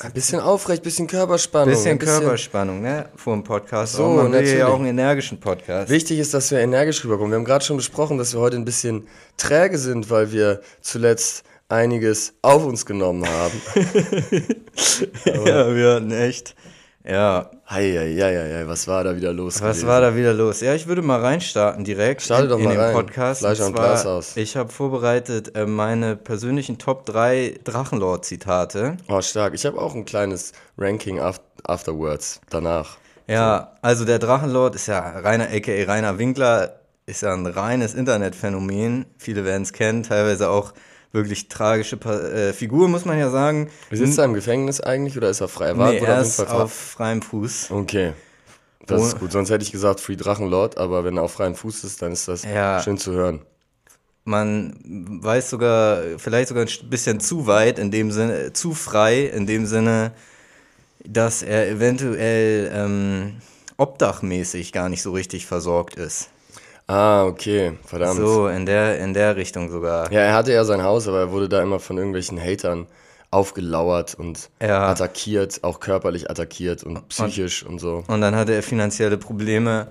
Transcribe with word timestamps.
Ein 0.00 0.12
bisschen 0.12 0.40
aufrecht, 0.40 0.82
bisschen 0.82 1.06
Körperspannung. 1.06 1.70
Bisschen, 1.70 1.92
ein 1.92 1.98
bisschen 1.98 2.20
Körperspannung, 2.20 2.82
ne? 2.82 3.08
Vor 3.16 3.34
dem 3.34 3.44
Podcast. 3.44 3.94
So, 3.94 4.04
auch. 4.04 4.16
Man 4.16 4.32
will 4.32 4.46
ja 4.46 4.68
auch 4.68 4.78
einen 4.78 4.86
energischen 4.86 5.40
Podcast. 5.40 5.90
Wichtig 5.90 6.18
ist, 6.18 6.34
dass 6.34 6.50
wir 6.50 6.58
energisch 6.58 7.02
rüberkommen. 7.02 7.30
Wir 7.30 7.36
haben 7.36 7.44
gerade 7.44 7.64
schon 7.64 7.78
besprochen, 7.78 8.18
dass 8.18 8.34
wir 8.34 8.40
heute 8.40 8.56
ein 8.56 8.66
bisschen 8.66 9.06
träge 9.38 9.78
sind, 9.78 10.10
weil 10.10 10.32
wir 10.32 10.60
zuletzt 10.82 11.44
einiges 11.68 12.34
auf 12.42 12.64
uns 12.64 12.84
genommen 12.84 13.26
haben. 13.26 13.62
ja, 15.46 15.74
wir 15.74 15.94
hatten 15.94 16.10
echt. 16.10 16.54
Ja, 17.08 17.50
Heieieiei, 17.70 18.66
was 18.66 18.88
war 18.88 19.04
da 19.04 19.14
wieder 19.14 19.32
los? 19.32 19.56
was 19.56 19.60
gewesen? 19.60 19.86
war 19.86 20.00
da 20.00 20.16
wieder 20.16 20.34
los? 20.34 20.60
Ja, 20.60 20.74
ich 20.74 20.88
würde 20.88 21.02
mal 21.02 21.20
reinstarten 21.20 21.84
direkt 21.84 22.22
Starte 22.22 22.44
in, 22.44 22.48
doch 22.50 22.58
in 22.58 22.64
mal 22.64 22.72
den 22.72 22.80
rein. 22.80 22.94
Podcast. 22.94 23.40
Fleisch 23.40 23.60
Und 23.60 23.78
aus. 23.78 24.36
Ich 24.36 24.56
habe 24.56 24.72
vorbereitet 24.72 25.54
äh, 25.56 25.66
meine 25.66 26.16
persönlichen 26.16 26.78
Top 26.78 27.06
3 27.06 27.60
Drachenlord-Zitate. 27.62 28.96
Oh, 29.08 29.20
stark. 29.20 29.54
Ich 29.54 29.64
habe 29.66 29.80
auch 29.80 29.94
ein 29.94 30.04
kleines 30.04 30.52
Ranking 30.76 31.20
af 31.20 31.40
afterwards, 31.62 32.40
danach. 32.50 32.96
Ja, 33.28 33.72
also 33.82 34.04
der 34.04 34.18
Drachenlord 34.18 34.74
ist 34.74 34.86
ja 34.86 35.00
Rainer, 35.00 35.48
aka 35.52 35.72
Rainer 35.92 36.18
Winkler, 36.18 36.80
ist 37.06 37.22
ja 37.22 37.32
ein 37.32 37.46
reines 37.46 37.94
Internetphänomen. 37.94 39.06
Viele 39.16 39.44
werden 39.44 39.62
es 39.62 39.72
kennen, 39.72 40.02
teilweise 40.02 40.50
auch 40.50 40.72
wirklich 41.12 41.48
tragische 41.48 41.96
äh, 41.96 42.52
Figur, 42.52 42.88
muss 42.88 43.04
man 43.04 43.18
ja 43.18 43.30
sagen. 43.30 43.70
Wie 43.90 43.96
sitzt 43.96 44.18
er 44.18 44.24
im 44.24 44.34
Gefängnis 44.34 44.80
eigentlich 44.80 45.16
oder 45.16 45.30
ist 45.30 45.40
er 45.40 45.48
frei? 45.48 45.66
Er 45.68 45.78
war- 45.78 45.90
Nee, 45.92 45.98
er 45.98 46.20
ist 46.20 46.36
ver- 46.36 46.62
auf 46.62 46.72
freiem 46.72 47.22
Fuß. 47.22 47.70
Okay. 47.70 48.12
Das 48.86 49.00
Oh. 49.02 49.06
ist 49.06 49.18
gut. 49.18 49.32
Sonst 49.32 49.50
hätte 49.50 49.64
ich 49.64 49.72
gesagt 49.72 50.00
Free 50.00 50.16
Drachenlord, 50.16 50.78
aber 50.78 51.04
wenn 51.04 51.16
er 51.16 51.22
auf 51.24 51.32
freiem 51.32 51.54
Fuß 51.54 51.84
ist, 51.84 52.02
dann 52.02 52.12
ist 52.12 52.28
das 52.28 52.44
Ja. 52.44 52.80
schön 52.82 52.98
zu 52.98 53.12
hören. 53.12 53.40
Man 54.24 54.76
weiß 55.22 55.50
sogar, 55.50 56.02
vielleicht 56.18 56.48
sogar 56.48 56.64
ein 56.66 56.90
bisschen 56.90 57.20
zu 57.20 57.46
weit, 57.46 57.78
in 57.78 57.90
dem 57.90 58.10
Sinne, 58.10 58.52
zu 58.52 58.74
frei, 58.74 59.22
in 59.24 59.46
dem 59.46 59.66
Sinne, 59.66 60.12
dass 61.04 61.42
er 61.42 61.68
eventuell 61.68 62.70
ähm, 62.74 63.34
obdachmäßig 63.76 64.72
gar 64.72 64.88
nicht 64.88 65.02
so 65.02 65.12
richtig 65.12 65.46
versorgt 65.46 65.94
ist. 65.94 66.28
Ah, 66.88 67.24
okay. 67.24 67.78
Verdammt. 67.84 68.20
So, 68.20 68.48
in 68.48 68.64
der, 68.64 68.98
in 69.00 69.12
der 69.12 69.36
Richtung 69.36 69.70
sogar. 69.70 70.10
Ja, 70.12 70.20
er 70.20 70.34
hatte 70.34 70.52
ja 70.52 70.64
sein 70.64 70.82
Haus, 70.82 71.08
aber 71.08 71.18
er 71.18 71.32
wurde 71.32 71.48
da 71.48 71.62
immer 71.62 71.80
von 71.80 71.96
irgendwelchen 71.98 72.40
Hatern 72.40 72.86
aufgelauert 73.30 74.14
und 74.14 74.50
Ja. 74.62 74.88
attackiert, 74.88 75.64
auch 75.64 75.80
körperlich 75.80 76.30
attackiert 76.30 76.84
und 76.84 77.08
psychisch 77.08 77.64
und, 77.64 77.80
so. 77.80 78.04
Und 78.06 78.20
dann 78.20 78.36
hatte 78.36 78.54
er 78.54 78.62
finanzielle 78.62 79.18
Probleme 79.18 79.88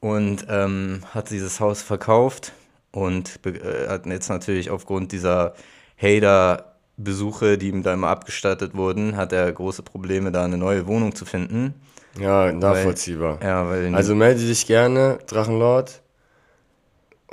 und 0.00 0.46
ähm, 0.48 1.02
hat 1.14 1.30
dieses 1.30 1.60
Haus 1.60 1.80
verkauft 1.80 2.52
und 2.90 3.38
äh, 3.46 3.88
hat 3.88 4.06
jetzt 4.06 4.28
natürlich 4.28 4.70
aufgrund 4.70 5.12
dieser 5.12 5.54
Hater-Besuche, 5.96 7.56
die 7.56 7.68
ihm 7.68 7.84
da 7.84 7.94
immer 7.94 8.08
abgestattet 8.08 8.74
wurden, 8.74 9.16
hat 9.16 9.32
er 9.32 9.50
große 9.50 9.82
Probleme, 9.84 10.32
da 10.32 10.44
eine 10.44 10.58
neue 10.58 10.88
Wohnung 10.88 11.14
zu 11.14 11.24
finden. 11.24 11.74
Ja, 12.18 12.52
nachvollziehbar. 12.52 13.38
Ja, 13.42 13.68
weil 13.68 13.94
Also 13.94 14.16
melde 14.16 14.40
dich 14.40 14.66
gerne, 14.66 15.18
Drachenlord. 15.28 16.01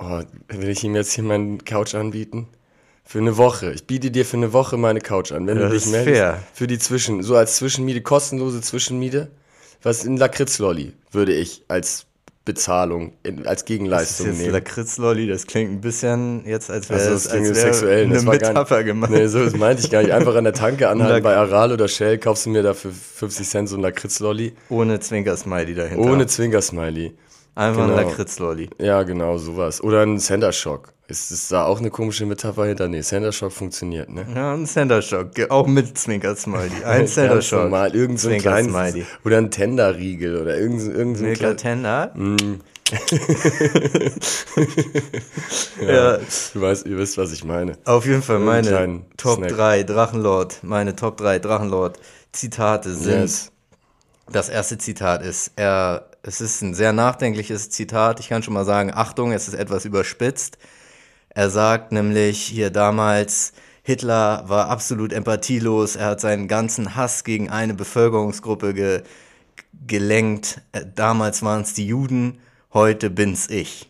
Oh, 0.02 0.22
will 0.50 0.70
ich 0.70 0.84
ihm 0.84 0.96
jetzt 0.96 1.14
hier 1.14 1.24
meinen 1.24 1.64
Couch 1.66 1.94
anbieten? 1.96 2.48
Für 3.04 3.20
eine 3.20 3.38
Woche. 3.38 3.72
Ich 3.72 3.86
biete 3.88 4.12
dir 4.12 4.24
für 4.26 4.38
eine 4.38 4.54
Woche 4.54 4.78
meine 4.78 5.02
Couch 5.02 5.32
an. 5.32 5.48
Wenn 5.48 5.58
Ja, 5.58 5.64
du 5.68 5.74
das 5.74 5.84
dich 5.84 5.86
ist 5.86 5.92
meldest. 5.92 6.18
fair. 6.18 6.44
Für 6.54 6.68
die 6.68 6.78
Zwischen, 6.78 7.24
so 7.24 7.36
als 7.36 7.56
Zwischenmiete, 7.56 8.02
kostenlose 8.02 8.62
Zwischenmiete. 8.62 9.30
Was 9.82 10.06
in 10.06 10.16
Lakritzlolli 10.18 10.94
würde 11.12 11.34
ich 11.34 11.64
als 11.70 12.06
Bezahlung, 12.46 13.14
in, 13.24 13.40
als 13.40 13.46
das 13.46 13.54
ist 13.62 13.66
Gegenleistung 13.66 14.28
jetzt 14.28 14.38
nehmen. 14.40 14.52
Lakritzlolli, 14.54 15.28
das 15.28 15.46
klingt 15.48 15.72
ein 15.72 15.82
bisschen 15.82 16.46
jetzt, 16.46 16.70
als 16.72 16.90
wäre 16.90 17.00
Also 17.00 17.14
es 17.16 17.24
das 17.24 17.34
als 17.34 17.60
sexuell. 17.60 18.06
eine 18.06 18.14
Das 18.16 18.26
war 18.26 18.34
Metapher 18.34 18.78
nicht, 18.78 18.86
gemacht. 18.88 19.12
Nee, 19.12 19.28
so 19.28 19.44
das 19.44 19.56
meinte 19.56 19.84
ich 19.84 19.90
gar 19.92 20.02
nicht. 20.02 20.12
Einfach 20.12 20.36
an 20.36 20.44
der 20.44 20.54
Tanke 20.54 20.90
anhalten 20.90 21.24
bei 21.24 21.36
Aral 21.36 21.72
oder 21.72 21.88
Shell, 21.88 22.18
kaufst 22.18 22.46
du 22.46 22.50
mir 22.52 22.62
da 22.64 22.74
für 22.74 22.92
50 22.92 23.48
Cent 23.48 23.70
so 23.70 23.76
ein 23.76 23.82
Lakritzlolli. 23.82 24.54
Ohne 24.70 25.00
Zwinkersmiley 25.00 25.74
dahinter. 25.76 26.04
Ohne 26.10 26.28
Zwinkersmiley. 26.28 27.14
Einfach 27.60 27.88
genau. 27.88 27.98
ein 27.98 28.08
Lakritzlolli. 28.08 28.70
Ja, 28.80 29.04
genau, 29.04 29.38
sowas. 29.38 29.84
Oder 29.84 30.04
ein 30.04 30.18
Center 30.18 30.54
Shock. 30.54 30.94
Ist, 31.10 31.30
ist 31.30 31.52
da 31.52 31.66
auch 31.66 31.80
eine 31.80 31.90
komische 31.90 32.26
Metapher 32.26 32.68
hinter? 32.68 32.88
Nee, 32.88 33.02
Center 33.02 33.34
Shock 33.34 33.52
funktioniert, 33.52 34.10
ne? 34.10 34.26
Ja, 34.34 34.54
ein 34.54 34.66
Center 34.66 35.02
Shock, 35.02 35.32
auch 35.50 35.68
mit 35.68 35.98
Zwinkersmiley. 35.98 36.72
Ein 36.86 37.00
Ganz 37.00 37.16
Center 37.16 37.42
Shock. 37.42 37.64
normal. 37.64 37.94
Irgend 37.94 38.18
so 38.18 38.30
ein 38.30 38.40
kleines, 38.40 38.74
oder 39.26 39.40
ein 39.40 39.52
Tenderriegel 39.52 40.42
oder 40.42 40.58
irgend, 40.58 40.82
irgend 40.84 41.18
so 41.18 41.24
ein 41.26 41.30
Milka 41.32 41.54
Tender. 41.56 42.14
ja, 45.86 46.18
Du 46.54 46.62
weißt, 46.62 46.86
ihr 46.86 46.98
wisst, 46.98 47.18
was 47.18 47.34
ich 47.34 47.44
meine. 47.44 47.74
Auf 47.84 48.06
jeden 48.06 48.22
Fall 48.22 48.40
meine 48.40 49.02
Top 49.18 49.40
Snack. 49.40 49.50
3 49.50 49.84
Drachenlord, 49.84 50.60
meine 50.64 50.96
Top 50.96 51.18
3 51.18 51.40
Drachenlord 51.40 52.00
Zitate 52.32 52.94
sind. 52.94 53.22
Yes. 53.22 53.52
Das 54.32 54.48
erste 54.48 54.78
Zitat 54.78 55.24
ist, 55.24 55.52
er, 55.56 56.09
es 56.24 56.42
ist 56.42 56.62
ein 56.62 56.74
sehr 56.74 56.94
nachdenkliches 56.94 57.70
Zitat. 57.70 58.20
Ich 58.20 58.30
kann 58.30 58.44
schon 58.44 58.54
mal 58.54 58.66
sagen, 58.66 58.92
Achtung, 58.94 59.32
es 59.32 59.48
ist 59.48 59.54
etwas 59.54 59.86
überspitzt. 59.86 60.58
Er 61.30 61.50
sagt 61.50 61.92
nämlich 61.92 62.42
hier 62.42 62.70
damals, 62.72 63.54
Hitler 63.84 64.44
war 64.48 64.70
absolut 64.70 65.14
empathielos. 65.14 65.96
Er 65.96 66.08
hat 66.08 66.22
seinen 66.22 66.48
ganzen 66.48 66.96
Hass 66.96 67.24
gegen 67.24 67.50
eine 67.50 67.74
Bevölkerungsgruppe 67.74 68.74
ge 68.74 69.04
gelenkt. 69.88 70.62
Äh, 70.74 70.82
Damals 70.96 71.42
waren 71.42 71.62
es 71.62 71.74
die 71.74 71.88
Juden, 71.88 72.40
heute 72.74 73.10
bin's 73.10 73.50
ich. 73.50 73.90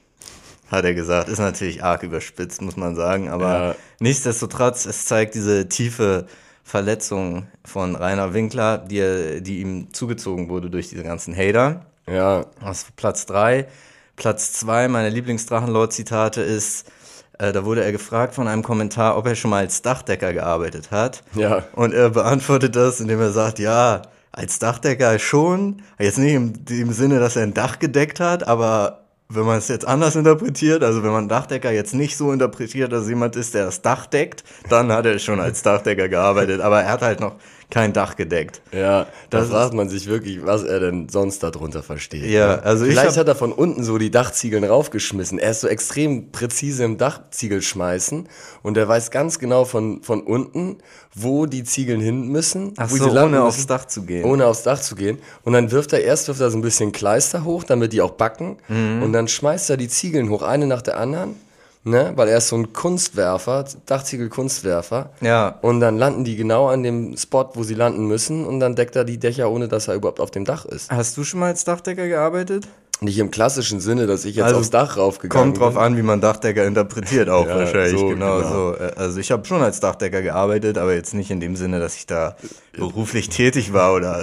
Hat 0.70 0.86
er 0.86 0.94
gesagt. 0.94 1.30
Ist 1.30 1.40
natürlich 1.40 1.84
arg 1.84 2.04
überspitzt, 2.04 2.62
muss 2.62 2.78
man 2.78 2.96
sagen. 2.96 3.30
Aber 3.30 3.54
Ja. 3.54 3.76
nichtsdestotrotz, 4.00 4.86
es 4.86 5.06
zeigt 5.06 5.34
diese 5.36 5.68
tiefe 5.68 6.28
Verletzung 6.64 7.48
von 7.66 7.96
Rainer 7.96 8.34
Winkler, 8.36 8.78
die, 8.78 9.42
die 9.42 9.62
ihm 9.62 9.92
zugezogen 9.94 10.50
wurde 10.50 10.70
durch 10.70 10.90
diese 10.90 11.04
ganzen 11.04 11.36
Hater. 11.36 11.86
Ja, 12.12 12.46
Das 12.62 12.84
ist 12.84 12.96
Platz 12.96 13.26
3. 13.26 13.68
Platz 14.16 14.54
2 14.54 14.88
meiner 14.88 15.10
Lieblingsdrachenlord-Zitate 15.10 16.42
ist, 16.42 16.92
äh, 17.38 17.54
da 17.54 17.64
wurde 17.64 17.84
er 17.84 17.92
gefragt 17.92 18.36
von 18.36 18.48
einem 18.48 18.64
Kommentar, 18.64 19.18
ob 19.18 19.28
er 19.28 19.36
schon 19.36 19.52
mal 19.52 19.60
als 19.60 19.82
Dachdecker 19.82 20.34
gearbeitet 20.34 20.92
hat. 20.92 21.24
Ja. 21.36 21.64
Und 21.74 21.94
er 21.94 22.10
beantwortet 22.10 22.76
das, 22.76 23.00
indem 23.00 23.22
er 23.22 23.32
sagt, 23.32 23.60
ja, 23.60 24.02
als 24.32 24.60
Dachdecker 24.60 25.18
schon. 25.20 25.82
Jetzt 25.98 26.18
nicht 26.18 26.34
im, 26.34 26.54
im 26.70 26.92
Sinne, 26.92 27.20
dass 27.20 27.36
er 27.36 27.44
ein 27.44 27.54
Dach 27.54 27.80
gedeckt 27.80 28.20
hat, 28.20 28.48
aber 28.48 29.00
wenn 29.30 29.46
man 29.46 29.60
es 29.60 29.68
jetzt 29.68 29.88
anders 29.88 30.16
interpretiert, 30.16 30.84
also 30.84 31.04
wenn 31.04 31.12
man 31.12 31.30
Dachdecker 31.30 31.72
jetzt 31.72 31.94
nicht 31.94 32.18
so 32.18 32.32
interpretiert, 32.32 32.92
dass 32.92 33.08
jemand 33.08 33.36
ist, 33.36 33.54
der 33.54 33.66
das 33.66 33.82
Dach 33.82 34.08
deckt, 34.08 34.44
dann 34.70 34.92
hat 34.92 35.06
er 35.06 35.20
schon 35.20 35.40
als 35.40 35.62
Dachdecker 35.62 36.10
gearbeitet, 36.10 36.62
aber 36.62 36.82
er 36.82 36.92
hat 36.92 37.02
halt 37.04 37.20
noch 37.20 37.36
kein 37.70 37.94
Dach 37.94 38.16
gedeckt. 38.16 38.62
ja, 38.72 39.06
da 39.30 39.42
Das 39.42 39.50
fragt 39.50 39.74
man 39.76 39.90
sich 39.90 40.08
wirklich, 40.08 40.44
was 40.46 40.64
er 40.64 40.80
denn 40.80 41.08
sonst 41.08 41.44
darunter 41.44 41.84
versteht. 41.84 42.26
Ja, 42.26 42.56
ne? 42.58 42.64
also 42.64 42.86
ich 42.86 42.92
Vielleicht 42.92 43.18
hat 43.18 43.28
er 43.28 43.36
von 43.36 43.52
unten 43.52 43.84
so 43.84 43.98
die 44.00 44.10
Dachziegeln 44.10 44.64
raufgeschmissen. 44.64 45.38
Er 45.38 45.52
ist 45.52 45.62
so 45.62 45.68
extrem 45.68 46.32
präzise 46.32 46.84
im 46.84 46.98
Dachziegel 46.98 47.62
schmeißen 47.62 48.28
und 48.64 48.78
er 48.78 48.88
weiß 48.88 49.12
ganz 49.12 49.38
genau 49.38 49.66
von, 49.66 50.02
von 50.02 50.22
unten, 50.22 50.78
wo 51.14 51.46
die 51.46 51.64
Ziegeln 51.64 52.02
hin 52.02 52.28
müssen, 52.30 52.74
Ach 52.78 52.90
wo 52.90 52.98
so, 52.98 53.06
landen 53.08 53.36
ohne 53.36 53.44
aufs 53.44 53.58
müssen. 53.58 53.68
Dach 53.68 53.86
zu 53.86 54.02
gehen. 54.04 54.26
ohne 54.26 54.46
aufs 54.48 54.64
Dach 54.64 54.80
zu 54.82 54.96
gehen. 54.96 55.20
Und 55.44 55.54
dann 55.54 55.72
wirft 55.72 55.94
er 55.94 56.04
erst 56.04 56.28
wirft 56.28 56.42
er 56.42 56.50
so 56.50 56.58
ein 56.58 56.62
bisschen 56.62 56.92
Kleister 56.92 57.44
hoch, 57.44 57.64
damit 57.64 57.94
die 57.94 58.02
auch 58.02 58.12
backen. 58.12 58.58
Mhm. 58.68 59.04
Und 59.04 59.14
dann 59.14 59.28
schmeißt 59.28 59.70
er 59.70 59.78
die 59.78 59.88
Ziegeln 59.90 60.30
hoch, 60.30 60.42
eine 60.42 60.66
nach 60.66 60.82
der 60.82 60.98
anderen. 60.98 61.36
Ne? 61.84 62.12
Weil 62.16 62.28
er 62.28 62.40
ist 62.40 62.50
so 62.50 62.58
ein 62.58 62.74
Kunstwerfer, 62.74 63.64
Dachziegel-Kunstwerfer. 63.86 65.12
Ja. 65.22 65.58
Und 65.62 65.80
dann 65.80 65.98
landen 65.98 66.24
die 66.26 66.36
genau 66.36 66.68
an 66.68 66.84
dem 66.84 67.16
Spot, 67.18 67.50
wo 67.54 67.64
sie 67.64 67.74
landen 67.74 68.06
müssen. 68.06 68.46
Und 68.46 68.60
dann 68.60 68.76
deckt 68.76 68.96
er 68.96 69.06
die 69.06 69.18
Dächer, 69.18 69.50
ohne 69.50 69.68
dass 69.68 69.88
er 69.88 69.96
überhaupt 69.96 70.20
auf 70.20 70.30
dem 70.32 70.46
Dach 70.46 70.66
ist. 70.66 70.92
Hast 70.92 71.16
du 71.18 71.24
schon 71.24 71.40
mal 71.40 71.48
als 71.48 71.64
Dachdecker 71.64 72.08
gearbeitet? 72.08 72.68
Nicht 73.02 73.18
im 73.18 73.32
klassischen 73.32 73.80
Sinne, 73.80 74.08
dass 74.08 74.26
ich 74.26 74.36
jetzt 74.36 74.44
Also, 74.48 74.58
aufs 74.60 74.72
Dach 74.72 74.98
raufgegangen 74.98 75.54
Kommt 75.54 75.62
drauf 75.62 75.76
bin. 75.76 75.84
an, 75.84 75.96
wie 75.98 76.02
man 76.02 76.20
Dachdecker 76.20 76.66
interpretiert 76.66 77.30
auch 77.30 77.48
Ja, 77.48 77.56
wahrscheinlich. 77.60 77.98
so, 77.98 78.08
genau, 78.10 78.40
genau. 78.40 78.74
so. 78.74 78.76
Also 78.98 79.22
ich 79.22 79.32
habe 79.32 79.46
schon 79.46 79.62
als 79.62 79.80
Dachdecker 79.80 80.22
gearbeitet, 80.22 80.78
aber 80.78 80.94
jetzt 80.94 81.14
nicht 81.14 81.32
in 81.32 81.40
dem 81.40 81.56
Sinne, 81.56 81.80
dass 81.80 81.96
ich 81.96 82.08
da 82.08 82.36
beruflich 82.74 83.30
tätig 83.30 83.72
war 83.72 83.94
oder 83.94 84.22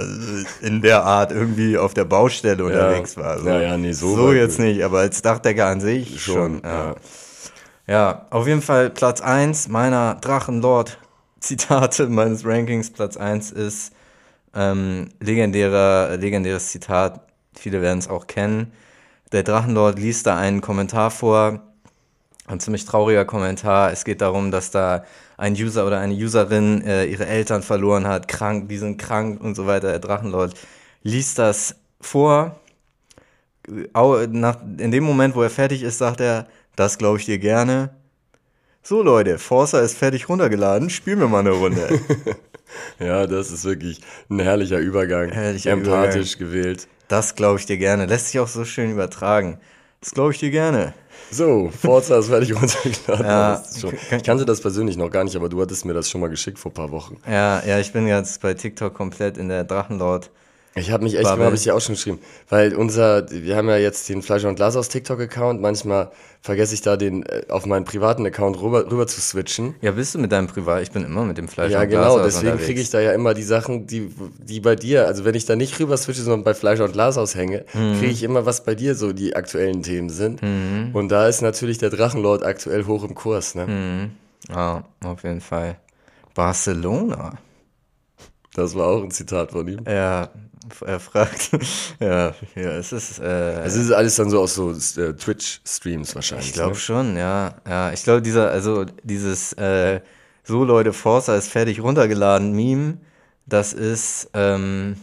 in 0.61 0.83
der 0.83 1.03
Art 1.05 1.31
irgendwie 1.31 1.75
auf 1.79 1.95
der 1.95 2.05
Baustelle 2.05 2.63
unterwegs 2.63 3.17
war. 3.17 3.43
Ja, 3.43 3.59
ja, 3.59 3.77
nee, 3.77 3.93
so 3.93 4.15
so 4.15 4.31
jetzt 4.31 4.59
nicht. 4.59 4.75
nicht, 4.75 4.85
aber 4.85 4.99
als 4.99 5.23
Dachdecker 5.23 5.65
an 5.65 5.81
sich 5.81 6.21
schon. 6.23 6.35
Schon, 6.35 6.61
ja. 6.63 6.95
Ja. 7.87 8.27
auf 8.29 8.47
jeden 8.47 8.61
Fall 8.61 8.89
Platz 8.89 9.21
1 9.21 9.69
meiner 9.69 10.15
Drachenlord-Zitate 10.15 12.07
meines 12.09 12.45
Rankings. 12.45 12.91
Platz 12.91 13.17
1 13.17 13.51
ist 13.51 13.93
ähm, 14.53 15.09
legendärer, 15.19 16.17
legendäres 16.17 16.69
Zitat. 16.69 17.21
Viele 17.53 17.81
werden 17.81 17.99
es 17.99 18.09
auch 18.09 18.27
kennen. 18.27 18.71
Der 19.31 19.43
Drachenlord 19.43 19.99
liest 19.99 20.25
da 20.25 20.37
einen 20.37 20.61
Kommentar 20.61 21.11
vor. 21.11 21.61
Ein 22.47 22.59
ziemlich 22.59 22.85
trauriger 22.85 23.25
Kommentar. 23.25 23.91
Es 23.91 24.05
geht 24.05 24.21
darum, 24.21 24.51
dass 24.51 24.71
da 24.71 25.03
ein 25.37 25.53
User 25.53 25.85
oder 25.85 25.99
eine 25.99 26.13
Userin 26.13 26.81
äh, 26.81 27.05
ihre 27.05 27.27
Eltern 27.27 27.61
verloren 27.61 28.07
hat, 28.07 28.27
krank, 28.27 28.69
die 28.69 28.77
sind 28.77 28.97
krank 28.97 29.41
und 29.41 29.55
so 29.55 29.67
weiter. 29.67 29.89
Der 29.89 29.99
Drachenlord 29.99 30.55
liest 31.03 31.39
das 31.39 31.75
vor. 32.01 32.59
Nach, 33.67 34.57
in 34.77 34.91
dem 34.91 35.03
Moment, 35.03 35.35
wo 35.35 35.43
er 35.43 35.49
fertig 35.49 35.83
ist, 35.83 35.97
sagt 35.97 36.21
er, 36.21 36.47
das 36.77 36.97
glaube 36.97 37.17
ich 37.19 37.25
dir 37.25 37.39
gerne. 37.39 37.89
So 38.81 39.03
Leute, 39.03 39.37
Forza 39.37 39.81
ist 39.81 39.97
fertig 39.97 40.29
runtergeladen, 40.29 40.89
spielen 40.89 41.19
wir 41.19 41.27
mal 41.27 41.39
eine 41.39 41.51
Runde. 41.51 41.99
Ja, 42.99 43.27
das 43.27 43.49
ist 43.49 43.63
wirklich 43.63 44.01
ein 44.29 44.39
herrlicher 44.39 44.79
Übergang. 44.79 45.31
Herrlicher 45.31 45.71
Empathisch 45.71 46.37
gewählt. 46.37 46.89
Das 47.07 47.35
glaube 47.35 47.59
ich 47.59 47.65
dir 47.65 47.77
gerne. 47.77 48.05
Lässt 48.05 48.27
sich 48.27 48.41
auch 48.41 48.47
so 48.49 48.65
schön 48.65 48.91
übertragen. 48.91 49.57
Das 50.01 50.11
glaube 50.11 50.33
ich 50.33 50.39
dir 50.39 50.51
gerne. 50.51 50.93
So, 51.31 51.69
Forza 51.69 52.19
ist 52.19 52.27
fertig 52.27 52.53
runtergeladen. 52.61 53.25
Ja. 53.25 53.63
Ich 54.11 54.23
kannte 54.23 54.45
das 54.45 54.59
persönlich 54.59 54.97
noch 54.97 55.09
gar 55.09 55.23
nicht, 55.23 55.37
aber 55.37 55.47
du 55.47 55.61
hattest 55.61 55.85
mir 55.85 55.93
das 55.93 56.09
schon 56.09 56.19
mal 56.19 56.29
geschickt 56.29 56.59
vor 56.59 56.71
ein 56.71 56.75
paar 56.75 56.91
Wochen. 56.91 57.17
Ja, 57.25 57.63
ja, 57.65 57.79
ich 57.79 57.93
bin 57.93 58.05
jetzt 58.05 58.41
bei 58.41 58.53
TikTok 58.53 58.93
komplett 58.93 59.37
in 59.37 59.47
der 59.47 59.63
Drachenlord. 59.63 60.29
Ich 60.77 60.91
habe 60.91 61.03
mich 61.03 61.15
echt, 61.17 61.25
habe 61.25 61.55
ich 61.55 61.63
dir 61.63 61.75
auch 61.75 61.81
schon 61.81 61.95
geschrieben, 61.95 62.19
weil 62.49 62.75
unser, 62.75 63.29
wir 63.31 63.55
haben 63.55 63.67
ja 63.69 63.77
jetzt 63.77 64.07
den 64.09 64.21
Fleischer 64.21 64.47
und 64.49 64.55
Glas 64.55 64.75
aus 64.75 64.89
TikTok-Account. 64.89 65.59
Manchmal 65.61 66.11
vergesse 66.41 66.73
ich 66.73 66.81
da 66.81 66.95
den 66.97 67.23
äh, 67.25 67.43
auf 67.49 67.65
meinen 67.65 67.83
privaten 67.83 68.25
Account 68.25 68.61
rüber, 68.61 68.89
rüber 68.89 69.07
zu 69.07 69.19
switchen. 69.19 69.75
Ja, 69.81 69.91
bist 69.91 70.13
du 70.15 70.19
mit 70.19 70.31
deinem 70.31 70.47
Privat? 70.47 70.83
Ich 70.83 70.91
bin 70.91 71.03
immer 71.03 71.25
mit 71.25 71.37
dem 71.37 71.47
Fleisch 71.47 71.71
Ja, 71.71 71.81
und 71.81 71.89
genau, 71.89 72.01
Glashaus 72.15 72.23
deswegen 72.25 72.47
unterwegs. 72.51 72.65
kriege 72.67 72.81
ich 72.81 72.89
da 72.89 72.99
ja 72.99 73.11
immer 73.13 73.33
die 73.33 73.43
Sachen, 73.43 73.87
die, 73.87 74.11
die 74.39 74.59
bei 74.59 74.75
dir, 74.75 75.07
also 75.07 75.25
wenn 75.25 75.35
ich 75.35 75.45
da 75.45 75.55
nicht 75.55 75.79
rüber 75.79 75.97
switche, 75.97 76.21
sondern 76.21 76.43
bei 76.43 76.53
Fleischer 76.53 76.85
und 76.85 76.93
Glashaus 76.93 77.35
hänge, 77.35 77.65
Mhm. 77.73 77.93
kriege 77.99 78.11
ich 78.11 78.23
immer, 78.23 78.45
was 78.45 78.63
bei 78.63 78.75
dir 78.75 78.93
so 78.95 79.13
die 79.13 79.35
aktuellen 79.35 79.83
Themen 79.83 80.09
sind. 80.09 80.41
Und 80.93 81.09
da 81.09 81.27
ist 81.27 81.41
natürlich 81.41 81.77
der 81.79 81.89
Drachenlord 81.89 82.43
aktuell 82.43 82.85
hoch 82.85 83.03
im 83.03 83.15
Kurs, 83.15 83.55
ne? 83.55 83.65
Mhm. 83.67 84.11
Ja, 84.53 84.83
auf 85.03 85.23
jeden 85.23 85.41
Fall. 85.41 85.77
Barcelona. 86.35 87.33
Das 88.53 88.75
war 88.75 88.87
auch 88.87 89.03
ein 89.03 89.11
Zitat 89.11 89.51
von 89.51 89.67
ihm. 89.67 89.79
Ja, 89.87 90.29
er 90.85 90.99
fragt. 90.99 91.51
ja, 91.99 92.33
ja, 92.55 92.71
es 92.77 92.91
ist. 92.91 93.19
Äh, 93.19 93.61
Es 93.63 93.75
ist 93.75 93.91
alles 93.91 94.15
dann 94.15 94.29
so 94.29 94.41
aus 94.41 94.55
so 94.55 94.71
äh, 94.71 95.13
Twitch-Streams 95.13 96.15
wahrscheinlich. 96.15 96.47
ich 96.47 96.53
glaube 96.53 96.71
ne? 96.71 96.75
schon, 96.75 97.17
ja. 97.17 97.55
Ja, 97.67 97.91
ich 97.91 98.03
glaube, 98.03 98.21
dieser, 98.21 98.49
also 98.51 98.85
dieses 99.03 99.53
äh, 99.53 100.01
So 100.43 100.63
Leute, 100.63 100.93
Forza 100.93 101.35
ist 101.35 101.49
fertig 101.49 101.81
runtergeladen 101.81 102.53
Meme, 102.53 102.97
das 103.45 103.73
ist, 103.73 104.29
ähm, 104.33 104.97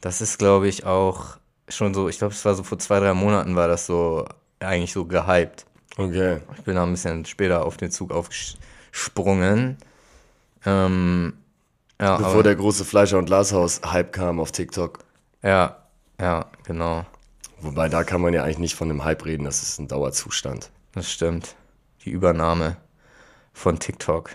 das 0.00 0.20
ist, 0.20 0.38
glaube 0.38 0.68
ich, 0.68 0.84
auch 0.84 1.38
schon 1.68 1.94
so, 1.94 2.08
ich 2.08 2.18
glaube, 2.18 2.34
es 2.34 2.44
war 2.44 2.54
so 2.54 2.62
vor 2.62 2.78
zwei, 2.78 3.00
drei 3.00 3.14
Monaten 3.14 3.56
war 3.56 3.68
das 3.68 3.86
so 3.86 4.26
eigentlich 4.60 4.92
so 4.92 5.04
gehypt. 5.04 5.66
Okay. 5.96 6.40
Ich 6.56 6.62
bin 6.64 6.76
da 6.76 6.84
ein 6.84 6.90
bisschen 6.90 7.24
später 7.24 7.64
auf 7.64 7.76
den 7.76 7.90
Zug 7.90 8.10
aufgesprungen. 8.12 9.78
Ähm, 10.64 11.34
ja, 12.00 12.16
Bevor 12.16 12.32
aber, 12.32 12.42
der 12.42 12.56
große 12.56 12.84
Fleischer- 12.84 13.18
und 13.18 13.26
Glashaus-Hype 13.26 14.12
kam 14.12 14.40
auf 14.40 14.52
TikTok. 14.52 14.98
ja, 15.42 15.76
ja, 16.20 16.46
genau. 16.64 17.04
Wobei, 17.60 17.88
da 17.88 18.04
kann 18.04 18.20
man 18.20 18.34
ja 18.34 18.42
eigentlich 18.42 18.58
nicht 18.58 18.74
von 18.74 18.90
einem 18.90 19.04
Hype 19.04 19.24
reden, 19.24 19.44
das 19.44 19.62
ist 19.62 19.78
ein 19.78 19.88
Dauerzustand. 19.88 20.70
Das 20.92 21.10
stimmt. 21.10 21.56
Die 22.04 22.10
Übernahme 22.10 22.76
von 23.52 23.78
TikTok. 23.78 24.30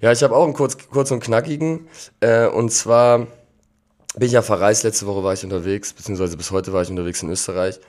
Ja, 0.00 0.12
ich 0.12 0.22
habe 0.22 0.34
auch 0.36 0.44
einen 0.44 0.54
kurz, 0.54 0.76
kurz 0.88 1.10
und 1.10 1.20
knackigen. 1.20 1.88
Äh, 2.20 2.46
und 2.46 2.70
zwar 2.70 3.18
bin 3.18 4.26
ich 4.26 4.32
ja 4.32 4.42
verreist. 4.42 4.84
Letzte 4.84 5.06
Woche 5.06 5.24
war 5.24 5.32
ich 5.32 5.44
unterwegs, 5.44 5.92
beziehungsweise 5.92 6.36
bis 6.36 6.50
heute 6.50 6.72
war 6.72 6.82
ich 6.82 6.90
unterwegs 6.90 7.22
in 7.22 7.30
Österreich. 7.30 7.80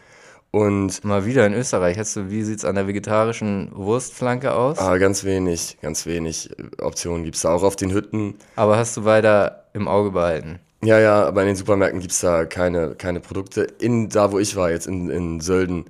Und 0.51 1.03
Mal 1.03 1.25
wieder 1.25 1.45
in 1.45 1.53
Österreich. 1.53 1.97
Hast 1.97 2.15
du, 2.15 2.29
wie 2.29 2.43
sieht's 2.43 2.65
an 2.65 2.75
der 2.75 2.87
vegetarischen 2.87 3.71
Wurstflanke 3.73 4.53
aus? 4.53 4.79
ah, 4.79 4.97
ganz 4.97 5.23
wenig, 5.23 5.77
ganz 5.81 6.05
wenig 6.05 6.49
äh, 6.57 6.81
Optionen 6.81 7.23
gibt's 7.23 7.41
da. 7.41 7.53
Auch 7.53 7.63
auf 7.63 7.75
den 7.75 7.91
Hütten. 7.91 8.35
Aber 8.55 8.77
hast 8.77 8.97
du 8.97 9.05
weiter 9.05 9.65
im 9.73 9.87
Auge 9.87 10.11
behalten? 10.11 10.59
Ja, 10.83 10.99
ja, 10.99 11.25
aber 11.25 11.41
in 11.41 11.47
den 11.47 11.55
Supermärkten 11.55 11.99
gibt's 11.99 12.21
da 12.21 12.45
keine, 12.45 12.95
keine 12.95 13.19
Produkte. 13.19 13.63
In 13.79 14.09
da, 14.09 14.31
wo 14.31 14.39
ich 14.39 14.55
war, 14.55 14.71
jetzt 14.71 14.87
in, 14.87 15.09
in 15.09 15.41
Sölden, 15.41 15.85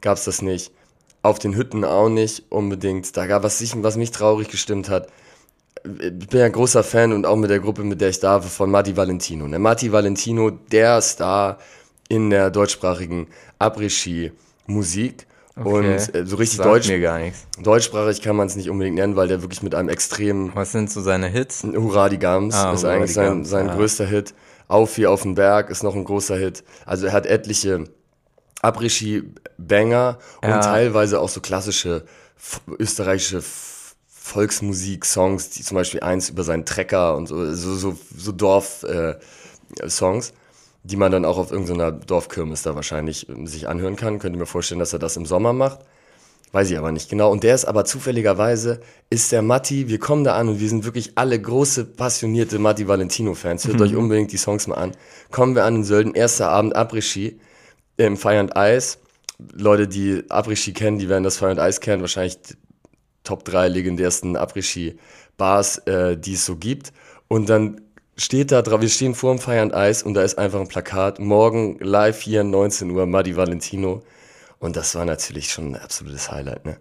gab's 0.00 0.24
das 0.24 0.42
nicht. 0.42 0.72
Auf 1.22 1.38
den 1.38 1.54
Hütten 1.54 1.84
auch 1.84 2.08
nicht 2.08 2.44
unbedingt. 2.50 3.16
Da 3.16 3.26
gab 3.26 3.42
was, 3.42 3.58
sich, 3.58 3.74
was 3.82 3.96
mich 3.96 4.12
traurig 4.12 4.48
gestimmt 4.48 4.88
hat. 4.88 5.08
Ich 5.84 6.28
bin 6.28 6.40
ja 6.40 6.46
ein 6.46 6.52
großer 6.52 6.82
Fan 6.82 7.12
und 7.12 7.26
auch 7.26 7.36
mit 7.36 7.50
der 7.50 7.60
Gruppe, 7.60 7.82
mit 7.82 8.00
der 8.00 8.08
ich 8.08 8.20
da 8.20 8.34
war, 8.34 8.42
von 8.42 8.70
Matti 8.70 8.96
Valentino. 8.96 9.46
Ne? 9.46 9.58
Matti 9.58 9.92
Valentino, 9.92 10.50
der 10.50 11.00
Star 11.02 11.58
in 12.08 12.30
der 12.30 12.50
deutschsprachigen 12.50 13.26
Après-Ski-Musik. 13.58 15.26
Und 15.56 16.14
äh, 16.14 16.24
so 16.24 16.36
richtig 16.36 16.58
Sagt 16.58 16.68
deutsch, 16.68 16.88
mir 16.88 17.00
gar 17.00 17.18
nichts. 17.18 17.46
deutschsprachig 17.60 18.22
kann 18.22 18.36
man 18.36 18.46
es 18.46 18.54
nicht 18.54 18.70
unbedingt 18.70 18.94
nennen, 18.96 19.16
weil 19.16 19.26
der 19.26 19.42
wirklich 19.42 19.60
mit 19.62 19.74
einem 19.74 19.88
extremen 19.88 20.52
Was 20.54 20.70
sind 20.70 20.88
so 20.88 21.00
seine 21.00 21.26
Hits? 21.26 21.64
Hurra 21.64 22.08
die 22.08 22.18
Gams 22.18 22.54
Ah, 22.54 22.72
ist 22.72 22.84
eigentlich 22.84 23.12
sein, 23.12 23.44
sein 23.44 23.66
ja. 23.66 23.74
größter 23.74 24.06
Hit. 24.06 24.34
Auf 24.68 24.96
wie 24.98 25.08
auf 25.08 25.22
den 25.22 25.34
Berg 25.34 25.68
ist 25.70 25.82
noch 25.82 25.96
ein 25.96 26.04
großer 26.04 26.36
Hit. 26.36 26.62
Also 26.86 27.06
er 27.06 27.12
hat 27.12 27.26
etliche 27.26 27.84
und 30.42 30.48
Ja. 30.48 30.60
teilweise 30.60 31.20
auch 31.20 31.28
so 31.28 31.40
klassische 31.40 32.04
österreichische 32.78 33.42
Volksmusik-Songs, 34.06 35.50
die 35.50 35.62
zum 35.64 35.74
Beispiel 35.76 36.00
eins 36.00 36.28
über 36.28 36.44
seinen 36.44 36.64
Trecker 36.66 37.16
und 37.16 37.26
so, 37.26 37.52
so, 37.54 37.74
so, 37.74 37.98
so 38.16 38.30
Dorf-Songs, 38.32 40.32
die 40.88 40.96
man 40.96 41.12
dann 41.12 41.24
auch 41.24 41.36
auf 41.36 41.52
irgendeiner 41.52 41.92
Dorfkirmes 41.92 42.62
da 42.62 42.74
wahrscheinlich 42.74 43.28
ähm, 43.28 43.46
sich 43.46 43.68
anhören 43.68 43.96
kann. 43.96 44.18
Könnte 44.18 44.38
mir 44.38 44.46
vorstellen, 44.46 44.80
dass 44.80 44.92
er 44.92 44.98
das 44.98 45.16
im 45.16 45.26
Sommer 45.26 45.52
macht. 45.52 45.80
Weiß 46.52 46.70
ich 46.70 46.78
aber 46.78 46.92
nicht 46.92 47.10
genau. 47.10 47.30
Und 47.30 47.42
der 47.42 47.54
ist 47.54 47.66
aber 47.66 47.84
zufälligerweise, 47.84 48.80
ist 49.10 49.32
der 49.32 49.42
Matti, 49.42 49.88
wir 49.88 49.98
kommen 49.98 50.24
da 50.24 50.34
an 50.36 50.48
und 50.48 50.60
wir 50.60 50.68
sind 50.68 50.86
wirklich 50.86 51.12
alle 51.16 51.38
große, 51.38 51.84
passionierte 51.84 52.58
Matti 52.58 52.88
Valentino-Fans. 52.88 53.68
Hört 53.68 53.82
euch 53.82 53.94
unbedingt 53.94 54.32
die 54.32 54.38
Songs 54.38 54.66
mal 54.66 54.76
an. 54.76 54.92
Kommen 55.30 55.54
wir 55.54 55.64
an 55.64 55.76
in 55.76 55.84
Sölden, 55.84 56.14
erster 56.14 56.48
Abend 56.48 56.74
Après-Ski 56.74 57.38
im 57.98 58.16
Fire 58.16 58.38
and 58.38 58.52
Ice. 58.56 58.96
Leute, 59.52 59.88
die 59.88 60.24
Après-Ski 60.30 60.72
kennen, 60.72 60.98
die 60.98 61.10
werden 61.10 61.22
das 61.22 61.36
Fire 61.36 61.50
and 61.50 61.60
Ice 61.60 61.80
kennen. 61.80 62.00
Wahrscheinlich 62.00 62.40
die 62.40 62.54
Top 63.24 63.44
3 63.44 63.68
legendärsten 63.68 64.38
Après-Ski-Bars, 64.38 65.78
äh, 65.86 66.16
die 66.16 66.32
es 66.32 66.46
so 66.46 66.56
gibt. 66.56 66.94
Und 67.28 67.50
dann 67.50 67.82
steht 68.18 68.52
da 68.52 68.62
drauf, 68.62 68.80
wir 68.80 68.88
stehen 68.88 69.14
vor 69.14 69.34
dem 69.34 69.48
and 69.48 69.72
Ice 69.74 70.04
und 70.04 70.14
da 70.14 70.22
ist 70.22 70.38
einfach 70.38 70.60
ein 70.60 70.68
Plakat. 70.68 71.18
Morgen 71.18 71.78
live 71.80 72.20
hier 72.20 72.44
19 72.44 72.90
Uhr, 72.90 73.06
Matti 73.06 73.36
Valentino. 73.36 74.02
Und 74.58 74.76
das 74.76 74.94
war 74.96 75.04
natürlich 75.04 75.52
schon 75.52 75.72
ein 75.72 75.76
absolutes 75.76 76.30
Highlight, 76.30 76.66
ne? 76.66 76.76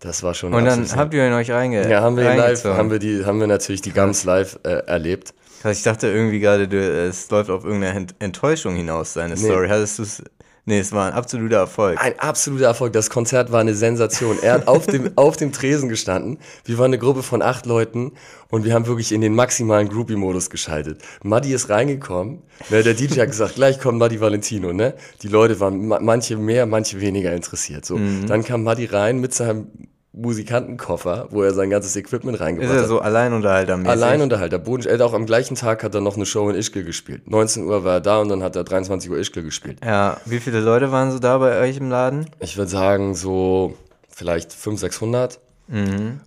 Das 0.00 0.22
war 0.22 0.34
schon 0.34 0.52
ein 0.52 0.58
Und 0.58 0.64
dann 0.66 0.96
habt 0.96 1.12
ihr 1.14 1.26
ihn 1.26 1.32
euch 1.32 1.50
reinge 1.50 1.90
ja, 1.90 2.02
haben 2.02 2.16
wir 2.16 2.22
live, 2.22 2.64
haben 2.64 2.90
wir 2.90 3.00
die, 3.00 3.24
haben 3.24 3.40
wir 3.40 3.48
natürlich 3.48 3.80
die 3.80 3.92
Gams 3.92 4.24
live 4.24 4.58
äh, 4.62 4.84
erlebt. 4.86 5.34
Ich 5.64 5.82
dachte 5.82 6.06
irgendwie 6.06 6.38
gerade, 6.38 6.68
du, 6.68 6.78
es 6.78 7.28
läuft 7.30 7.50
auf 7.50 7.64
irgendeine 7.64 7.96
Ent 7.96 8.14
Enttäuschung 8.20 8.76
hinaus, 8.76 9.14
seine 9.14 9.36
Story. 9.36 9.68
Hattest 9.68 9.98
du 9.98 10.02
es. 10.04 10.22
Nee, 10.68 10.80
es 10.80 10.92
war 10.92 11.06
ein 11.06 11.14
absoluter 11.14 11.56
Erfolg. 11.56 11.98
Ein 11.98 12.18
absoluter 12.18 12.66
Erfolg. 12.66 12.92
Das 12.92 13.08
Konzert 13.08 13.50
war 13.50 13.60
eine 13.60 13.72
Sensation. 13.72 14.36
Er 14.42 14.52
hat 14.52 14.68
auf 14.68 14.86
dem, 14.86 15.12
auf 15.16 15.38
dem 15.38 15.50
Tresen 15.50 15.88
gestanden. 15.88 16.36
Wir 16.66 16.76
waren 16.76 16.88
eine 16.88 16.98
Gruppe 16.98 17.22
von 17.22 17.40
acht 17.40 17.64
Leuten 17.64 18.12
und 18.50 18.66
wir 18.66 18.74
haben 18.74 18.86
wirklich 18.86 19.12
in 19.12 19.22
den 19.22 19.34
maximalen 19.34 19.88
Groupie-Modus 19.88 20.50
geschaltet. 20.50 21.00
Maddi 21.22 21.54
ist 21.54 21.70
reingekommen. 21.70 22.42
Der 22.68 22.82
DJ 22.82 23.22
hat 23.22 23.28
gesagt, 23.28 23.54
gleich 23.54 23.80
kommt 23.80 23.98
Maddi 23.98 24.20
Valentino. 24.20 24.74
Ne? 24.74 24.92
Die 25.22 25.28
Leute 25.28 25.58
waren 25.58 25.88
ma 25.88 26.00
manche 26.00 26.36
mehr, 26.36 26.66
manche 26.66 27.00
weniger 27.00 27.32
interessiert. 27.32 27.86
So, 27.86 27.98
Dann 28.26 28.44
kam 28.44 28.62
Maddi 28.62 28.84
rein 28.84 29.20
mit 29.20 29.32
seinem 29.32 29.68
Musikantenkoffer, 30.12 31.28
wo 31.30 31.42
er 31.42 31.52
sein 31.52 31.70
ganzes 31.70 31.94
Equipment 31.96 32.36
Ist 32.36 32.40
reingebracht 32.42 32.74
er 32.74 32.82
hat. 32.82 32.88
so 32.88 33.00
Alleinunterhaltermäßig? 33.00 33.90
Alleinunterhalter. 33.90 34.58
Boden, 34.58 34.86
er 34.86 34.94
hat 34.94 35.00
auch 35.02 35.12
am 35.14 35.26
gleichen 35.26 35.54
Tag 35.54 35.82
hat 35.84 35.94
er 35.94 36.00
noch 36.00 36.16
eine 36.16 36.26
Show 36.26 36.48
in 36.48 36.56
Ischgl 36.56 36.82
gespielt. 36.82 37.30
19 37.30 37.64
Uhr 37.64 37.84
war 37.84 37.94
er 37.94 38.00
da 38.00 38.18
und 38.18 38.28
dann 38.28 38.42
hat 38.42 38.56
er 38.56 38.64
23 38.64 39.10
Uhr 39.10 39.18
Ischgl 39.18 39.42
gespielt. 39.42 39.78
Ja, 39.84 40.16
wie 40.24 40.40
viele 40.40 40.60
Leute 40.60 40.90
waren 40.92 41.10
so 41.12 41.18
da 41.18 41.38
bei 41.38 41.60
euch 41.60 41.76
im 41.76 41.90
Laden? 41.90 42.26
Ich 42.40 42.56
würde 42.56 42.70
sagen 42.70 43.14
so 43.14 43.74
vielleicht 44.08 44.52
500, 44.52 44.80
600. 44.80 45.40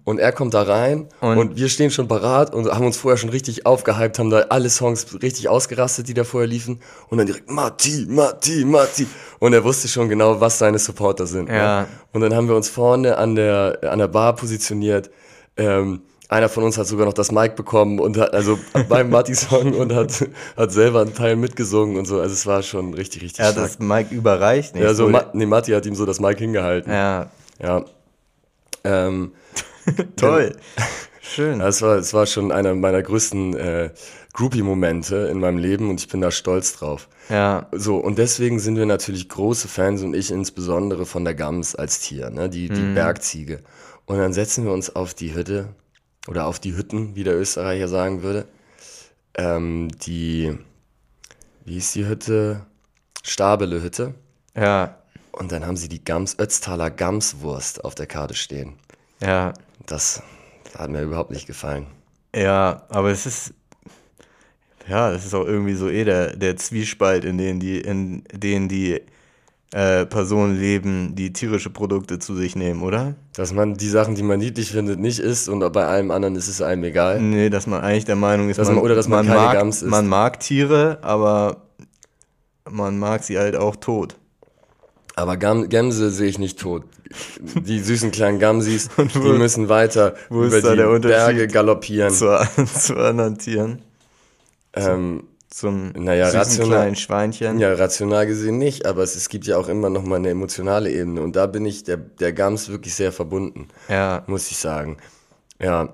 Und 0.05 0.19
er 0.19 0.31
kommt 0.31 0.53
da 0.53 0.61
rein 0.61 1.07
und, 1.19 1.31
Mhm. 1.31 1.37
Und- 1.39 1.55
wir 1.57 1.67
stehen 1.67 1.89
schon 1.89 2.07
parat 2.07 2.53
und 2.53 2.67
haben 2.71 2.85
uns 2.85 2.97
vorher 2.97 3.17
schon 3.17 3.29
richtig 3.29 3.65
aufgehypt, 3.65 4.19
haben 4.19 4.29
da 4.29 4.41
alle 4.49 4.69
Songs 4.69 5.07
richtig 5.21 5.49
ausgerastet, 5.49 6.07
die 6.07 6.13
da 6.13 6.23
vorher 6.23 6.47
liefen. 6.47 6.79
Und 7.09 7.17
dann 7.17 7.25
direkt 7.25 7.49
Matti, 7.49 8.05
Matti, 8.07 8.63
Matti. 8.65 9.07
Und 9.39 9.53
er 9.53 9.63
wusste 9.63 9.87
schon 9.87 10.09
genau, 10.09 10.39
was 10.39 10.59
seine 10.59 10.77
Supporter 10.77 11.25
sind. 11.25 11.49
Ja. 11.49 11.81
Ne? 11.81 11.87
Und 12.13 12.21
dann 12.21 12.35
haben 12.35 12.47
wir 12.47 12.55
uns 12.55 12.69
vorne 12.69 13.17
an 13.17 13.33
der, 13.35 13.79
an 13.89 13.97
der 13.97 14.07
Bar 14.09 14.35
positioniert. 14.35 15.09
Ähm, 15.57 16.01
einer 16.29 16.47
von 16.47 16.63
uns 16.63 16.77
hat 16.77 16.85
sogar 16.87 17.05
noch 17.07 17.13
das 17.13 17.31
Mic 17.31 17.55
bekommen 17.55 17.99
und 17.99 18.17
hat, 18.17 18.33
also 18.33 18.57
beim 18.87 19.09
Matti-Song 19.09 19.73
und 19.73 19.93
hat, 19.93 20.23
hat 20.55 20.71
selber 20.71 21.01
einen 21.01 21.13
Teil 21.15 21.35
mitgesungen 21.35 21.97
und 21.97 22.05
so. 22.05 22.19
Also 22.21 22.33
es 22.33 22.45
war 22.45 22.61
schon 22.61 22.93
richtig, 22.93 23.23
richtig 23.23 23.39
Er 23.39 23.47
hat 23.47 23.53
stark. 23.55 23.67
das 23.67 23.79
Mike 23.79 24.13
überreicht. 24.13 24.75
Nicht 24.75 24.83
Ja, 24.83 24.93
so, 24.93 25.05
so 25.05 25.09
Ma 25.09 25.25
nee, 25.33 25.45
Matti 25.47 25.71
hat 25.71 25.85
ihm 25.87 25.95
so 25.95 26.05
das 26.05 26.19
Mic 26.19 26.37
hingehalten. 26.37 26.91
ja, 26.91 27.31
Ja. 27.61 27.83
Ähm, 28.83 29.33
toll. 30.15 30.55
Schön. 31.21 31.59
das 31.59 31.81
war, 31.81 31.97
das 31.97 32.13
war 32.13 32.25
schon 32.25 32.51
einer 32.51 32.75
meiner 32.75 33.01
größten 33.01 33.55
äh, 33.55 33.89
Groupie-Momente 34.33 35.29
in 35.31 35.39
meinem 35.39 35.57
Leben 35.57 35.89
und 35.89 35.99
ich 35.99 36.07
bin 36.07 36.21
da 36.21 36.31
stolz 36.31 36.77
drauf. 36.77 37.07
Ja, 37.29 37.67
So, 37.71 37.97
und 37.97 38.17
deswegen 38.17 38.59
sind 38.59 38.77
wir 38.77 38.85
natürlich 38.85 39.29
große 39.29 39.67
Fans 39.67 40.03
und 40.03 40.13
ich 40.13 40.31
insbesondere 40.31 41.05
von 41.05 41.23
der 41.23 41.35
Gams 41.35 41.75
als 41.75 41.99
Tier, 41.99 42.29
ne? 42.29 42.49
die, 42.49 42.69
die 42.69 42.93
Bergziege. 42.93 43.61
Und 44.05 44.17
dann 44.17 44.33
setzen 44.33 44.65
wir 44.65 44.73
uns 44.73 44.93
auf 44.95 45.13
die 45.13 45.33
Hütte 45.33 45.69
oder 46.27 46.45
auf 46.45 46.59
die 46.59 46.75
Hütten, 46.75 47.15
wie 47.15 47.23
der 47.23 47.37
Österreicher 47.39 47.87
sagen 47.87 48.23
würde. 48.23 48.45
Ähm, 49.35 49.89
die, 50.05 50.57
wie 51.65 51.77
ist 51.77 51.95
die 51.95 52.07
Hütte? 52.07 52.65
Stabele 53.23 53.81
Hütte. 53.81 54.15
ja, 54.55 54.97
Und 55.31 55.51
dann 55.51 55.65
haben 55.65 55.77
sie 55.77 55.87
die 55.89 56.03
Gams, 56.03 56.37
Ötztaler 56.39 56.89
Gamswurst 56.89 57.83
auf 57.85 57.95
der 57.95 58.07
Karte 58.07 58.33
stehen. 58.35 58.73
ja. 59.21 59.53
Das 59.87 60.21
hat 60.77 60.89
mir 60.91 61.01
überhaupt 61.01 61.31
nicht 61.31 61.47
gefallen. 61.47 61.87
Ja, 62.35 62.83
aber 62.89 63.09
es 63.09 63.25
ist, 63.25 63.53
ja, 64.87 65.11
das 65.11 65.25
ist 65.25 65.33
auch 65.33 65.45
irgendwie 65.45 65.73
so 65.73 65.89
eh 65.89 66.03
der, 66.05 66.35
der 66.37 66.55
Zwiespalt, 66.55 67.25
in 67.25 67.37
den 67.39 67.59
die, 67.59 67.79
in 67.81 68.23
den 68.31 68.69
die 68.69 69.01
äh, 69.73 70.05
Personen 70.05 70.57
leben, 70.59 71.15
die 71.15 71.33
tierische 71.33 71.71
Produkte 71.71 72.19
zu 72.19 72.35
sich 72.35 72.55
nehmen, 72.55 72.83
oder? 72.83 73.15
Dass 73.33 73.53
man 73.53 73.73
die 73.75 73.89
Sachen, 73.89 74.15
die 74.15 74.23
man 74.23 74.37
niedlich 74.39 74.71
findet, 74.71 74.99
nicht 74.99 75.19
isst 75.19 75.49
und 75.49 75.59
bei 75.73 75.85
allem 75.85 76.11
anderen 76.11 76.35
ist 76.35 76.47
es 76.47 76.61
einem 76.61 76.83
egal. 76.83 77.19
Nee, 77.19 77.49
dass 77.49 77.65
man 77.67 77.81
eigentlich 77.81 78.05
der 78.05 78.15
Meinung 78.15 78.49
ist, 78.49 78.57
Dass 78.57 78.67
man- 78.69 78.77
oder 78.77 78.95
dass 78.95 79.07
man 79.07 79.25
keine 79.25 79.39
mag, 79.39 79.53
Gams 79.53 79.81
isst. 79.81 79.89
man 79.91 80.07
mag 80.07 80.39
Tiere, 80.39 80.99
aber 81.01 81.63
man 82.69 82.99
mag 82.99 83.23
sie 83.23 83.39
halt 83.39 83.55
auch 83.55 83.75
tot. 83.75 84.15
Aber 85.21 85.37
Gam 85.37 85.69
Gämse 85.69 86.09
sehe 86.09 86.27
ich 86.29 86.39
nicht 86.39 86.59
tot. 86.59 86.83
Die 87.55 87.79
süßen 87.79 88.11
kleinen 88.11 88.39
Gamsis, 88.39 88.89
die 89.13 89.19
müssen 89.19 89.69
weiter 89.69 90.15
wo 90.29 90.43
über 90.43 90.61
die 90.61 91.07
Berge 91.07 91.47
galoppieren. 91.47 92.13
Zu, 92.13 92.37
zu 92.79 92.95
anderen 92.97 93.37
Tieren. 93.37 93.81
Ähm, 94.73 95.23
Zum 95.49 95.91
Naja, 95.91 96.25
süßen 96.27 96.39
rational- 96.39 96.67
kleinen 96.79 96.95
Schweinchen. 96.95 97.59
ja, 97.59 97.73
rational 97.73 98.25
gesehen 98.25 98.57
nicht, 98.57 98.85
aber 98.85 99.03
es, 99.03 99.15
es 99.15 99.27
gibt 99.27 99.45
ja 99.45 99.57
auch 99.57 99.67
immer 99.67 99.89
noch 99.89 100.03
mal 100.03 100.15
eine 100.15 100.29
emotionale 100.29 100.89
Ebene. 100.91 101.21
Und 101.21 101.35
da 101.35 101.45
bin 101.47 101.65
ich 101.65 101.83
der, 101.83 101.97
der 101.97 102.31
Gams 102.31 102.69
wirklich 102.69 102.95
sehr 102.95 103.11
verbunden. 103.11 103.67
ja. 103.89 104.23
muss 104.27 104.49
ich 104.49 104.57
sagen. 104.57 104.97
Ja. 105.59 105.93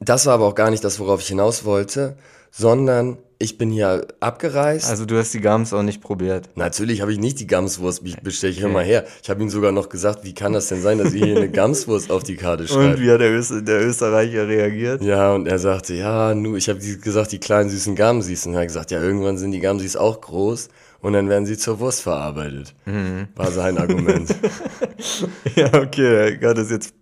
Das 0.00 0.26
war 0.26 0.34
aber 0.34 0.46
auch 0.46 0.54
gar 0.54 0.70
nicht 0.70 0.82
das, 0.82 0.98
worauf 0.98 1.20
ich 1.20 1.28
hinaus 1.28 1.64
wollte, 1.64 2.16
sondern 2.50 3.18
ich 3.42 3.56
bin 3.56 3.70
hier 3.70 4.06
abgereist. 4.20 4.90
Also 4.90 5.06
du 5.06 5.16
hast 5.16 5.32
die 5.32 5.40
Gams 5.40 5.72
auch 5.72 5.82
nicht 5.82 6.02
probiert. 6.02 6.50
Natürlich 6.56 7.00
habe 7.00 7.10
ich 7.10 7.18
nicht 7.18 7.40
die 7.40 7.46
Gamswurst 7.46 8.02
ich 8.04 8.20
bestelle. 8.20 8.52
Ich 8.52 8.60
hör 8.60 8.68
mal 8.68 8.84
her. 8.84 9.06
Ich 9.22 9.30
habe 9.30 9.42
ihm 9.42 9.48
sogar 9.48 9.72
noch 9.72 9.88
gesagt, 9.88 10.24
wie 10.24 10.34
kann 10.34 10.52
das 10.52 10.68
denn 10.68 10.82
sein, 10.82 10.98
dass 10.98 11.14
ihr 11.14 11.24
hier 11.24 11.36
eine 11.38 11.48
Gamswurst 11.50 12.12
auf 12.12 12.22
die 12.22 12.36
Karte 12.36 12.64
Und 12.64 12.68
schreibt? 12.68 13.00
wie 13.00 13.10
hat 13.10 13.20
der, 13.20 13.30
Öster 13.32 13.62
der 13.62 13.80
Österreicher 13.80 14.46
reagiert? 14.46 15.02
Ja, 15.02 15.32
und 15.32 15.46
er 15.46 15.58
sagte, 15.58 15.94
ja, 15.94 16.34
nu, 16.34 16.54
ich 16.56 16.68
habe 16.68 16.80
gesagt, 16.80 17.32
die 17.32 17.38
kleinen 17.40 17.70
süßen 17.70 17.94
Gamsis. 17.94 18.44
Und 18.44 18.52
er 18.52 18.60
hat 18.60 18.66
gesagt, 18.68 18.90
ja, 18.90 19.02
irgendwann 19.02 19.38
sind 19.38 19.52
die 19.52 19.60
Gamsis 19.60 19.96
auch 19.96 20.20
groß 20.20 20.68
und 21.02 21.12
dann 21.14 21.28
werden 21.28 21.46
sie 21.46 21.56
zur 21.56 21.78
Wurst 21.80 22.02
verarbeitet. 22.02 22.74
Mhm. 22.86 23.28
War 23.34 23.50
sein 23.50 23.78
Argument. 23.78 24.34
Ja, 25.56 25.72
okay, 25.74 26.38
er 26.40 26.50
hat 26.50 26.58
es 26.58 26.70
jetzt, 26.70 26.94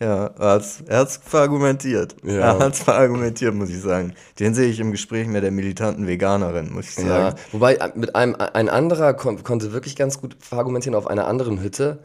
ja, 0.00 0.26
er 0.26 0.50
hat's, 0.54 0.82
er 0.86 0.98
hat's 0.98 1.20
verargumentiert. 1.22 2.16
Ja. 2.24 2.34
Er 2.34 2.58
hat's 2.58 2.80
verargumentiert, 2.80 3.54
muss 3.54 3.70
ich 3.70 3.80
sagen. 3.80 4.14
Den 4.38 4.54
sehe 4.54 4.68
ich 4.68 4.80
im 4.80 4.90
Gespräch 4.90 5.26
mit 5.26 5.42
der 5.42 5.50
militanten 5.50 6.06
Veganerin, 6.06 6.72
muss 6.72 6.90
ich 6.90 7.04
Ja, 7.04 7.30
sagen. 7.30 7.36
wobei 7.52 7.76
äh, 7.76 7.90
mit 7.94 8.14
einem 8.16 8.34
ein 8.36 8.68
anderer 8.68 9.14
kon 9.14 9.42
konnte 9.44 9.72
wirklich 9.72 9.96
ganz 9.96 10.20
gut 10.20 10.36
argumentieren 10.50 10.94
auf 10.96 11.06
einer 11.06 11.26
anderen 11.26 11.62
Hütte. 11.62 12.00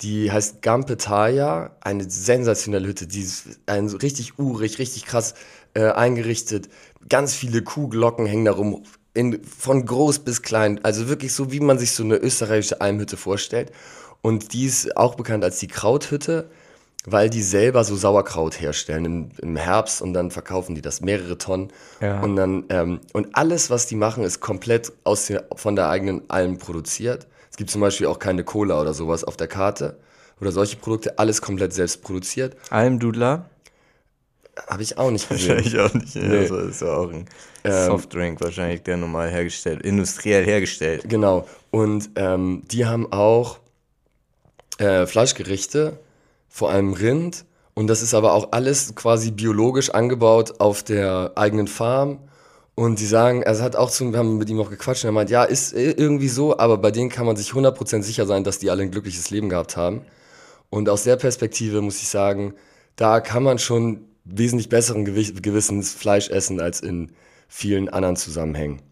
Die 0.00 0.30
heißt 0.32 0.62
Gampetaya, 0.62 1.70
eine 1.80 2.08
sensationelle 2.08 2.86
Hütte, 2.88 3.06
die 3.06 3.20
ist 3.22 3.60
ein, 3.66 3.88
so 3.88 3.96
richtig 3.98 4.38
urig, 4.38 4.78
richtig 4.78 5.06
krass 5.06 5.34
äh, 5.74 5.90
eingerichtet. 5.90 6.68
Ganz 7.08 7.34
viele 7.34 7.62
Kuhglocken 7.62 8.26
hängen 8.26 8.44
da 8.44 8.52
rum, 8.52 8.82
in, 9.14 9.42
von 9.44 9.86
groß 9.86 10.20
bis 10.20 10.42
klein. 10.42 10.80
Also 10.82 11.08
wirklich 11.08 11.32
so, 11.32 11.52
wie 11.52 11.60
man 11.60 11.78
sich 11.78 11.92
so 11.92 12.02
eine 12.02 12.16
österreichische 12.16 12.80
Almhütte 12.80 13.16
vorstellt. 13.16 13.72
Und 14.20 14.52
die 14.52 14.66
ist 14.66 14.96
auch 14.96 15.14
bekannt 15.14 15.44
als 15.44 15.58
die 15.58 15.68
Krauthütte, 15.68 16.50
weil 17.06 17.28
die 17.28 17.42
selber 17.42 17.84
so 17.84 17.96
Sauerkraut 17.96 18.60
herstellen 18.60 19.04
im, 19.04 19.28
im 19.40 19.56
Herbst 19.56 20.00
und 20.00 20.14
dann 20.14 20.30
verkaufen 20.30 20.74
die 20.74 20.80
das 20.80 21.00
mehrere 21.00 21.38
Tonnen. 21.38 21.70
Ja. 22.00 22.20
Und 22.20 22.36
dann 22.36 22.64
ähm, 22.70 23.00
und 23.12 23.36
alles, 23.36 23.70
was 23.70 23.86
die 23.86 23.96
machen, 23.96 24.24
ist 24.24 24.40
komplett 24.40 24.92
aus 25.04 25.26
der, 25.26 25.44
von 25.54 25.76
der 25.76 25.90
eigenen 25.90 26.22
Alm 26.28 26.58
produziert. 26.58 27.26
Es 27.50 27.56
gibt 27.56 27.70
zum 27.70 27.82
Beispiel 27.82 28.06
auch 28.06 28.18
keine 28.18 28.42
Cola 28.42 28.80
oder 28.80 28.94
sowas 28.94 29.22
auf 29.22 29.36
der 29.36 29.48
Karte 29.48 29.98
oder 30.40 30.50
solche 30.50 30.76
Produkte, 30.76 31.18
alles 31.18 31.40
komplett 31.42 31.72
selbst 31.72 32.02
produziert. 32.02 32.56
Almdudler? 32.70 33.50
Habe 34.68 34.82
ich 34.82 34.98
auch 34.98 35.10
nicht 35.10 35.28
gesehen. 35.28 35.56
Wahrscheinlich 35.56 35.78
auch 35.80 35.94
nicht. 35.94 36.16
Nee. 36.16 36.38
Also 36.38 36.58
ist 36.58 36.82
ja 36.82 36.94
auch 36.94 37.10
ein 37.10 37.26
Softdrink, 37.64 38.40
wahrscheinlich 38.40 38.82
der 38.82 38.96
normal 38.96 39.30
hergestellt, 39.30 39.82
industriell 39.82 40.44
hergestellt. 40.44 41.04
Genau. 41.08 41.46
Und 41.70 42.10
ähm, 42.16 42.62
die 42.70 42.86
haben 42.86 43.10
auch 43.12 43.58
äh, 44.78 45.06
Fleischgerichte, 45.06 45.98
vor 46.48 46.70
allem 46.70 46.92
Rind. 46.92 47.44
Und 47.74 47.88
das 47.88 48.02
ist 48.02 48.14
aber 48.14 48.32
auch 48.34 48.52
alles 48.52 48.94
quasi 48.94 49.32
biologisch 49.32 49.90
angebaut 49.90 50.60
auf 50.60 50.82
der 50.82 51.32
eigenen 51.34 51.66
Farm. 51.66 52.18
Und 52.76 52.98
die 52.98 53.06
sagen, 53.06 53.42
er 53.42 53.60
hat 53.60 53.76
auch 53.76 53.90
zu, 53.90 54.10
wir 54.10 54.18
haben 54.18 54.38
mit 54.38 54.50
ihm 54.50 54.60
auch 54.60 54.70
gequatscht 54.70 55.04
und 55.04 55.08
er 55.08 55.12
meint, 55.12 55.30
ja, 55.30 55.44
ist 55.44 55.72
irgendwie 55.72 56.28
so, 56.28 56.58
aber 56.58 56.76
bei 56.78 56.90
denen 56.90 57.08
kann 57.08 57.24
man 57.24 57.36
sich 57.36 57.50
100% 57.50 58.02
sicher 58.02 58.26
sein, 58.26 58.42
dass 58.42 58.58
die 58.58 58.70
alle 58.70 58.82
ein 58.82 58.90
glückliches 58.90 59.30
Leben 59.30 59.48
gehabt 59.48 59.76
haben. 59.76 60.02
Und 60.70 60.88
aus 60.88 61.04
der 61.04 61.16
Perspektive 61.16 61.80
muss 61.80 62.02
ich 62.02 62.08
sagen, 62.08 62.54
da 62.96 63.20
kann 63.20 63.44
man 63.44 63.60
schon 63.60 64.00
wesentlich 64.24 64.68
besseren 64.68 65.04
Gewissens 65.04 65.92
Fleisch 65.92 66.30
essen 66.30 66.60
als 66.60 66.80
in 66.80 67.12
vielen 67.48 67.88
anderen 67.88 68.16
Zusammenhängen. 68.16 68.82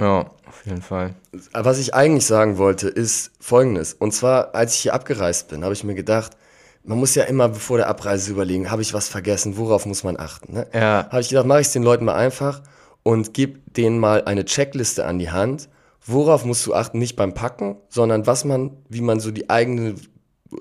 Ja, 0.00 0.30
auf 0.46 0.66
jeden 0.66 0.82
Fall. 0.82 1.14
Was 1.52 1.78
ich 1.78 1.94
eigentlich 1.94 2.26
sagen 2.26 2.58
wollte, 2.58 2.88
ist 2.88 3.32
folgendes. 3.40 3.94
Und 3.94 4.12
zwar, 4.12 4.54
als 4.54 4.74
ich 4.74 4.80
hier 4.80 4.94
abgereist 4.94 5.48
bin, 5.48 5.64
habe 5.64 5.72
ich 5.72 5.84
mir 5.84 5.94
gedacht, 5.94 6.36
man 6.84 6.98
muss 6.98 7.14
ja 7.14 7.24
immer 7.24 7.48
bevor 7.48 7.78
der 7.78 7.88
Abreise 7.88 8.30
überlegen, 8.30 8.70
habe 8.70 8.82
ich 8.82 8.92
was 8.92 9.08
vergessen, 9.08 9.56
worauf 9.56 9.86
muss 9.86 10.04
man 10.04 10.18
achten. 10.18 10.52
Ne? 10.52 10.66
Ja. 10.74 11.08
Habe 11.10 11.20
ich 11.20 11.30
gedacht, 11.30 11.46
mache 11.46 11.60
ich 11.60 11.68
es 11.68 11.72
den 11.72 11.82
Leuten 11.82 12.04
mal 12.04 12.14
einfach 12.14 12.62
und 13.02 13.32
gebe 13.34 13.60
denen 13.70 13.98
mal 13.98 14.24
eine 14.24 14.44
Checkliste 14.44 15.06
an 15.06 15.18
die 15.18 15.30
Hand. 15.30 15.68
Worauf 16.06 16.44
musst 16.44 16.66
du 16.66 16.74
achten, 16.74 16.98
nicht 16.98 17.16
beim 17.16 17.32
Packen, 17.32 17.76
sondern 17.88 18.26
was 18.26 18.44
man, 18.44 18.76
wie 18.90 19.00
man 19.00 19.20
so 19.20 19.30
die 19.30 19.48
eigene, 19.48 19.94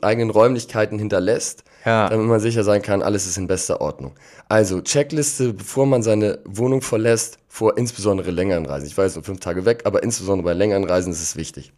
eigenen 0.01 0.29
Räumlichkeiten 0.29 0.97
hinterlässt, 0.99 1.63
Ja. 1.85 2.09
damit 2.09 2.27
man 2.27 2.39
sicher 2.39 2.63
sein 2.63 2.81
kann, 2.81 3.01
alles 3.01 3.27
ist 3.27 3.37
in 3.37 3.47
bester 3.47 3.81
Ordnung. 3.81 4.13
Also 4.49 4.81
Checkliste, 4.81 5.53
bevor 5.53 5.85
man 5.85 6.03
seine 6.03 6.39
Wohnung 6.45 6.81
verlässt, 6.81 7.37
vor 7.47 7.77
insbesondere 7.77 8.31
längeren 8.31 8.65
Reisen. 8.65 8.87
Ich 8.87 8.97
weiß, 8.97 9.15
nur 9.15 9.23
fünf 9.23 9.39
Tage 9.39 9.65
weg, 9.65 9.81
aber 9.85 10.03
insbesondere 10.03 10.45
bei 10.45 10.53
längeren 10.53 10.83
Reisen 10.85 11.11
ist 11.11 11.21
es 11.21 11.35
wichtig. 11.35 11.71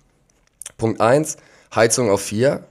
Punkt 0.77 1.01
eins: 1.01 1.37
Heizung 1.73 2.09
auf 2.09 2.21
vier, 2.21 2.63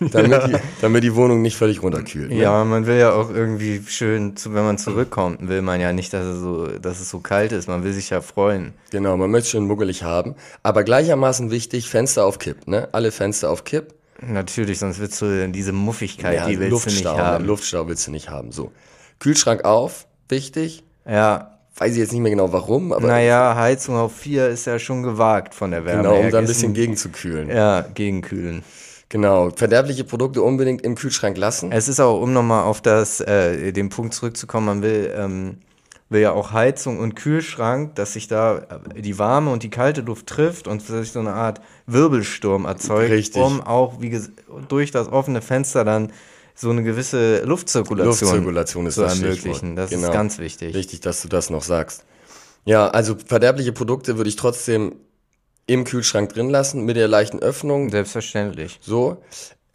damit, 0.00 0.42
die, 0.48 0.56
damit 0.80 1.04
die 1.04 1.14
Wohnung 1.14 1.42
nicht 1.42 1.56
völlig 1.56 1.82
runterkühlt. 1.82 2.30
Ne? 2.30 2.36
Ja, 2.38 2.64
man 2.64 2.86
will 2.86 2.96
ja 2.98 3.12
auch 3.12 3.30
irgendwie 3.30 3.82
schön, 3.86 4.36
zu, 4.36 4.52
wenn 4.54 4.64
man 4.64 4.78
zurückkommt, 4.78 5.46
will 5.48 5.62
man 5.62 5.80
ja 5.80 5.92
nicht, 5.92 6.12
dass 6.12 6.24
es, 6.26 6.40
so, 6.40 6.66
dass 6.66 7.00
es 7.00 7.10
so 7.10 7.20
kalt 7.20 7.52
ist. 7.52 7.68
Man 7.68 7.84
will 7.84 7.92
sich 7.92 8.10
ja 8.10 8.20
freuen. 8.20 8.74
Genau, 8.90 9.16
man 9.16 9.30
möchte 9.30 9.50
schön 9.50 9.64
muggelig 9.66 10.02
haben. 10.02 10.34
Aber 10.62 10.82
gleichermaßen 10.84 11.50
wichtig, 11.50 11.88
Fenster 11.88 12.24
auf 12.24 12.38
Kipp. 12.38 12.66
Ne? 12.66 12.88
Alle 12.92 13.10
Fenster 13.12 13.50
auf 13.50 13.64
Kipp. 13.64 13.94
Natürlich, 14.22 14.78
sonst 14.78 14.98
willst 14.98 15.20
du 15.22 15.48
diese 15.48 15.72
Muffigkeit, 15.72 16.36
Ja, 16.36 16.46
die 16.48 16.58
willst 16.58 16.84
du 16.86 16.90
nicht 16.90 17.04
Luftstau, 17.04 17.16
ne? 17.16 17.24
haben. 17.24 17.44
Luftstau 17.44 17.88
willst 17.88 18.06
du 18.06 18.10
nicht 18.10 18.28
haben. 18.28 18.52
So. 18.52 18.70
Kühlschrank 19.18 19.64
auf, 19.64 20.06
wichtig. 20.28 20.84
ja, 21.08 21.56
Weiß 21.76 21.92
ich 21.92 21.98
jetzt 21.98 22.12
nicht 22.12 22.20
mehr 22.20 22.32
genau 22.32 22.52
warum, 22.52 22.92
aber 22.92 23.06
naja, 23.06 23.54
Heizung 23.56 23.96
auf 23.96 24.14
4 24.14 24.48
ist 24.48 24.66
ja 24.66 24.78
schon 24.78 25.02
gewagt 25.02 25.54
von 25.54 25.70
der 25.70 25.84
Wärme 25.86 26.02
genau, 26.02 26.16
um 26.20 26.30
da 26.30 26.38
ein 26.38 26.46
bisschen 26.46 26.74
gegenzukühlen. 26.74 27.48
Ja, 27.48 27.80
gegenkühlen. 27.82 28.62
Genau. 29.08 29.50
Verderbliche 29.50 30.04
Produkte 30.04 30.42
unbedingt 30.42 30.82
im 30.82 30.94
Kühlschrank 30.94 31.38
lassen. 31.38 31.72
Es 31.72 31.88
ist 31.88 31.98
auch, 32.00 32.20
um 32.20 32.32
nochmal 32.32 32.64
auf 32.64 32.82
das, 32.82 33.20
äh, 33.20 33.72
den 33.72 33.88
Punkt 33.88 34.12
zurückzukommen, 34.14 34.66
man 34.66 34.82
will, 34.82 35.12
ähm, 35.16 35.58
will 36.10 36.20
ja 36.20 36.32
auch 36.32 36.52
Heizung 36.52 36.98
und 36.98 37.14
Kühlschrank, 37.16 37.94
dass 37.94 38.12
sich 38.12 38.28
da 38.28 38.58
äh, 38.94 39.00
die 39.00 39.18
warme 39.18 39.50
und 39.50 39.62
die 39.62 39.70
kalte 39.70 40.02
Luft 40.02 40.26
trifft 40.26 40.68
und 40.68 40.82
sich 40.82 41.12
so 41.12 41.20
eine 41.20 41.32
Art 41.32 41.60
Wirbelsturm 41.86 42.66
erzeugt, 42.66 43.10
Richtig. 43.10 43.40
um 43.40 43.62
auch 43.62 44.00
wie 44.00 44.20
durch 44.68 44.90
das 44.90 45.08
offene 45.10 45.40
Fenster 45.40 45.84
dann 45.84 46.12
so 46.54 46.68
eine 46.68 46.82
gewisse 46.82 47.42
Luftzirkulation, 47.44 48.28
Luftzirkulation 48.28 48.86
ist 48.86 48.96
zu 48.96 49.02
das 49.02 49.20
ermöglichen. 49.20 49.76
Das 49.76 49.90
Genau. 49.90 50.08
ist 50.08 50.12
ganz 50.12 50.38
wichtig. 50.38 50.74
Richtig, 50.74 51.00
dass 51.00 51.22
du 51.22 51.28
das 51.28 51.48
noch 51.48 51.62
sagst. 51.62 52.04
Ja, 52.66 52.88
also 52.88 53.16
verderbliche 53.24 53.72
Produkte 53.72 54.18
würde 54.18 54.28
ich 54.28 54.36
trotzdem 54.36 54.96
im 55.66 55.84
Kühlschrank 55.84 56.30
drin 56.34 56.50
lassen, 56.50 56.84
mit 56.84 56.96
der 56.96 57.08
leichten 57.08 57.38
Öffnung. 57.38 57.88
Selbstverständlich. 57.90 58.78
So. 58.82 59.22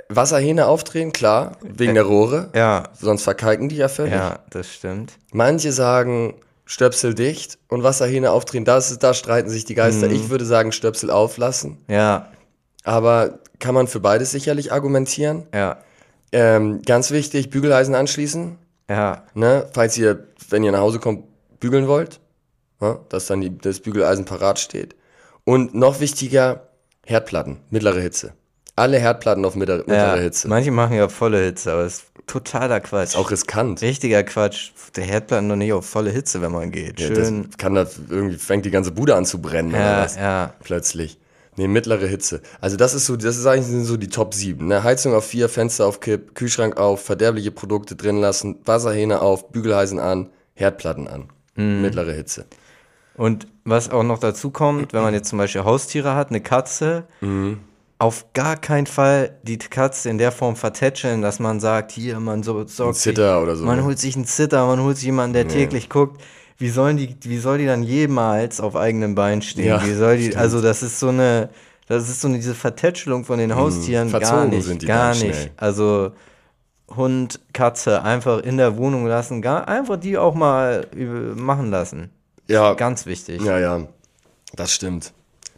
Wasserhähne 0.10 0.68
aufdrehen, 0.68 1.12
klar, 1.12 1.54
wegen 1.62 1.94
der 1.96 2.04
Rohre. 2.04 2.50
Ja, 2.54 2.84
Sonst 3.00 3.24
verkalken 3.24 3.70
die 3.70 3.78
ja 3.78 3.88
völlig. 3.88 4.14
ja, 4.14 4.40
das 4.52 4.68
stimmt. 4.72 5.14
Manche 5.32 5.72
sagen 5.72 6.36
Stöpsel 6.66 7.14
dicht 7.16 7.58
und 7.70 7.84
Wasserhähne 7.84 8.32
aufdrehen. 8.32 8.66
Da, 8.66 8.78
ist, 8.78 8.98
da 9.04 9.14
streiten 9.14 9.50
sich 9.50 9.66
die 9.66 9.76
Geister. 9.76 10.08
Mhm. 10.08 10.16
Ich 10.16 10.30
würde 10.30 10.46
sagen 10.46 10.72
Stöpsel 10.72 11.10
auflassen. 11.12 11.78
Ja, 11.88 12.30
Aber 12.84 13.40
kann 13.60 13.74
man 13.76 13.88
für 13.88 14.00
beides 14.00 14.32
sicherlich 14.32 14.72
argumentieren. 14.72 15.44
ja, 15.54 15.78
Ähm, 16.32 16.82
ganz 16.86 17.12
wichtig, 17.12 17.50
Bügeleisen 17.50 17.96
anschließen. 17.96 18.58
ja, 18.90 19.24
Ne? 19.34 19.68
Falls 19.74 19.98
ihr, 19.98 20.26
wenn 20.50 20.64
ihr 20.64 20.72
nach 20.72 20.80
Hause 20.82 21.00
kommt, 21.00 21.24
bügeln 21.60 21.88
wollt. 21.88 22.20
Ne? 22.82 23.00
Dass 23.10 23.28
dann 23.28 23.42
die, 23.42 23.58
das 23.58 23.80
Bügeleisen 23.80 24.26
parat 24.26 24.60
steht. 24.60 24.96
Und 25.46 25.74
noch 25.76 26.00
wichtiger, 26.00 26.68
Herdplatten, 27.06 27.58
mittlere 27.70 28.00
Hitze. 28.02 28.34
Alle 28.76 29.00
Herdplatten 29.00 29.46
auf 29.46 29.56
mittlere, 29.56 29.80
mittlere 29.80 30.18
ja. 30.18 30.22
Hitze. 30.22 30.48
Manche 30.48 30.72
machen 30.72 30.96
ja 30.98 31.08
volle 31.08 31.40
Hitze, 31.44 31.72
aber 31.72 31.84
das 31.84 31.94
ist 31.96 32.06
totaler 32.28 32.80
Quatsch. 32.82 33.16
Auch 33.16 33.32
riskant. 33.32 33.82
Richtiger 33.82 34.24
Quatsch. 34.24 34.72
Der 34.96 35.06
Herdplatten 35.06 35.48
noch 35.48 35.56
nicht 35.56 35.72
auf 35.74 35.86
volle 35.86 36.10
Hitze, 36.12 36.42
wenn 36.42 36.52
man 36.52 36.72
geht. 36.72 37.00
Ja, 37.00 37.08
Schön. 37.08 37.44
das 37.48 37.58
kann 37.58 37.76
da 37.76 37.86
irgendwie, 38.10 38.38
fängt 38.38 38.66
die 38.66 38.72
ganze 38.72 38.92
Bude 38.92 39.16
an 39.16 39.26
zu 39.26 39.42
brennen 39.42 39.70
oder 39.70 39.80
Ja, 39.80 40.04
was. 40.04 40.16
ja. 40.16 40.54
Plötzlich. 40.64 41.18
Nee, 41.58 41.70
mittlere 41.70 42.06
Hitze. 42.06 42.42
Also 42.60 42.76
das 42.76 42.94
ist 42.94 43.06
so, 43.06 43.16
das 43.16 43.38
ist 43.38 43.46
eigentlich 43.46 43.86
so 43.88 43.96
die 43.96 44.10
Top 44.10 44.34
7. 44.34 44.68
Ne? 44.68 44.84
Heizung 44.84 45.14
auf 45.14 45.26
4, 45.26 45.48
Fenster 45.48 45.86
auf 45.86 46.02
Kipp, 46.02 46.36
Kühlschrank 46.36 46.76
auf, 46.78 47.02
verderbliche 47.02 47.52
Produkte 47.52 47.96
drin 47.96 48.18
lassen, 48.20 48.58
Wasserhähne 48.66 49.22
auf, 49.22 49.52
Bügeleisen 49.54 50.00
an, 50.00 50.30
Herdplatten 50.54 51.08
an. 51.08 51.30
Mhm. 51.56 51.82
Mittlere 51.82 52.12
Hitze. 52.12 52.46
Und 53.16 53.48
was 53.64 53.90
auch 53.90 54.04
noch 54.04 54.20
dazu 54.20 54.50
kommt, 54.50 54.92
wenn 54.92 55.02
man 55.02 55.14
jetzt 55.14 55.30
zum 55.30 55.38
Beispiel 55.40 55.64
Haustiere 55.64 56.16
hat, 56.16 56.30
eine 56.30 56.42
Katze, 56.42 57.06
Mhm. 57.22 57.60
Auf 57.98 58.26
gar 58.34 58.58
keinen 58.58 58.88
Fall 58.88 59.38
die 59.44 59.58
Katze 59.58 60.10
in 60.10 60.18
der 60.18 60.32
Form 60.32 60.56
vertätscheln, 60.56 61.22
dass 61.22 61.40
man 61.40 61.60
sagt, 61.60 61.92
hier, 61.92 62.20
man 62.20 62.44
so 62.44 62.66
sorgt 62.68 62.96
sich- 62.96 63.04
Zitter 63.16 63.42
oder 63.42 63.56
so. 63.56 63.66
Man 63.66 63.84
holt 63.84 64.00
sich 64.00 64.16
einen 64.16 64.26
Zitter, 64.26 64.66
man 64.68 64.82
holt 64.82 64.98
sich 64.98 65.06
jemanden, 65.06 65.34
der 65.34 65.48
täglich 65.48 65.90
guckt. 65.90 66.22
Wie 66.58 66.70
sollen 66.70 66.98
die, 66.98 67.16
wie 67.24 67.38
soll 67.38 67.58
die 67.58 67.66
dann 67.66 67.84
jemals 67.84 68.60
auf 68.62 68.76
eigenem 68.76 69.16
Bein 69.16 69.42
stehen? 69.42 69.66
Ja, 69.68 69.86
wie 69.86 69.94
soll 69.94 70.18
die, 70.18 70.26
stimmt. 70.28 70.38
also 70.42 70.62
das 70.62 70.84
ist 70.84 71.00
so 71.00 71.10
eine, 71.10 71.50
das 71.88 72.10
ist 72.10 72.22
so 72.22 72.28
eine, 72.28 72.38
diese 72.38 72.56
Vertätschelung 72.56 73.26
von 73.26 73.40
den 73.40 73.56
Haustieren, 73.56 74.10
gar 74.12 74.20
Mhm. 74.20 74.26
verzogen 74.26 74.50
nicht, 74.78 74.86
gar 74.88 75.10
nicht. 75.12 75.20
schnell. 75.36 75.52
Also 75.58 76.12
Hund, 76.96 77.40
Katze 77.54 78.04
einfach 78.04 78.40
in 78.42 78.58
der 78.58 78.78
Wohnung 78.78 79.06
lassen, 79.08 79.42
gar, 79.42 79.68
einfach 79.68 79.98
die 79.98 80.18
auch 80.18 80.36
mal 80.36 80.86
machen 81.36 81.72
lassen. 81.72 82.10
Ja, 82.48 82.74
Ganz 82.74 83.06
wichtig. 83.06 83.42
ja, 83.42 83.58
ja. 83.60 83.82
Das 84.54 84.72
stimmt. 84.72 85.14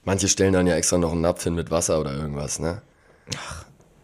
Manche 0.08 0.30
stellen 0.30 0.54
dann 0.54 0.66
ja 0.66 0.76
extra 0.76 0.98
noch 0.98 1.12
einen 1.12 1.20
Napf 1.20 1.44
hin 1.44 1.54
mit 1.54 1.70
Wasser 1.70 2.00
oder 2.00 2.14
irgendwas, 2.14 2.60
ne? 2.60 2.82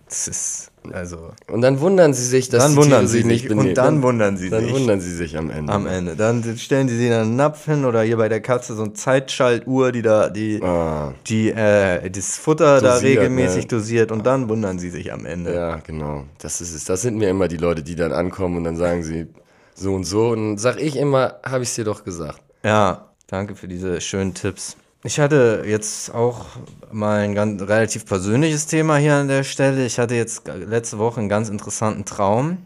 Das 0.10 0.28
ist, 0.28 0.72
also, 0.92 1.32
Und 1.50 1.62
dann 1.62 1.80
wundern 1.80 2.14
sie 2.14 2.26
sich, 2.26 2.50
dass 2.50 2.62
dann 2.62 2.72
die 2.74 2.78
wundern 2.78 3.00
Tiere 3.00 3.08
sie 3.08 3.18
sich 3.20 3.26
nicht 3.26 3.48
benehmen. 3.48 3.70
und 3.70 3.74
dann 3.78 4.04
wundern 4.04 4.36
sie 4.38 4.50
Dann 4.50 4.66
sich. 4.66 4.74
wundern 4.74 5.00
sie 5.00 5.16
sich 5.16 5.38
am 5.38 5.50
Ende. 5.50 5.72
Am 5.72 5.88
Ende. 5.88 6.16
Dann 6.18 6.44
stellen 6.58 6.88
die 6.88 6.96
sich 6.98 7.10
dann 7.10 7.22
einen 7.22 7.36
Napf 7.38 7.66
hin 7.66 7.86
oder 7.86 8.02
hier 8.04 8.18
bei 8.18 8.28
der 8.30 8.42
Katze 8.42 8.76
so 8.76 8.84
eine 8.84 8.92
Zeitschaltuhr, 8.94 9.94
die 9.94 10.02
da, 10.02 10.30
die, 10.30 10.62
Ah, 10.62 11.14
die 11.26 11.50
äh, 11.52 12.10
das 12.12 12.38
Futter 12.38 12.82
da 12.82 12.96
Dosiert, 12.96 13.20
regelmäßig 13.22 13.64
ne? 13.64 13.68
dosiert 13.70 14.12
und 14.12 14.26
dann 14.26 14.50
wundern 14.50 14.78
sie 14.80 14.90
sich 14.90 15.12
am 15.14 15.26
Ende. 15.26 15.56
ja, 15.56 15.78
genau. 15.78 16.26
Das 16.38 16.60
ist 16.62 16.76
es. 16.76 16.84
Das 16.84 17.02
sind 17.02 17.18
mir 17.18 17.30
immer 17.30 17.48
die 17.48 17.58
Leute, 17.58 17.82
die 17.82 17.96
dann 17.96 18.12
ankommen 18.12 18.58
und 18.58 18.66
dann 18.66 18.76
sagen 18.76 19.04
sie 19.04 19.28
so 19.74 19.96
und 19.96 20.04
so. 20.04 20.32
Und 20.32 20.38
dann 20.50 20.58
sag 20.58 20.80
ich 20.82 20.98
immer, 20.98 21.36
habe 21.44 21.64
ich 21.64 21.70
es 21.70 21.76
dir 21.76 21.86
doch 21.86 22.04
gesagt. 22.04 22.42
Ja, 22.64 23.08
danke 23.28 23.56
für 23.56 23.70
diese 23.70 24.00
schönen 24.02 24.34
Tipps. 24.34 24.76
Ich 25.04 25.20
hatte 25.20 25.64
jetzt 25.66 26.14
auch 26.14 26.46
mal 26.92 27.20
ein 27.20 27.36
ganz 27.36 27.62
relativ 27.62 28.06
persönliches 28.06 28.68
Thema 28.68 28.96
hier 28.98 29.16
an 29.16 29.28
der 29.28 29.44
Stelle. 29.44 29.86
Ich 29.86 30.00
hatte 30.00 30.16
jetzt 30.16 30.48
letzte 30.48 30.98
Woche 30.98 31.20
einen 31.20 31.30
ganz 31.30 31.50
interessanten 31.50 32.06
Traum. 32.06 32.60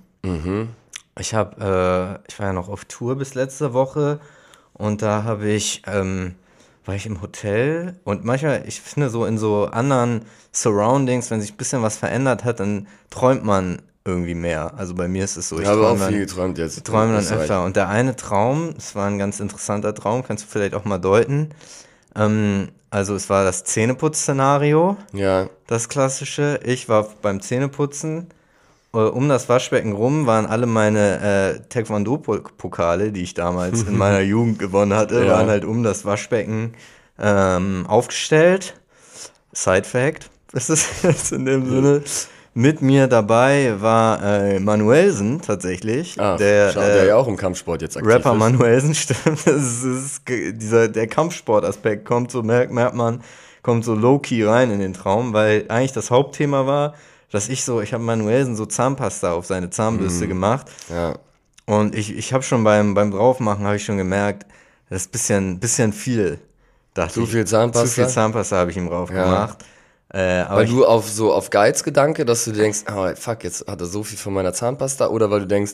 Ich 1.20 1.34
habe, 1.34 2.20
äh, 2.26 2.30
ich 2.30 2.38
war 2.38 2.48
ja 2.48 2.54
noch 2.54 2.70
auf 2.70 2.86
Tour 2.86 3.16
bis 3.16 3.34
letzte 3.34 3.74
Woche 3.74 4.20
und 4.74 5.02
da 5.02 5.24
habe 5.24 5.48
ich, 5.48 5.82
ähm, 5.88 6.36
war 6.86 6.96
ich 6.96 7.06
im 7.06 7.22
Hotel 7.22 7.96
und 8.04 8.24
manchmal, 8.26 8.64
ich 8.68 8.82
finde 8.82 9.10
so 9.10 9.26
in 9.26 9.38
so 9.38 9.66
anderen 9.66 10.24
Surroundings, 10.52 11.32
wenn 11.32 11.40
sich 11.42 11.54
ein 11.54 11.58
bisschen 11.58 11.82
was 11.82 11.98
verändert 11.98 12.44
hat, 12.44 12.60
dann 12.60 12.88
träumt 13.10 13.44
man 13.46 13.82
irgendwie 14.06 14.36
mehr. 14.36 14.74
Also 14.78 14.94
bei 14.96 15.08
mir 15.08 15.24
ist 15.24 15.38
es 15.38 15.50
so. 15.50 15.60
Ich 15.60 15.66
habe 15.66 15.80
auch 15.82 15.88
träume 15.92 16.00
dann- 16.02 16.10
viel 16.10 16.20
geträumt 16.26 16.58
jetzt. 16.58 16.86
träumen 16.86 17.14
dann 17.14 17.24
Das 17.24 17.32
war 17.32 17.40
öfter. 17.40 17.64
Und 17.64 17.76
der 17.78 17.88
eine 17.90 18.16
Traum, 18.16 18.74
es 18.78 18.94
war 18.96 19.08
ein 19.08 19.18
ganz 19.18 19.40
interessanter 19.40 19.96
Traum, 19.96 20.24
kannst 20.24 20.44
du 20.44 20.48
vielleicht 20.50 20.76
auch 20.76 20.86
mal 20.86 20.98
deuten. 21.00 21.50
Ähm, 22.18 22.70
also 22.90 23.16
es 23.16 23.30
war 23.30 23.44
das 23.44 23.64
Zähneputz-Szenario, 23.66 24.98
Ja, 25.14 25.50
das 25.68 25.90
klassische. 25.90 26.60
Ich 26.64 26.88
war 26.90 27.08
beim 27.22 27.42
Zähneputzen. 27.42 28.28
Äh, 28.94 28.98
Um 29.00 29.28
das 29.30 29.50
Waschbecken 29.50 29.92
rum 29.92 30.26
waren 30.26 30.46
alle 30.46 30.66
meine 30.66 31.20
äh, 31.20 31.60
Taekwondo-Pokale, 31.70 33.12
die 33.12 33.24
ich 33.24 33.34
damals 33.34 33.84
in 33.84 33.98
meiner 33.98 34.22
Jugend 34.22 34.60
gewonnen 34.60 34.94
hatte, 34.94 35.24
Ja. 35.26 35.34
waren 35.34 35.48
halt 35.50 35.66
um 35.66 35.84
das 35.84 36.06
Waschbecken 36.06 36.74
ähm, 37.20 37.86
aufgestellt. 37.88 38.80
Side 39.54 39.84
Fact 39.86 40.30
ist 40.54 40.70
es 40.70 40.88
jetzt 41.04 41.32
in 41.34 41.46
dem 41.46 41.70
Sinne. 41.70 42.02
Mit 42.58 42.82
mir 42.82 43.06
dabei 43.06 43.76
war 43.78 44.20
äh, 44.24 44.60
Manuelsen 44.60 45.44
tatsächlich, 45.44 46.20
ah, 46.20 46.38
der, 46.38 46.72
schau, 46.72 46.80
der 46.80 47.04
äh, 47.04 47.08
ja 47.10 47.16
auch 47.16 47.28
im 47.28 47.38
Kampfsport 47.38 47.84
jetzt 47.84 47.98
aktiv 47.98 48.12
Rapper 48.12 48.32
ist. 48.32 48.40
Manuelsen, 48.40 48.96
stimmt. 48.96 49.46
Das 49.46 49.84
ist, 49.84 50.22
dieser, 50.28 50.88
der 50.88 51.06
Kampfsportaspekt 51.06 52.04
kommt 52.06 52.32
so, 52.32 52.42
merkt, 52.42 52.74
merkt 52.74 52.96
man, 52.96 53.22
kommt 53.62 53.86
so 53.86 53.94
low-key 53.94 54.44
rein 54.44 54.72
in 54.72 54.80
den 54.80 54.96
Traum, 54.96 55.34
weil 55.34 55.66
eigentlich 55.68 55.92
das 55.92 56.10
Hauptthema 56.10 56.66
war, 56.66 56.96
dass 57.32 57.48
ich 57.48 57.64
so, 57.64 57.80
ich 57.80 57.94
habe 57.94 58.04
Manuelsen 58.04 58.56
so 58.56 58.66
Zahnpasta 58.66 59.34
auf 59.34 59.46
seine 59.46 59.70
Zahnbürste 59.70 60.26
Mhm. 60.26 60.30
gemacht 60.30 60.66
Ja, 60.90 61.14
und 61.68 61.94
ich, 61.94 62.18
ich 62.18 62.34
habe 62.34 62.42
schon 62.42 62.64
beim, 62.64 62.96
beim 62.96 63.12
Draufmachen, 63.12 63.66
habe 63.68 63.76
ich 63.76 63.86
schon 63.86 63.98
gemerkt, 63.98 64.48
das 64.90 65.02
ist 65.04 65.10
ein 65.10 65.12
bisschen, 65.12 65.60
bisschen 65.60 65.94
viel. 65.94 66.40
Dachte 66.96 67.14
Zu 67.14 67.28
viel 67.28 67.46
Zahnpasta? 67.46 67.88
Zu 67.88 67.94
viel 67.94 68.08
Zahnpasta 68.08 68.56
habe 68.56 68.72
ich 68.72 68.78
ihm 68.78 68.88
drauf 68.88 69.12
Ja. 69.12 69.26
gemacht. 69.26 69.60
Äh, 70.14 70.40
aber 70.42 70.58
weil 70.62 70.68
du 70.68 70.86
auf 70.86 71.10
so 71.10 71.34
auf 71.34 71.50
Geiz-Gedanke, 71.50 72.26
dass 72.26 72.46
du 72.46 72.52
denkst, 72.54 72.86
oh, 72.94 73.10
fuck, 73.16 73.44
jetzt 73.44 73.68
hat 73.68 73.82
er 73.82 73.88
so 73.88 74.04
viel 74.04 74.18
von 74.18 74.34
meiner 74.34 74.54
Zahnpasta, 74.54 75.08
oder 75.08 75.30
weil 75.32 75.42
du 75.42 75.48
denkst, 75.48 75.74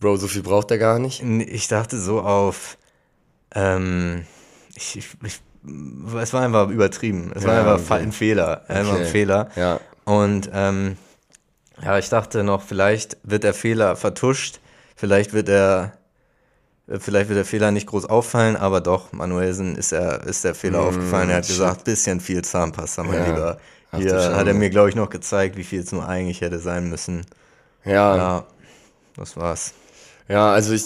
Bro, 0.00 0.16
so 0.16 0.28
viel 0.28 0.42
braucht 0.42 0.70
er 0.70 0.78
gar 0.78 0.98
nicht. 0.98 1.22
ich 1.22 1.68
dachte 1.68 1.98
so 1.98 2.20
auf, 2.22 2.78
ähm, 3.54 4.24
ich, 4.74 4.96
ich, 4.96 5.08
ich, 5.24 5.40
es 6.22 6.32
war 6.32 6.42
einfach 6.42 6.68
übertrieben. 6.70 7.32
Es 7.34 7.44
war 7.44 7.54
Ja, 7.54 7.74
einfach 7.74 7.96
okay. 7.96 8.02
ein 8.04 8.12
Fehler. 8.12 8.64
Einfach 8.68 8.94
ein 8.94 9.02
Okay. 9.02 9.10
Fehler. 9.10 9.50
Ja, 9.56 9.80
Und 10.04 10.50
ähm, 10.54 10.96
ja, 11.82 11.98
ich 11.98 12.08
dachte 12.08 12.44
noch, 12.44 12.62
vielleicht 12.62 13.18
wird 13.22 13.44
der 13.44 13.54
Fehler 13.54 13.96
vertuscht, 13.96 14.60
vielleicht 14.96 15.32
wird 15.32 15.48
er, 15.48 15.92
vielleicht 16.98 17.28
wird 17.28 17.36
der 17.38 17.44
Fehler 17.44 17.70
nicht 17.70 17.86
groß 17.86 18.06
auffallen, 18.06 18.56
aber 18.56 18.80
doch, 18.80 19.12
Manuelsen 19.12 19.76
ist 19.76 19.92
er, 19.92 20.24
ist 20.26 20.44
der 20.44 20.54
Fehler 20.54 20.80
aufgefallen. 20.80 21.30
Er 21.30 21.36
hat 21.36 21.44
Mm, 21.44 21.48
shit. 21.48 21.48
gesagt, 21.48 21.84
bisschen 21.84 22.20
viel 22.20 22.42
Zahnpasta, 22.42 23.02
mein 23.04 23.20
Ja. 23.20 23.22
Lieber. 23.22 23.58
Ach 23.92 23.98
Hier 24.00 24.34
hat 24.34 24.46
er 24.46 24.54
mir, 24.54 24.70
glaube 24.70 24.88
ich, 24.90 24.94
noch 24.96 25.10
gezeigt, 25.10 25.56
wie 25.56 25.64
viel 25.64 25.80
es 25.80 25.92
nur 25.92 26.06
eigentlich 26.08 26.40
hätte 26.40 26.58
sein 26.58 26.88
müssen. 26.88 27.26
ja, 27.84 28.16
Ja, 28.16 28.46
das 29.16 29.36
war's. 29.36 29.74
Ja, 30.30 30.52
also 30.52 30.72
ich, 30.72 30.84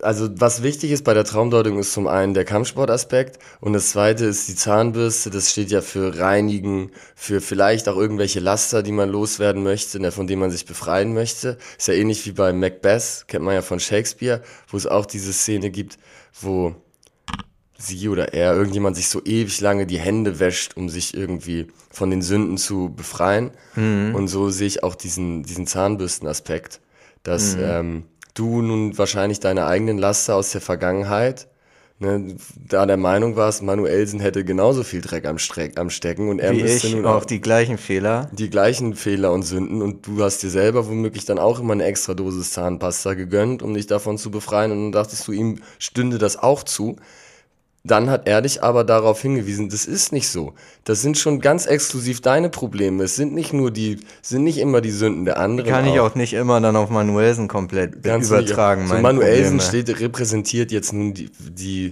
also 0.00 0.28
was 0.38 0.62
wichtig 0.62 0.92
ist 0.92 1.02
bei 1.02 1.12
der 1.12 1.24
Traumdeutung 1.24 1.76
ist 1.80 1.92
zum 1.92 2.06
einen 2.06 2.34
der 2.34 2.44
Kampfsportaspekt 2.44 3.40
und 3.60 3.72
das 3.72 3.90
zweite 3.90 4.26
ist 4.26 4.46
die 4.46 4.54
Zahnbürste. 4.54 5.30
Das 5.30 5.50
steht 5.50 5.72
ja 5.72 5.80
für 5.80 6.20
Reinigen, 6.20 6.92
für 7.16 7.40
vielleicht 7.40 7.88
auch 7.88 7.96
irgendwelche 7.96 8.38
Laster, 8.38 8.84
die 8.84 8.92
man 8.92 9.10
loswerden 9.10 9.64
möchte, 9.64 9.98
ne, 9.98 10.12
von 10.12 10.28
denen 10.28 10.38
man 10.38 10.52
sich 10.52 10.66
befreien 10.66 11.14
möchte. 11.14 11.58
Ist 11.76 11.88
ja 11.88 11.94
ähnlich 11.94 12.24
wie 12.26 12.30
bei 12.30 12.52
Macbeth, 12.52 13.24
kennt 13.26 13.44
man 13.44 13.54
ja 13.54 13.62
von 13.62 13.80
Shakespeare, 13.80 14.40
wo 14.68 14.76
es 14.76 14.86
auch 14.86 15.06
diese 15.06 15.32
Szene 15.32 15.70
gibt, 15.70 15.98
wo 16.40 16.76
sie 17.76 18.08
oder 18.08 18.34
er, 18.34 18.54
irgendjemand 18.54 18.94
sich 18.94 19.08
so 19.08 19.20
ewig 19.24 19.60
lange 19.62 19.84
die 19.84 19.98
Hände 19.98 20.38
wäscht, 20.38 20.76
um 20.76 20.88
sich 20.88 21.12
irgendwie 21.12 21.66
von 21.90 22.08
den 22.08 22.22
Sünden 22.22 22.56
zu 22.56 22.94
befreien. 22.94 23.50
Und 24.14 24.28
so 24.28 24.50
sehe 24.50 24.68
ich 24.68 24.84
auch 24.84 24.94
diesen, 24.94 25.42
diesen 25.42 25.66
Zahnbürstenaspekt, 25.66 26.80
dass 27.24 27.56
ähm, 27.58 28.04
du 28.34 28.62
nun 28.62 28.96
wahrscheinlich 28.98 29.40
deine 29.40 29.66
eigenen 29.66 29.98
Laster 29.98 30.34
aus 30.36 30.50
der 30.50 30.60
Vergangenheit, 30.60 31.48
ne, 31.98 32.36
da 32.68 32.84
der 32.84 32.96
Meinung 32.96 33.36
warst, 33.36 33.62
Manuelsen 33.62 34.20
hätte 34.20 34.44
genauso 34.44 34.82
viel 34.82 35.00
Dreck 35.00 35.26
am, 35.26 35.38
Streck, 35.38 35.78
am 35.78 35.90
Stecken 35.90 36.28
und 36.28 36.40
er 36.40 36.52
Wie 36.52 36.62
müsste 36.62 36.90
nun 36.90 37.06
auch 37.06 37.24
die 37.24 37.40
gleichen 37.40 37.78
Fehler. 37.78 38.28
die 38.32 38.50
gleichen 38.50 38.94
Fehler 38.94 39.32
und 39.32 39.42
Sünden 39.42 39.82
und 39.82 40.06
du 40.06 40.22
hast 40.22 40.42
dir 40.42 40.50
selber 40.50 40.86
womöglich 40.88 41.24
dann 41.24 41.38
auch 41.38 41.60
immer 41.60 41.72
eine 41.72 41.84
extra 41.84 42.14
Dosis 42.14 42.50
Zahnpasta 42.50 43.14
gegönnt, 43.14 43.62
um 43.62 43.74
dich 43.74 43.86
davon 43.86 44.18
zu 44.18 44.30
befreien 44.30 44.72
und 44.72 44.78
dann 44.78 44.92
dachtest 44.92 45.26
du, 45.28 45.32
ihm 45.32 45.60
stünde 45.78 46.18
das 46.18 46.36
auch 46.36 46.64
zu. 46.64 46.96
Dann 47.86 48.08
hat 48.08 48.26
er 48.26 48.40
dich 48.40 48.62
aber 48.62 48.82
darauf 48.82 49.20
hingewiesen, 49.20 49.68
das 49.68 49.84
ist 49.84 50.10
nicht 50.10 50.28
so. 50.30 50.54
Das 50.84 51.02
sind 51.02 51.18
schon 51.18 51.40
ganz 51.40 51.66
exklusiv 51.66 52.22
deine 52.22 52.48
Probleme. 52.48 53.04
Es 53.04 53.14
sind 53.14 53.34
nicht 53.34 53.52
nur 53.52 53.70
die, 53.70 54.00
sind 54.22 54.42
nicht 54.44 54.56
immer 54.56 54.80
die 54.80 54.90
Sünden 54.90 55.26
der 55.26 55.38
anderen. 55.38 55.68
Kann 55.68 55.86
ich 55.86 56.00
auch 56.00 56.14
nicht 56.14 56.32
immer 56.32 56.62
dann 56.62 56.76
auf 56.76 56.88
Manuelsen 56.88 57.46
komplett 57.46 58.02
nicht- 58.02 58.26
übertragen. 58.26 58.88
So 58.88 58.94
Manuelsen 58.96 59.60
steht, 59.60 60.00
repräsentiert 60.00 60.72
jetzt 60.72 60.94
nun 60.94 61.12
die, 61.12 61.30
die 61.38 61.90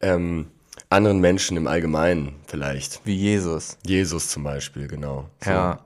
ähm, 0.00 0.46
anderen 0.90 1.20
Menschen 1.20 1.56
im 1.56 1.68
Allgemeinen 1.68 2.34
vielleicht. 2.48 3.00
Wie 3.04 3.14
Jesus. 3.14 3.76
Jesus 3.86 4.30
zum 4.30 4.42
Beispiel, 4.42 4.88
genau. 4.88 5.28
So. 5.44 5.50
Ja. 5.50 5.78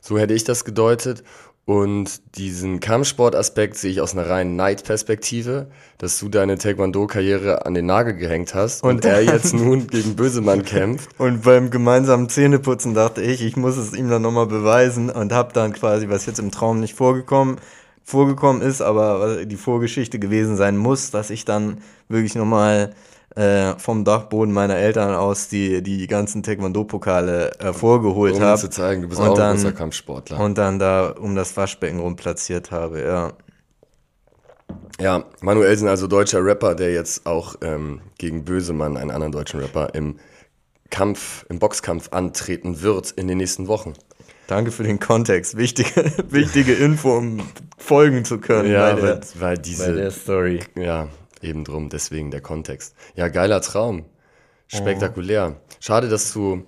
So 0.00 0.18
hätte 0.18 0.32
ich 0.32 0.44
das 0.44 0.64
gedeutet. 0.64 1.22
Und 1.66 2.36
diesen 2.36 2.78
Kampfsportaspekt 2.80 3.76
sehe 3.76 3.90
ich 3.90 4.02
aus 4.02 4.12
einer 4.12 4.28
reinen 4.28 4.54
Neidperspektive, 4.54 5.68
dass 5.96 6.18
du 6.18 6.28
deine 6.28 6.58
Taekwondo-Karriere 6.58 7.64
an 7.64 7.72
den 7.72 7.86
Nagel 7.86 8.14
gehängt 8.14 8.54
hast 8.54 8.82
und, 8.84 8.96
Und- 8.96 9.04
er 9.06 9.22
jetzt 9.22 9.54
nun 9.54 9.86
gegen 9.90 10.14
Bösemann 10.14 10.64
kämpft. 10.64 11.08
Und 11.18 11.42
beim 11.42 11.70
gemeinsamen 11.70 12.28
Zähneputzen 12.28 12.92
dachte 12.92 13.22
ich, 13.22 13.42
ich 13.42 13.56
muss 13.56 13.78
es 13.78 13.94
ihm 13.94 14.10
dann 14.10 14.20
nochmal 14.20 14.46
beweisen 14.46 15.08
und 15.08 15.32
habe 15.32 15.54
dann 15.54 15.72
quasi, 15.72 16.10
was 16.10 16.26
jetzt 16.26 16.38
im 16.38 16.50
Traum 16.50 16.80
nicht 16.80 16.94
vorgekommen, 16.94 17.56
vorgekommen 18.02 18.60
ist, 18.60 18.82
aber 18.82 19.46
die 19.46 19.56
Vorgeschichte 19.56 20.18
gewesen 20.18 20.58
sein 20.58 20.76
muss, 20.76 21.10
dass 21.10 21.30
ich 21.30 21.46
dann 21.46 21.78
wirklich 22.10 22.34
nochmal 22.34 22.92
äh, 23.36 23.74
vom 23.78 24.04
Dachboden 24.04 24.52
meiner 24.54 24.76
Eltern 24.76 25.14
aus 25.14 25.48
die, 25.48 25.82
die 25.82 26.06
ganzen 26.06 26.42
Taekwondo-Pokale 26.42 27.52
äh, 27.58 27.72
vorgeholt 27.72 28.34
Um 28.34 28.40
dir 28.40 28.46
habe. 28.46 28.60
zu 28.60 28.70
zeigen, 28.70 29.02
du 29.02 29.08
bist 29.08 29.20
Und 29.20 29.26
auch 29.28 29.32
ein 29.32 29.38
dann- 29.38 29.56
großer 29.56 29.72
Kampfsportler. 29.72 30.38
Und 30.40 30.56
dann 30.58 30.78
da 30.78 31.08
um 31.10 31.34
das 31.34 31.56
Waschbecken 31.56 31.98
rum 32.00 32.16
platziert 32.16 32.70
habe, 32.70 33.02
ja. 33.02 33.32
Ja, 35.00 35.24
Manuelsen, 35.40 35.88
also 35.88 36.06
deutscher 36.06 36.44
Rapper, 36.44 36.74
der 36.74 36.92
jetzt 36.92 37.26
auch 37.26 37.56
ähm, 37.62 38.00
gegen 38.18 38.44
Bösemann, 38.44 38.96
einen 38.96 39.10
anderen 39.10 39.32
deutschen 39.32 39.60
Rapper, 39.60 39.94
im 39.94 40.18
Kampf, 40.90 41.44
im 41.48 41.58
Boxkampf 41.58 42.10
antreten 42.12 42.80
wird 42.82 43.10
in 43.10 43.26
den 43.26 43.38
nächsten 43.38 43.66
Wochen. 43.66 43.94
Danke 44.46 44.70
für 44.70 44.84
den 44.84 45.00
Kontext. 45.00 45.56
Wichtige, 45.56 45.90
wichtige 46.30 46.74
Info, 46.74 47.16
um 47.16 47.40
folgen 47.78 48.24
zu 48.24 48.38
können 48.38 48.70
Ja, 48.70 48.92
bei, 48.94 49.02
weil, 49.02 49.06
der, 49.16 49.20
weil 49.40 49.58
diese. 49.58 49.86
bei 49.86 49.92
der 49.92 50.10
Story. 50.12 50.60
Ja, 50.76 51.08
eben 51.44 51.64
drum, 51.64 51.88
deswegen 51.88 52.30
der 52.30 52.40
Kontext. 52.40 52.94
Ja, 53.14 53.28
geiler 53.28 53.60
Traum. 53.60 54.04
Spektakulär. 54.66 55.56
Schade, 55.78 56.08
dass 56.08 56.32
du 56.32 56.64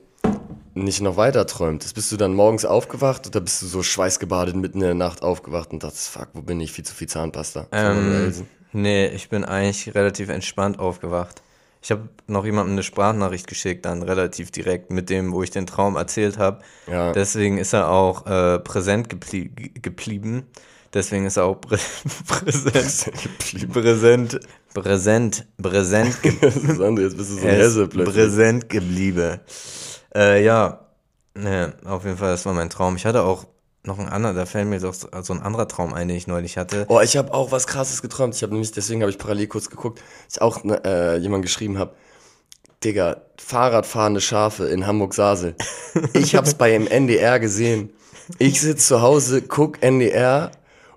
nicht 0.75 1.01
noch 1.01 1.17
weiter 1.17 1.47
träumtest. 1.47 1.95
Bist 1.95 2.13
du 2.13 2.17
dann 2.17 2.35
morgens 2.35 2.65
aufgewacht 2.65 3.27
oder 3.27 3.41
bist 3.41 3.63
du 3.63 3.67
so 3.67 3.83
schweißgebadet 3.83 4.55
mitten 4.55 4.79
in 4.79 4.85
der 4.85 4.95
Nacht 4.95 5.23
aufgewacht 5.23 5.73
und 5.73 5.83
dachtest, 5.83 6.11
fuck, 6.11 6.29
wo 6.35 6.43
bin 6.43 6.61
ich? 6.61 6.73
Viel 6.73 6.85
zu 6.85 6.95
viel 6.95 7.09
Zahnpasta. 7.09 7.67
Ähm, 7.73 8.47
nee, 8.73 9.07
ich 9.09 9.31
bin 9.31 9.45
eigentlich 9.45 9.95
relativ 9.95 10.29
entspannt 10.29 10.79
aufgewacht. 10.79 11.43
Ich 11.83 11.91
habe 11.91 12.09
noch 12.27 12.45
jemandem 12.45 12.73
eine 12.73 12.83
Sprachnachricht 12.83 13.47
geschickt, 13.47 13.85
dann 13.85 14.03
relativ 14.03 14.51
direkt 14.51 14.91
mit 14.91 15.09
dem, 15.09 15.33
wo 15.33 15.43
ich 15.43 15.51
den 15.51 15.67
Traum 15.67 15.97
erzählt 15.97 16.37
habe. 16.37 16.61
Ja. 16.91 17.13
Deswegen 17.13 17.59
ist 17.59 17.73
er 17.73 17.91
auch 17.91 18.27
äh, 18.27 18.59
präsent 18.59 19.09
geblie 19.09 19.49
geblieben. 19.49 20.47
Deswegen 20.97 21.27
ist 21.27 21.37
er 21.37 21.45
auch 21.45 21.61
prä 21.61 21.77
präsent, 22.27 23.13
präsent, 23.71 24.41
präsent, 24.73 25.47
präsent, 25.61 26.17
Sandro, 26.79 27.03
jetzt 27.03 27.19
bist 27.19 27.33
du 27.33 27.35
so 27.35 27.47
ein 27.47 27.55
Hesse 27.55 27.87
plötzlich. 27.87 28.15
präsent 28.15 28.69
geblieben. 28.71 29.39
Äh, 30.15 30.43
ja, 30.43 30.87
ne, 31.35 31.75
auf 31.85 32.05
jeden 32.05 32.17
Fall, 32.17 32.31
das 32.31 32.47
war 32.47 32.55
mein 32.55 32.71
Traum. 32.71 32.97
Ich 32.97 33.05
hatte 33.05 33.25
auch 33.25 33.47
noch 33.85 33.99
einen 33.99 34.09
anderen, 34.09 34.37
da 34.37 34.47
fällt 34.47 34.69
mir 34.69 34.77
jetzt 34.77 34.87
auch 34.87 35.23
so, 35.23 35.35
ein 35.35 35.43
anderer 35.43 35.69
Traum 35.69 35.93
ein, 35.93 36.09
den 36.09 36.17
ich 36.17 36.27
neulich 36.27 36.57
hatte. 36.57 36.87
Oh, 36.89 37.01
ich 37.03 37.19
habe 37.19 37.35
auch 37.35 37.53
was 37.53 37.67
krasses 37.67 38.01
geträumt. 38.01 38.35
Ich 38.35 38.43
habe 38.43 38.53
nämlich, 38.53 38.73
deswegen 38.73 39.03
habe 39.03 39.11
ich 39.11 39.19
parallel 39.19 39.49
kurz 39.49 39.69
geguckt, 39.69 40.03
ich 40.31 40.41
auch 40.41 40.65
ne, 40.65 40.81
äh, 40.83 41.19
jemand 41.19 41.43
geschrieben 41.43 41.77
habe, 41.79 41.95
Digga, 42.83 43.19
Fahrradfahrende 43.37 44.23
Schafe 44.23 44.65
in 44.69 44.87
Hamburg-Sasel. 44.87 45.57
Ich 46.15 46.35
hab's 46.35 46.55
bei 46.55 46.75
im 46.75 46.87
NDR 46.87 47.39
gesehen. 47.39 47.91
Ich 48.39 48.63
sitz 48.63 48.87
zu 48.89 49.03
Hause, 49.03 49.43
guck 49.43 49.83
NDR 49.83 50.53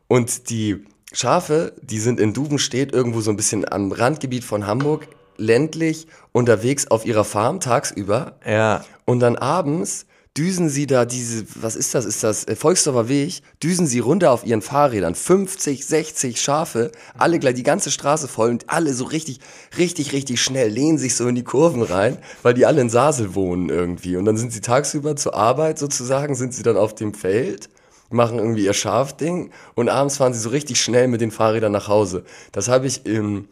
und 0.09 0.49
die 0.49 0.83
Schafe, 1.13 1.73
die 1.81 1.99
sind 1.99 2.19
in 2.19 2.33
Dubenstedt 2.33 2.91
irgendwo 2.91 3.21
so 3.21 3.29
ein 3.31 3.37
bisschen 3.37 3.71
am 3.71 3.91
Randgebiet 3.91 4.43
von 4.43 4.67
Hamburg, 4.67 5.07
ländlich, 5.37 6.07
unterwegs 6.33 6.87
auf 6.87 7.05
ihrer 7.05 7.23
Farm 7.23 7.61
tagsüber. 7.61 8.37
Ja, 8.45 8.83
Und 9.05 9.21
dann 9.21 9.37
abends 9.37 10.05
düsen 10.37 10.69
sie 10.69 10.87
da 10.87 11.05
diese, 11.05 11.45
was 11.55 11.75
ist 11.75 11.95
das? 11.95 12.05
Ist 12.05 12.23
das 12.23 12.45
äh, 12.45 12.55
Volksdorfer 12.55 13.07
Weg? 13.09 13.41
Düsen 13.61 13.87
sie 13.87 13.99
runter 13.99 14.31
auf 14.31 14.45
ihren 14.45 14.61
Fahrrädern. 14.61 15.15
50, 15.15 15.85
60 15.85 16.41
Schafe, 16.41 16.91
alle 17.17 17.39
gleich 17.39 17.55
die 17.55 17.63
ganze 17.63 17.91
Straße 17.91 18.27
voll 18.27 18.49
und 18.49 18.69
alle 18.69 18.93
so 18.93 19.05
richtig, 19.05 19.39
richtig, 19.77 20.13
richtig 20.13 20.41
schnell 20.41 20.69
lehnen 20.69 20.97
sich 20.97 21.15
so 21.15 21.27
in 21.27 21.35
die 21.35 21.43
Kurven 21.43 21.81
rein, 21.81 22.17
weil 22.41 22.53
die 22.53 22.65
alle 22.65 22.81
in 22.81 22.89
Sasel 22.89 23.35
wohnen 23.35 23.69
irgendwie. 23.69 24.17
Und 24.17 24.25
dann 24.25 24.37
sind 24.37 24.53
sie 24.53 24.61
tagsüber 24.61 25.15
zur 25.15 25.35
Arbeit 25.35 25.77
sozusagen, 25.77 26.35
sind 26.35 26.53
sie 26.53 26.63
dann 26.63 26.77
auf 26.77 26.95
dem 26.95 27.13
Feld 27.13 27.69
machen 28.09 28.39
irgendwie 28.39 28.65
ihr 28.65 28.73
Schafding 28.73 29.51
und 29.75 29.89
abends 29.89 30.17
fahren 30.17 30.33
sie 30.33 30.39
so 30.39 30.49
richtig 30.49 30.81
schnell 30.81 31.07
mit 31.07 31.21
den 31.21 31.31
Fahrrädern 31.31 31.71
nach 31.71 31.87
Hause. 31.87 32.23
Das 32.51 32.67
habe 32.67 32.87
ich 32.87 33.05
im, 33.05 33.47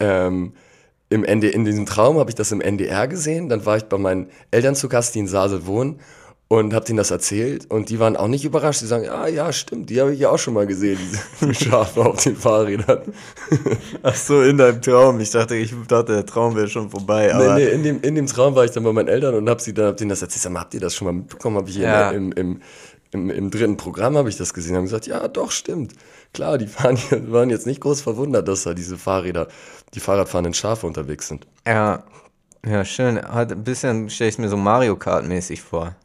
ähm, 0.00 0.52
im 1.08 1.22
ND, 1.22 1.44
in 1.44 1.64
diesem 1.64 1.86
Traum 1.86 2.18
habe 2.18 2.30
ich 2.30 2.34
das 2.34 2.52
im 2.52 2.60
NDR 2.60 3.08
gesehen. 3.08 3.48
Dann 3.48 3.64
war 3.66 3.76
ich 3.76 3.84
bei 3.84 3.98
meinen 3.98 4.28
Eltern 4.50 4.74
zu 4.74 4.88
Gast, 4.88 5.14
die 5.14 5.20
in 5.20 5.28
Sasel 5.28 5.66
wohnen 5.66 6.00
und 6.48 6.74
habe 6.74 6.84
denen 6.84 6.98
das 6.98 7.10
erzählt 7.10 7.70
und 7.70 7.88
die 7.88 7.98
waren 7.98 8.14
auch 8.14 8.28
nicht 8.28 8.44
überrascht. 8.44 8.82
Die 8.82 8.86
sagen, 8.86 9.04
ja, 9.04 9.26
ja, 9.26 9.50
stimmt, 9.54 9.88
die 9.88 9.98
habe 10.02 10.12
ich 10.12 10.20
ja 10.20 10.28
auch 10.28 10.38
schon 10.38 10.52
mal 10.52 10.66
gesehen, 10.66 10.98
diese 11.00 11.54
Schafe 11.64 12.04
auf 12.04 12.22
den 12.22 12.36
Fahrrädern. 12.36 13.00
ach 14.02 14.14
so, 14.14 14.42
in 14.42 14.58
deinem 14.58 14.82
Traum. 14.82 15.18
Ich 15.20 15.30
dachte, 15.30 15.56
ich 15.56 15.72
dachte, 15.88 16.12
der 16.12 16.26
Traum 16.26 16.54
wäre 16.54 16.68
schon 16.68 16.90
vorbei, 16.90 17.28
Nee, 17.28 17.32
aber 17.32 17.54
nee, 17.54 17.68
in 17.68 17.82
dem, 17.82 18.00
in 18.02 18.14
dem 18.16 18.26
Traum 18.26 18.54
war 18.54 18.66
ich 18.66 18.70
dann 18.70 18.84
bei 18.84 18.92
meinen 18.92 19.08
Eltern 19.08 19.34
und 19.34 19.48
habe 19.48 19.62
sie 19.62 19.72
dann 19.72 19.86
hab 19.86 19.96
denen 19.96 20.10
das 20.10 20.20
erzählt. 20.20 20.42
Sag 20.42 20.52
mal, 20.52 20.60
habt 20.60 20.74
ihr 20.74 20.80
das 20.80 20.94
schon 20.94 21.06
mal 21.06 21.12
mitbekommen? 21.12 21.56
Habe 21.56 21.70
ich 21.70 21.76
Ja. 21.76 22.10
im, 22.10 22.32
im, 22.32 22.60
im, 23.12 23.30
im 23.30 23.50
dritten 23.50 23.76
Programm 23.76 24.16
habe 24.16 24.28
ich 24.28 24.36
das 24.36 24.52
gesehen. 24.54 24.74
Haben 24.76 24.84
gesagt, 24.84 25.06
ja, 25.06 25.28
doch, 25.28 25.50
stimmt. 25.50 25.92
Klar, 26.34 26.58
die 26.58 26.66
fahren, 26.66 26.98
waren 27.30 27.50
jetzt 27.50 27.66
nicht 27.66 27.80
groß 27.80 28.00
verwundert, 28.00 28.48
dass 28.48 28.64
da 28.64 28.74
diese 28.74 28.98
Fahrräder, 28.98 29.48
die 29.94 30.00
Fahrradfahrenden 30.00 30.54
Schafe 30.54 30.86
unterwegs 30.86 31.28
sind. 31.28 31.46
ja, 31.66 32.02
ja, 32.64 32.84
schön. 32.84 33.20
Hat 33.20 33.50
ein 33.50 33.64
bisschen 33.64 34.08
stelle 34.08 34.30
ich 34.30 34.38
mir 34.38 34.48
so 34.48 34.56
Mario 34.56 34.94
Kart 34.96 35.26
mäßig 35.26 35.60
vor. 35.62 35.96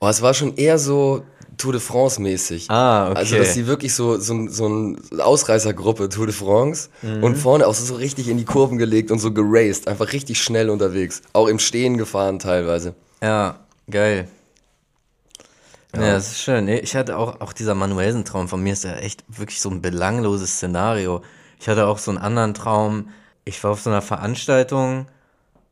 Oh, 0.00 0.08
es 0.08 0.20
war 0.22 0.34
schon 0.34 0.56
eher 0.56 0.76
so 0.76 1.22
Tour 1.56 1.70
de 1.70 1.80
France 1.80 2.20
mäßig. 2.20 2.68
Ah, 2.68 3.10
okay. 3.10 3.18
Also, 3.18 3.36
dass 3.36 3.54
sie 3.54 3.68
wirklich 3.68 3.94
so, 3.94 4.18
so, 4.18 4.48
so 4.48 4.64
eine 4.66 4.96
Ausreißergruppe 5.24 6.08
Tour 6.08 6.26
de 6.26 6.34
France 6.34 6.88
Mhm. 7.02 7.22
und 7.22 7.36
vorne 7.36 7.64
auch 7.68 7.74
so 7.74 7.94
richtig 7.94 8.26
in 8.28 8.38
die 8.38 8.44
Kurven 8.44 8.76
gelegt 8.76 9.12
und 9.12 9.20
so 9.20 9.32
geraced. 9.32 9.86
Einfach 9.86 10.12
richtig 10.12 10.42
schnell 10.42 10.68
unterwegs. 10.68 11.22
Auch 11.32 11.46
im 11.46 11.60
Stehen 11.60 11.96
gefahren 11.96 12.40
teilweise. 12.40 12.94
Ja, 13.22 13.60
geil. 13.88 14.26
Ja, 15.96 16.12
das 16.14 16.32
ist 16.32 16.40
schön. 16.40 16.66
Ich 16.68 16.96
hatte 16.96 17.16
auch, 17.16 17.40
auch 17.40 17.52
dieser 17.52 17.74
Manuelsen-Traum 17.74 18.48
von 18.48 18.62
mir 18.62 18.72
ist 18.72 18.84
ja 18.84 18.94
echt 18.94 19.24
wirklich 19.28 19.60
so 19.60 19.70
ein 19.70 19.80
belangloses 19.80 20.56
Szenario. 20.56 21.22
Ich 21.60 21.68
hatte 21.68 21.86
auch 21.86 21.98
so 21.98 22.10
einen 22.10 22.18
anderen 22.18 22.54
Traum. 22.54 23.08
Ich 23.44 23.62
war 23.62 23.70
auf 23.72 23.80
so 23.80 23.90
einer 23.90 24.02
Veranstaltung 24.02 25.06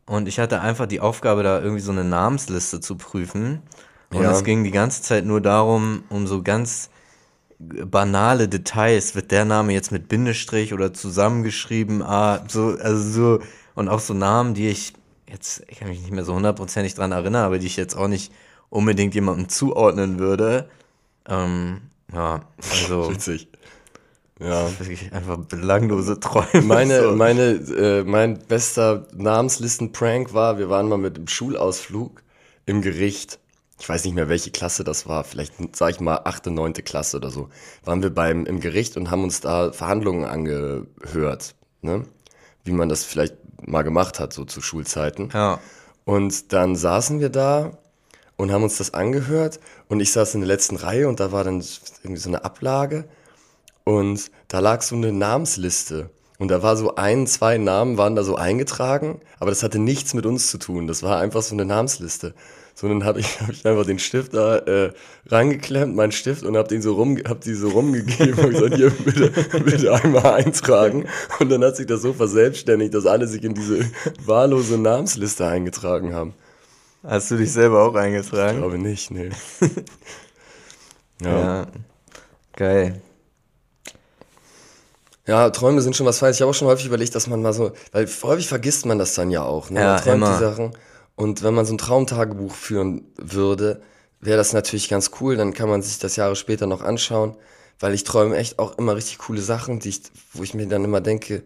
und 0.06 0.28
ich 0.28 0.38
hatte 0.38 0.60
einfach 0.60 0.86
die 0.86 1.00
Aufgabe, 1.00 1.42
da 1.42 1.60
irgendwie 1.60 1.80
so 1.80 1.92
eine 1.92 2.04
Namensliste 2.04 2.80
zu 2.80 2.96
prüfen. 2.96 3.62
Und 4.10 4.22
Ja. 4.22 4.30
es 4.30 4.44
ging 4.44 4.62
die 4.62 4.70
ganze 4.70 5.02
Zeit 5.02 5.24
nur 5.24 5.40
darum, 5.40 6.04
um 6.08 6.26
so 6.26 6.42
ganz 6.42 6.90
banale 7.58 8.48
Details. 8.48 9.14
Wird 9.14 9.30
der 9.30 9.44
Name 9.44 9.72
jetzt 9.72 9.90
mit 9.92 10.08
Bindestrich 10.08 10.72
oder 10.72 10.92
zusammengeschrieben? 10.92 12.02
Ah, 12.02 12.44
so, 12.48 12.76
also 12.80 13.10
so, 13.38 13.40
und 13.74 13.88
auch 13.88 14.00
so 14.00 14.14
Namen, 14.14 14.54
die 14.54 14.68
ich 14.68 14.92
jetzt, 15.28 15.62
ich 15.68 15.78
kann 15.80 15.88
mich 15.88 16.00
nicht 16.00 16.12
mehr 16.12 16.24
so 16.24 16.34
hundertprozentig 16.34 16.94
dran 16.94 17.12
erinnern, 17.12 17.44
aber 17.44 17.58
die 17.58 17.66
ich 17.66 17.76
jetzt 17.76 17.96
auch 17.96 18.08
nicht 18.08 18.32
unbedingt 18.72 19.14
jemandem 19.14 19.48
zuordnen 19.48 20.18
würde. 20.18 20.68
Ähm, 21.28 21.82
ja, 22.12 22.40
also 22.70 23.10
Witzig. 23.10 23.48
Ja. 24.40 24.68
wirklich 24.80 25.12
einfach 25.12 25.36
belanglose 25.36 26.18
Träume. 26.18 26.64
Meine, 26.64 27.02
so. 27.02 27.12
meine, 27.14 27.42
äh, 27.42 28.02
mein 28.02 28.38
bester 28.38 29.06
Namenslisten-Prank 29.14 30.34
war, 30.34 30.58
wir 30.58 30.68
waren 30.68 30.88
mal 30.88 30.98
mit 30.98 31.16
dem 31.16 31.28
Schulausflug 31.28 32.22
im 32.66 32.82
Gericht. 32.82 33.38
Ich 33.78 33.88
weiß 33.88 34.04
nicht 34.04 34.14
mehr, 34.14 34.28
welche 34.28 34.50
Klasse 34.50 34.84
das 34.84 35.06
war. 35.06 35.22
Vielleicht, 35.24 35.52
sag 35.76 35.90
ich 35.90 36.00
mal, 36.00 36.22
achte, 36.24 36.50
neunte 36.50 36.82
Klasse 36.82 37.18
oder 37.18 37.30
so. 37.30 37.50
Waren 37.84 38.02
wir 38.02 38.10
beim, 38.10 38.46
im 38.46 38.58
Gericht 38.58 38.96
und 38.96 39.10
haben 39.10 39.22
uns 39.22 39.40
da 39.40 39.70
Verhandlungen 39.72 40.24
angehört. 40.24 41.54
Ne? 41.82 42.04
Wie 42.64 42.72
man 42.72 42.88
das 42.88 43.04
vielleicht 43.04 43.36
mal 43.64 43.82
gemacht 43.82 44.18
hat, 44.18 44.32
so 44.32 44.44
zu 44.44 44.60
Schulzeiten. 44.60 45.28
Ja, 45.32 45.60
Und 46.04 46.52
dann 46.52 46.74
saßen 46.74 47.20
wir 47.20 47.28
da 47.28 47.78
und 48.36 48.52
haben 48.52 48.62
uns 48.62 48.78
das 48.78 48.94
angehört. 48.94 49.60
Und 49.88 50.00
ich 50.00 50.12
saß 50.12 50.34
in 50.34 50.40
der 50.40 50.48
letzten 50.48 50.76
Reihe 50.76 51.08
und 51.08 51.20
da 51.20 51.32
war 51.32 51.44
dann 51.44 51.64
irgendwie 52.02 52.20
so 52.20 52.28
eine 52.28 52.44
Ablage. 52.44 53.04
Und 53.84 54.30
da 54.48 54.60
lag 54.60 54.82
so 54.82 54.94
eine 54.94 55.12
Namensliste. 55.12 56.10
Und 56.38 56.48
da 56.48 56.62
war 56.62 56.76
so 56.76 56.96
ein, 56.96 57.26
zwei 57.26 57.56
Namen 57.58 57.98
waren 57.98 58.16
da 58.16 58.24
so 58.24 58.34
eingetragen, 58.34 59.20
aber 59.38 59.50
das 59.50 59.62
hatte 59.62 59.78
nichts 59.78 60.12
mit 60.12 60.26
uns 60.26 60.50
zu 60.50 60.58
tun. 60.58 60.88
Das 60.88 61.04
war 61.04 61.20
einfach 61.20 61.42
so 61.42 61.54
eine 61.54 61.64
Namensliste. 61.64 62.34
So, 62.74 62.88
dann 62.88 63.04
habe 63.04 63.20
ich, 63.20 63.40
hab 63.40 63.50
ich 63.50 63.64
einfach 63.64 63.86
den 63.86 63.98
Stift 63.98 64.34
da 64.34 64.56
äh, 64.58 64.92
rangeklemmt, 65.26 65.94
meinen 65.94 66.12
Stift, 66.12 66.42
und 66.42 66.56
habe 66.56 66.68
den 66.68 66.82
so 66.82 66.94
rum, 66.94 67.18
hab 67.28 67.42
die 67.42 67.54
so 67.54 67.68
rumgegeben 67.68 68.44
und 68.44 68.50
gesagt, 68.50 68.74
hier, 68.74 68.90
bitte, 68.90 69.30
bitte 69.64 69.94
einmal 69.94 70.26
eintragen. 70.34 71.06
Und 71.38 71.50
dann 71.50 71.62
hat 71.62 71.76
sich 71.76 71.86
das 71.86 72.02
so 72.02 72.12
verselbstständigt, 72.12 72.94
dass 72.94 73.06
alle 73.06 73.26
sich 73.26 73.44
in 73.44 73.54
diese 73.54 73.84
wahllose 74.24 74.78
Namensliste 74.78 75.46
eingetragen 75.46 76.14
haben. 76.14 76.34
Hast 77.02 77.30
du 77.30 77.36
dich 77.36 77.52
selber 77.52 77.82
auch 77.82 77.94
Ich 77.94 78.00
eingetragen? 78.00 78.58
glaube 78.58 78.78
nicht, 78.78 79.10
nee. 79.10 79.30
ja. 81.22 81.64
Ja, 81.64 81.66
geil. 82.56 83.00
Ja, 85.26 85.50
Träume 85.50 85.80
sind 85.82 85.94
schon 85.94 86.06
was 86.06 86.18
Feines. 86.18 86.36
Ich 86.36 86.42
habe 86.42 86.50
auch 86.50 86.54
schon 86.54 86.68
häufig 86.68 86.86
überlegt, 86.86 87.14
dass 87.14 87.28
man 87.28 87.42
mal 87.42 87.52
so, 87.52 87.72
weil 87.92 88.08
häufig 88.24 88.48
vergisst 88.48 88.86
man 88.86 88.98
das 88.98 89.14
dann 89.14 89.30
ja 89.30 89.42
auch. 89.44 89.70
Ne? 89.70 89.80
Ja, 89.80 89.86
man 89.94 90.02
träumt 90.02 90.16
immer. 90.24 90.32
die 90.32 90.44
Sachen. 90.44 90.72
Und 91.14 91.42
wenn 91.44 91.54
man 91.54 91.64
so 91.64 91.74
ein 91.74 91.78
Traumtagebuch 91.78 92.52
führen 92.54 93.04
würde, 93.16 93.82
wäre 94.20 94.36
das 94.36 94.52
natürlich 94.52 94.88
ganz 94.88 95.12
cool. 95.20 95.36
Dann 95.36 95.54
kann 95.54 95.68
man 95.68 95.82
sich 95.82 95.98
das 95.98 96.16
Jahre 96.16 96.34
später 96.34 96.66
noch 96.66 96.82
anschauen, 96.82 97.36
weil 97.78 97.94
ich 97.94 98.02
träume 98.02 98.36
echt 98.36 98.58
auch 98.58 98.78
immer 98.78 98.96
richtig 98.96 99.18
coole 99.18 99.40
Sachen, 99.40 99.78
die 99.78 99.90
ich, 99.90 100.02
wo 100.32 100.42
ich 100.42 100.54
mir 100.54 100.66
dann 100.66 100.84
immer 100.84 101.00
denke, 101.00 101.44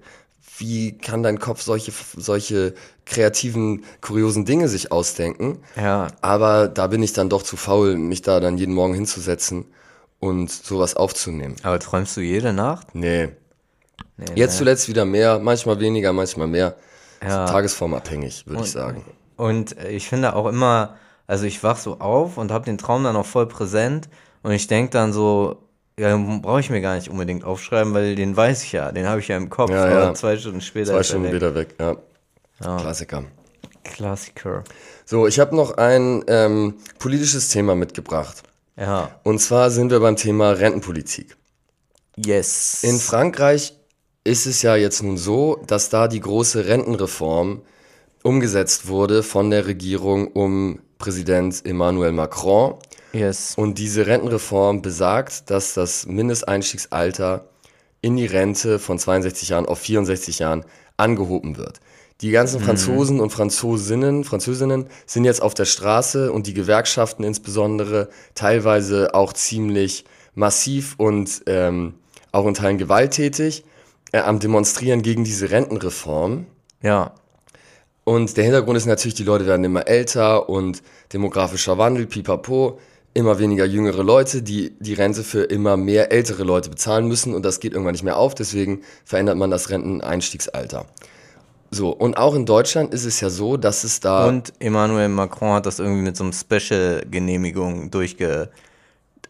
wie 0.58 0.96
kann 0.96 1.22
dein 1.22 1.38
Kopf 1.38 1.62
solche, 1.62 1.92
solche 2.16 2.74
kreativen, 3.04 3.84
kuriosen 4.00 4.44
Dinge 4.44 4.68
sich 4.68 4.90
ausdenken? 4.92 5.58
Ja, 5.76 6.08
Aber 6.20 6.68
da 6.68 6.86
bin 6.86 7.02
ich 7.02 7.12
dann 7.12 7.28
doch 7.28 7.42
zu 7.42 7.56
faul, 7.56 7.96
mich 7.96 8.22
da 8.22 8.40
dann 8.40 8.58
jeden 8.58 8.74
Morgen 8.74 8.94
hinzusetzen 8.94 9.66
und 10.18 10.50
sowas 10.50 10.96
aufzunehmen. 10.96 11.56
aber 11.62 11.78
träumst 11.78 12.16
du 12.16 12.20
jede 12.20 12.52
Nacht? 12.52 12.94
Nee. 12.94 13.28
Nee, 14.16 14.26
Jetzt 14.34 14.52
ne? 14.52 14.58
zuletzt 14.58 14.88
wieder 14.88 15.04
mehr, 15.04 15.38
manchmal 15.38 15.78
weniger, 15.78 16.12
manchmal 16.12 16.46
mehr. 16.46 16.76
Ja. 17.22 17.46
Tagesformabhängig, 17.46 18.46
würde 18.46 18.62
ich 18.62 18.70
sagen. 18.70 19.04
Und 19.36 19.76
ich 19.82 20.08
finde 20.08 20.34
auch 20.34 20.46
immer, 20.46 20.96
also 21.26 21.44
ich 21.44 21.62
wach 21.62 21.76
so 21.76 21.98
auf 21.98 22.38
und 22.38 22.50
habe 22.50 22.64
den 22.64 22.78
Traum 22.78 23.04
dann 23.04 23.16
auch 23.16 23.26
voll 23.26 23.46
präsent 23.46 24.08
und 24.42 24.52
ich 24.52 24.66
denke 24.66 24.90
dann 24.90 25.12
so, 25.12 25.62
ja, 25.98 26.16
brauche 26.16 26.60
ich 26.60 26.70
mir 26.70 26.80
gar 26.80 26.96
nicht 26.96 27.08
unbedingt 27.08 27.44
aufschreiben, 27.44 27.94
weil 27.94 28.14
den 28.16 28.36
weiß 28.36 28.62
ich 28.64 28.72
ja, 28.72 28.92
den 28.92 29.06
habe 29.06 29.20
ich 29.20 29.28
ja 29.28 29.36
im 29.36 29.50
Kopf, 29.50 29.70
Ja, 29.70 29.88
ja. 29.88 30.14
zwei 30.14 30.36
Stunden 30.36 30.60
später 30.60 30.92
Zwei 30.92 31.02
Stunden 31.02 31.32
wieder 31.32 31.54
weg, 31.54 31.74
ja. 31.80 31.96
Klassiker. 32.60 33.24
Klassiker. 33.84 34.64
So, 35.04 35.26
ich 35.26 35.38
habe 35.38 35.54
noch 35.54 35.76
ein 35.76 36.24
ähm, 36.26 36.74
politisches 36.98 37.48
Thema 37.50 37.74
mitgebracht. 37.74 38.42
Ja. 38.76 39.10
Und 39.22 39.40
zwar 39.40 39.70
sind 39.70 39.90
wir 39.90 40.00
beim 40.00 40.16
Thema 40.16 40.50
Rentenpolitik. 40.50 41.36
Yes. 42.16 42.82
In 42.82 42.98
Frankreich 42.98 43.74
ist 44.24 44.46
es 44.46 44.62
ja 44.62 44.74
jetzt 44.76 45.02
nun 45.02 45.16
so, 45.16 45.62
dass 45.66 45.88
da 45.88 46.08
die 46.08 46.20
große 46.20 46.66
Rentenreform 46.66 47.62
umgesetzt 48.22 48.88
wurde 48.88 49.22
von 49.22 49.50
der 49.50 49.66
Regierung 49.66 50.28
um 50.28 50.80
Präsident 50.98 51.64
Emmanuel 51.64 52.12
Macron. 52.12 52.74
Yes. 53.12 53.54
Und 53.56 53.78
diese 53.78 54.06
Rentenreform 54.06 54.82
besagt, 54.82 55.50
dass 55.50 55.74
das 55.74 56.06
Mindesteinstiegsalter 56.06 57.48
in 58.00 58.16
die 58.16 58.26
Rente 58.26 58.78
von 58.78 58.98
62 58.98 59.48
Jahren 59.48 59.66
auf 59.66 59.78
64 59.80 60.38
Jahren 60.38 60.64
angehoben 60.96 61.56
wird. 61.56 61.80
Die 62.22 62.30
ganzen 62.30 62.60
Franzosen 62.60 63.20
und 63.20 63.30
Franzosinnen, 63.30 64.24
Französinnen 64.24 64.86
sind 65.04 65.24
jetzt 65.24 65.42
auf 65.42 65.52
der 65.52 65.66
Straße 65.66 66.32
und 66.32 66.46
die 66.46 66.54
Gewerkschaften 66.54 67.24
insbesondere 67.24 68.08
teilweise 68.34 69.14
auch 69.14 69.34
ziemlich 69.34 70.04
massiv 70.34 70.94
und 70.96 71.42
ähm, 71.46 71.94
auch 72.32 72.46
in 72.46 72.54
Teilen 72.54 72.78
gewalttätig 72.78 73.64
äh, 74.12 74.18
am 74.18 74.38
Demonstrieren 74.38 75.02
gegen 75.02 75.24
diese 75.24 75.50
Rentenreform. 75.50 76.46
Ja. 76.82 77.12
Und 78.04 78.36
der 78.36 78.44
Hintergrund 78.44 78.78
ist 78.78 78.86
natürlich, 78.86 79.14
die 79.14 79.24
Leute 79.24 79.46
werden 79.46 79.64
immer 79.64 79.86
älter 79.86 80.48
und 80.48 80.82
demografischer 81.12 81.76
Wandel, 81.76 82.06
pipapo, 82.06 82.78
immer 83.16 83.38
weniger 83.38 83.64
jüngere 83.64 84.02
Leute, 84.02 84.42
die 84.42 84.74
die 84.78 84.94
Rente 84.94 85.24
für 85.24 85.42
immer 85.44 85.76
mehr 85.76 86.12
ältere 86.12 86.44
Leute 86.44 86.68
bezahlen 86.70 87.08
müssen 87.08 87.34
und 87.34 87.44
das 87.44 87.60
geht 87.60 87.72
irgendwann 87.72 87.92
nicht 87.92 88.04
mehr 88.04 88.18
auf, 88.18 88.34
deswegen 88.34 88.82
verändert 89.04 89.38
man 89.38 89.50
das 89.50 89.70
Renteneinstiegsalter. 89.70 90.86
So, 91.70 91.90
und 91.90 92.16
auch 92.16 92.34
in 92.34 92.46
Deutschland 92.46 92.94
ist 92.94 93.04
es 93.04 93.20
ja 93.20 93.30
so, 93.30 93.56
dass 93.56 93.84
es 93.84 94.00
da. 94.00 94.28
Und 94.28 94.52
Emmanuel 94.60 95.08
Macron 95.08 95.54
hat 95.54 95.66
das 95.66 95.78
irgendwie 95.78 96.02
mit 96.02 96.16
so 96.16 96.24
einem 96.24 96.32
Special-Genehmigung 96.32 97.90
durchge, 97.90 98.50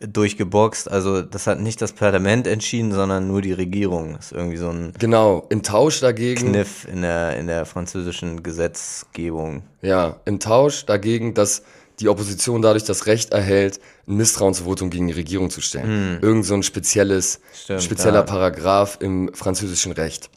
durchgeboxt. 0.01 0.91
Also 0.91 1.23
das 1.23 1.47
hat 1.47 1.61
nicht 1.61 1.81
das 1.81 1.93
Parlament 1.93 2.47
entschieden, 2.47 2.93
sondern 2.93 3.27
nur 3.27 3.41
die 3.41 3.53
Regierung. 3.53 4.15
Das 4.17 4.27
ist 4.27 4.33
irgendwie 4.33 4.59
so 4.59 4.69
ein 4.69 4.93
genau, 4.99 5.47
im 5.49 5.63
Tausch 5.63 6.01
dagegen. 6.01 6.51
Kniff 6.51 6.87
in 6.93 7.03
der, 7.03 7.39
in 7.39 7.47
der 7.47 7.65
französischen 7.65 8.43
Gesetzgebung. 8.43 9.63
Ja, 9.81 10.17
im 10.27 10.39
Tausch 10.39 10.85
dagegen, 10.85 11.33
dass 11.33 11.63
die 12.01 12.09
Opposition 12.09 12.63
dadurch 12.63 12.85
das 12.85 13.07
Recht 13.07 13.33
erhält, 13.33 13.81
ein 14.07 14.17
Misstrauensvotum 14.17 14.91
gegen 14.91 15.09
die 15.09 15.15
Regierung 15.15 15.51
zu 15.51 15.61
stellen. 15.61 16.19
Irgend 16.23 16.45
so 16.45 16.55
ein 16.55 16.63
spezielles, 16.63 17.41
Stimmt, 17.55 17.83
spezieller 17.83 18.21
ja. 18.21 18.23
Paragraph 18.23 18.99
im 19.01 19.33
französischen 19.35 19.93
Recht. 19.93 20.31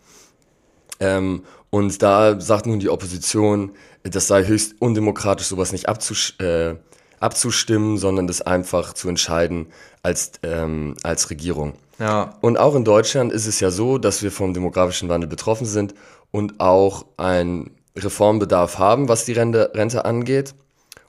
Ähm, 1.00 1.44
und 1.70 2.02
da 2.02 2.40
sagt 2.40 2.66
nun 2.66 2.80
die 2.80 2.90
Opposition, 2.90 3.72
das 4.04 4.28
sei 4.28 4.46
höchst 4.46 4.76
undemokratisch, 4.80 5.48
sowas 5.48 5.72
nicht 5.72 5.88
abzusch 5.88 6.36
äh, 6.40 6.76
abzustimmen, 7.20 7.98
sondern 7.98 8.28
das 8.28 8.42
einfach 8.42 8.94
zu 8.94 9.10
entscheiden 9.10 9.68
als, 10.04 10.32
ähm, 10.44 10.96
als 11.04 11.30
Regierung. 11.30 11.74
Ja, 12.00 12.38
Und 12.40 12.58
auch 12.58 12.76
in 12.76 12.86
Deutschland 12.86 13.34
ist 13.34 13.46
es 13.46 13.60
ja 13.60 13.72
so, 13.72 13.98
dass 13.98 14.24
wir 14.24 14.32
vom 14.32 14.54
demografischen 14.54 15.10
Wandel 15.10 15.30
betroffen 15.30 15.66
sind 15.66 15.94
und 16.32 16.62
auch 16.62 17.06
einen 17.18 17.72
Reformbedarf 17.98 18.78
haben, 18.78 19.10
was 19.10 19.26
die 19.26 19.34
Rente, 19.34 19.72
Rente 19.74 20.06
angeht 20.06 20.54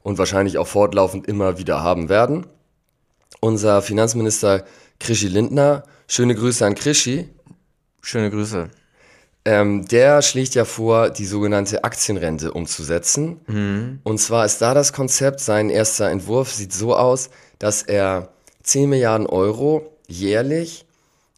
und 0.03 0.19
wahrscheinlich 0.19 0.59
auch 0.59 0.67
fortlaufend 0.67 1.27
immer 1.27 1.59
wieder 1.59 1.83
haben 1.83 2.09
werden. 2.09 2.47
Unser 3.41 3.83
Finanzminister 3.83 4.65
Krischi 4.99 5.29
Lindner, 5.29 5.85
schöne 6.09 6.35
Grüße 6.35 6.65
an 6.65 6.75
Krischi, 6.75 7.29
schöne 8.03 8.31
Grüße. 8.31 8.71
ähm, 9.47 9.87
der 9.89 10.21
schlägt 10.21 10.55
ja 10.55 10.65
vor, 10.67 11.09
die 11.11 11.25
sogenannte 11.25 11.85
Aktienrente 11.85 12.53
umzusetzen. 12.53 13.41
Und 14.05 14.19
zwar 14.19 14.45
ist 14.45 14.61
da 14.61 14.75
das 14.75 14.93
Konzept, 14.93 15.41
sein 15.41 15.71
erster 15.71 16.11
Entwurf 16.11 16.53
sieht 16.53 16.73
so 16.75 16.95
aus, 16.95 17.31
dass 17.59 17.83
er 17.83 18.29
10 18.63 18.91
Milliarden 18.91 19.27
Euro 19.27 19.97
jährlich 20.07 20.85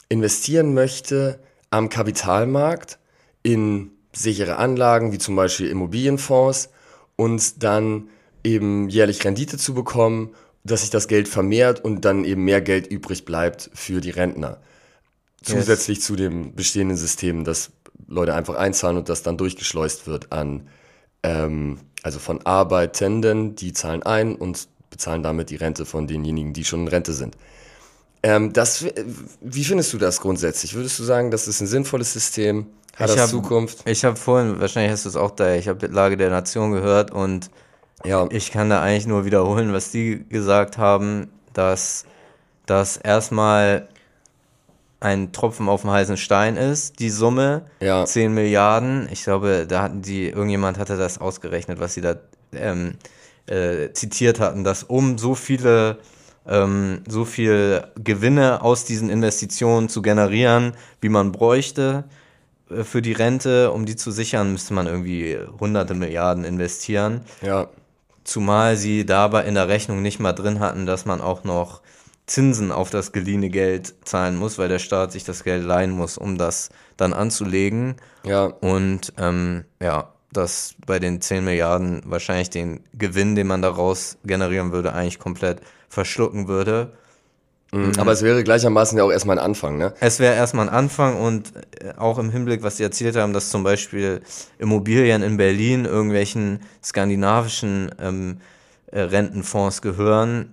investieren 0.09 0.75
möchte 0.75 1.39
am 1.71 1.89
Kapitalmarkt 1.89 2.99
in 3.45 3.93
sichere 4.13 4.57
Anlagen, 4.57 5.13
wie 5.13 5.19
zum 5.19 5.37
Beispiel 5.37 5.69
Immobilienfonds, 5.69 6.71
und 7.17 7.63
dann 7.63 8.09
eben 8.45 8.89
jährlich 8.89 9.25
Rendite 9.25 9.59
zu 9.59 9.75
bekommen, 9.75 10.35
dass 10.65 10.81
sich 10.83 10.91
das 10.91 11.09
Geld 11.09 11.29
vermehrt 11.29 11.85
und 11.85 12.05
dann 12.05 12.25
eben 12.25 12.45
mehr 12.45 12.61
Geld 12.61 12.87
übrig 12.87 13.25
bleibt 13.25 13.71
für 13.75 14.01
die 14.01 14.11
Rentner. 14.11 14.61
Zusätzlich 15.43 16.01
zu 16.01 16.15
dem 16.15 16.55
bestehenden 16.55 16.97
System, 16.97 17.45
dass 17.45 17.71
Leute 18.07 18.35
einfach 18.35 18.55
einzahlen 18.55 18.97
und 18.99 19.09
das 19.09 19.23
dann 19.23 19.37
durchgeschleust 19.37 20.07
wird 20.07 20.31
an, 20.33 20.69
ähm, 21.25 21.79
also 22.03 22.19
von 22.21 22.45
Arbeitenden, 22.47 23.57
die 23.57 23.73
zahlen 23.73 24.03
ein 24.05 24.37
und 24.37 24.69
bezahlen 24.91 25.23
damit 25.23 25.51
die 25.51 25.57
Rente 25.57 25.85
von 25.85 26.07
denjenigen, 26.07 26.53
die 26.53 26.65
schon 26.65 26.83
in 26.83 26.89
Rente 26.89 27.13
sind. 27.13 27.37
Ähm, 28.23 28.53
das, 28.53 28.85
wie 29.41 29.65
findest 29.65 29.93
du 29.93 29.99
das 29.99 30.21
grundsätzlich? 30.21 30.75
Würdest 30.75 30.99
du 30.99 31.03
sagen, 31.03 31.31
das 31.33 31.49
ist 31.49 31.61
ein 31.61 31.67
sinnvolles 31.67 32.13
System? 32.13 32.67
Hat 32.97 33.09
Ich 33.09 33.17
das 33.17 33.25
hab- 33.25 33.31
Zukunft? 33.31 33.79
Ich 33.89 34.05
habe 34.05 34.17
vorhin, 34.17 34.61
wahrscheinlich 34.61 34.93
hast 34.93 35.07
du 35.07 35.09
es 35.09 35.17
auch 35.17 35.33
da, 35.33 35.55
ich 35.55 35.67
habe 35.67 35.87
Lage 35.89 36.17
der 36.17 36.31
Nation 36.31 36.71
gehört 36.73 37.11
und 37.11 37.51
Ja, 38.05 38.27
ich 38.31 38.51
kann 38.51 38.71
da 38.71 38.83
eigentlich 38.83 39.07
nur 39.07 39.25
wiederholen, 39.25 39.73
was 39.73 39.91
die 39.91 40.25
gesagt 40.29 40.79
haben, 40.79 41.29
dass 41.53 42.05
das 42.67 42.97
erstmal 42.97 43.89
ein 45.01 45.33
Tropfen 45.33 45.69
auf 45.69 45.83
dem 45.83 45.91
heißen 45.91 46.17
Stein 46.17 46.57
ist, 46.57 47.01
die 47.01 47.11
Summe, 47.11 47.63
Ja. 47.81 48.05
10 48.05 48.33
Milliarden. 48.33 49.09
Ich 49.11 49.25
glaube, 49.25 49.67
da 49.69 49.83
hatten 49.83 50.01
die, 50.03 50.29
irgendjemand 50.29 50.79
hatte 50.79 50.97
das 50.97 51.19
ausgerechnet, 51.21 51.81
was 51.81 51.95
sie 51.95 52.01
da 52.01 52.17
ähm, 52.55 52.95
äh, 53.47 53.91
zitiert 53.93 54.39
hatten, 54.39 54.63
dass 54.63 54.85
um 54.85 55.19
so 55.19 55.35
viele, 55.35 55.99
ähm, 56.47 57.03
so 57.09 57.25
viel 57.25 57.83
Gewinne 57.97 58.63
aus 58.63 58.85
diesen 58.85 59.11
Investitionen 59.11 59.89
zu 59.89 60.03
generieren, 60.03 60.75
wie 61.01 61.09
man 61.09 61.33
bräuchte 61.33 62.05
äh, 62.71 62.85
für 62.85 63.03
die 63.03 63.13
Rente, 63.13 63.73
um 63.73 63.87
die 63.87 63.97
zu 63.97 64.13
sichern, 64.13 64.53
müsste 64.53 64.73
man 64.73 64.87
irgendwie 64.87 65.37
hunderte 65.59 65.95
Milliarden 65.95 66.45
investieren. 66.45 67.23
ja, 67.41 67.67
Zumal 68.25 68.77
sie 68.77 69.05
dabei 69.05 69.45
in 69.45 69.55
der 69.55 69.69
Rechnung 69.69 70.03
nicht 70.03 70.21
mal 70.21 70.33
drin 70.33 70.61
hatten, 70.61 70.87
dass 70.87 71.05
man 71.05 71.21
auch 71.21 71.45
noch 71.45 71.83
Zinsen 72.27 72.71
auf 72.71 72.91
das 72.91 73.13
geliehene 73.13 73.51
Geld 73.51 73.95
zahlen 74.05 74.37
muss, 74.37 74.59
weil 74.59 74.69
der 74.69 74.79
Staat 74.79 75.13
sich 75.13 75.25
das 75.25 75.45
Geld 75.45 75.65
leihen 75.65 75.91
muss, 75.91 76.17
um 76.19 76.39
das 76.39 76.71
dann 76.97 77.13
anzulegen. 77.13 77.97
ja. 78.25 78.45
Und 78.45 79.13
ähm, 79.19 79.65
ja, 79.81 80.13
dass 80.33 80.75
bei 80.87 80.99
den 80.99 81.21
10 81.21 81.45
Milliarden 81.45 82.03
wahrscheinlich 82.07 82.51
den 82.51 82.81
Gewinn, 82.95 83.35
den 83.35 83.47
man 83.47 83.61
daraus 83.61 84.19
generieren 84.25 84.73
würde, 84.73 84.93
eigentlich 84.95 85.19
komplett 85.19 85.61
verschlucken 85.89 86.49
würde. 86.49 86.93
Mhm. 87.73 87.93
Aber 87.99 88.13
es 88.13 88.23
wäre 88.23 88.45
gleichermaßen 88.45 88.99
ja 88.99 89.05
auch 89.05 89.11
erstmal 89.11 89.39
ein 89.39 89.45
Anfang, 89.45 89.79
ne? 89.79 89.95
Es 89.99 90.21
wäre 90.21 90.35
erstmal 90.35 90.69
ein 90.69 90.75
Anfang 90.75 91.19
und 91.19 91.53
äh, 91.81 91.95
auch 91.97 92.19
im 92.19 92.31
Hinblick, 92.31 92.63
was 92.63 92.77
Sie 92.77 92.83
erzählt 92.83 93.17
haben, 93.17 93.33
dass 93.33 93.49
zum 93.49 93.65
Beispiel 93.65 94.21
Immobilien 94.59 95.23
in 95.23 95.39
Berlin 95.39 95.87
irgendwelchen 95.87 96.61
skandinavischen 96.85 97.91
ähm, 97.99 98.41
äh, 98.91 99.01
Rentenfonds 99.01 99.81
gehören, 99.81 100.53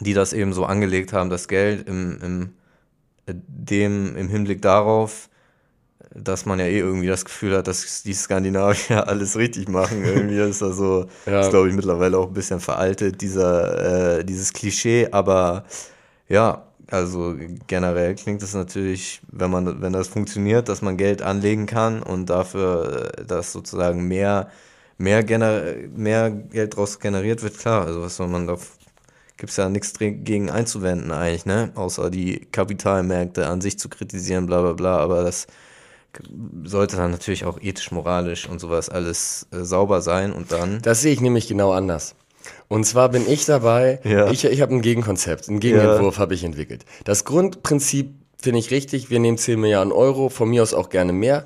die 0.00 0.12
das 0.12 0.34
eben 0.34 0.52
so 0.52 0.66
angelegt 0.66 1.14
haben, 1.14 1.30
das 1.30 1.48
Geld 1.48 1.88
im, 1.88 2.18
im, 2.22 2.42
äh, 3.24 3.32
dem, 3.46 4.14
im 4.14 4.28
Hinblick 4.28 4.60
darauf, 4.60 5.30
dass 6.14 6.44
man 6.44 6.58
ja 6.58 6.66
eh 6.66 6.78
irgendwie 6.78 7.06
das 7.06 7.24
Gefühl 7.24 7.56
hat, 7.56 7.68
dass 7.68 8.02
die 8.02 8.12
Skandinavier 8.12 9.08
alles 9.08 9.36
richtig 9.38 9.70
machen. 9.70 10.04
Irgendwie 10.04 10.38
ist 10.40 10.60
das 10.60 10.76
so, 10.76 11.06
Ja. 11.24 11.40
ist 11.40 11.48
glaube 11.50 11.70
ich 11.70 11.74
mittlerweile 11.74 12.18
auch 12.18 12.26
ein 12.26 12.34
bisschen 12.34 12.60
veraltet, 12.60 13.22
dieser, 13.22 14.18
äh, 14.18 14.24
dieses 14.26 14.52
Klischee, 14.52 15.08
aber 15.10 15.64
ja, 16.28 16.64
also 16.90 17.34
generell 17.66 18.14
klingt 18.14 18.42
es 18.42 18.54
natürlich, 18.54 19.20
wenn 19.30 19.50
man, 19.50 19.82
wenn 19.82 19.92
das 19.92 20.08
funktioniert, 20.08 20.68
dass 20.68 20.80
man 20.82 20.96
Geld 20.96 21.20
anlegen 21.22 21.66
kann 21.66 22.02
und 22.02 22.26
dafür, 22.30 23.12
äh, 23.18 23.24
dass 23.24 23.52
sozusagen 23.52 24.08
mehr, 24.08 24.50
mehr, 24.96 25.22
gener 25.22 25.62
mehr 25.94 26.30
Geld 26.30 26.76
draus 26.76 26.98
generiert 26.98 27.42
wird, 27.42 27.58
klar. 27.58 27.86
Also 27.86 28.02
was 28.02 28.16
soll 28.16 28.28
man 28.28 28.46
da, 28.46 28.56
gibt's 29.36 29.56
ja 29.56 29.68
nichts 29.68 29.92
gegen 29.98 30.50
einzuwenden 30.50 31.12
eigentlich, 31.12 31.46
ne? 31.46 31.72
Außer 31.74 32.10
die 32.10 32.46
Kapitalmärkte 32.52 33.46
an 33.48 33.60
sich 33.60 33.78
zu 33.78 33.88
kritisieren, 33.88 34.46
bla 34.46 34.62
bla 34.62 34.72
bla, 34.72 34.98
aber 34.98 35.22
das 35.22 35.46
sollte 36.64 36.96
dann 36.96 37.10
natürlich 37.10 37.44
auch 37.44 37.60
ethisch, 37.60 37.90
moralisch 37.90 38.48
und 38.48 38.60
sowas 38.60 38.88
alles 38.88 39.46
äh, 39.52 39.62
sauber 39.62 40.00
sein 40.00 40.32
und 40.32 40.52
dann. 40.52 40.80
Das 40.82 41.02
sehe 41.02 41.12
ich 41.12 41.20
nämlich 41.20 41.48
genau 41.48 41.72
anders. 41.72 42.14
Und 42.68 42.84
zwar 42.84 43.08
bin 43.08 43.28
ich 43.28 43.46
dabei, 43.46 43.98
Ja. 44.04 44.30
ich, 44.30 44.44
ich 44.44 44.60
habe 44.60 44.74
ein 44.74 44.82
Gegenkonzept, 44.82 45.48
einen 45.48 45.60
Gegenentwurf 45.60 46.18
habe 46.18 46.34
ich 46.34 46.44
entwickelt. 46.44 46.84
Das 47.04 47.24
Grundprinzip 47.24 48.14
finde 48.40 48.58
ich 48.60 48.70
richtig, 48.70 49.10
wir 49.10 49.18
nehmen 49.18 49.38
10 49.38 49.58
Milliarden 49.58 49.92
Euro, 49.92 50.28
von 50.28 50.48
mir 50.50 50.62
aus 50.62 50.74
auch 50.74 50.90
gerne 50.90 51.12
mehr, 51.12 51.44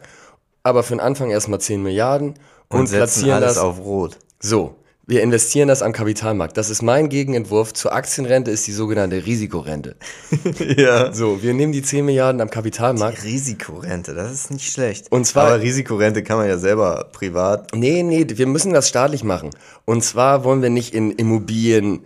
aber 0.62 0.82
für 0.82 0.94
den 0.94 1.00
Anfang 1.00 1.30
erstmal 1.30 1.60
10 1.60 1.82
Milliarden 1.82 2.34
und, 2.68 2.80
Und 2.80 2.90
platzieren 2.90 3.36
alles 3.42 3.54
das 3.54 3.58
auf 3.62 3.78
Rot. 3.80 4.18
so. 4.40 4.74
Wir 5.12 5.22
investieren 5.22 5.68
das 5.68 5.82
am 5.82 5.92
Kapitalmarkt. 5.92 6.56
Das 6.56 6.70
ist 6.70 6.80
mein 6.80 7.10
Gegenentwurf 7.10 7.74
zur 7.74 7.92
Aktienrente, 7.92 8.50
ist 8.50 8.66
die 8.66 8.72
sogenannte 8.72 9.26
Risikorente. 9.26 9.94
ja. 10.76 11.12
So, 11.12 11.42
wir 11.42 11.52
nehmen 11.52 11.72
die 11.72 11.82
10 11.82 12.06
Milliarden 12.06 12.40
am 12.40 12.48
Kapitalmarkt. 12.48 13.22
Risikorente, 13.22 14.14
das 14.14 14.32
ist 14.32 14.50
nicht 14.50 14.72
schlecht. 14.72 15.12
Und 15.12 15.26
zwar- 15.26 15.48
Aber 15.48 15.60
Risikorente 15.60 16.22
kann 16.22 16.38
man 16.38 16.48
ja 16.48 16.56
selber 16.56 17.10
privat. 17.12 17.74
Nee, 17.74 18.02
nee, 18.02 18.24
wir 18.26 18.46
müssen 18.46 18.72
das 18.72 18.88
staatlich 18.88 19.22
machen. 19.22 19.50
Und 19.84 20.02
zwar 20.02 20.44
wollen 20.44 20.62
wir 20.62 20.70
nicht 20.70 20.94
in 20.94 21.10
Immobilien 21.10 22.00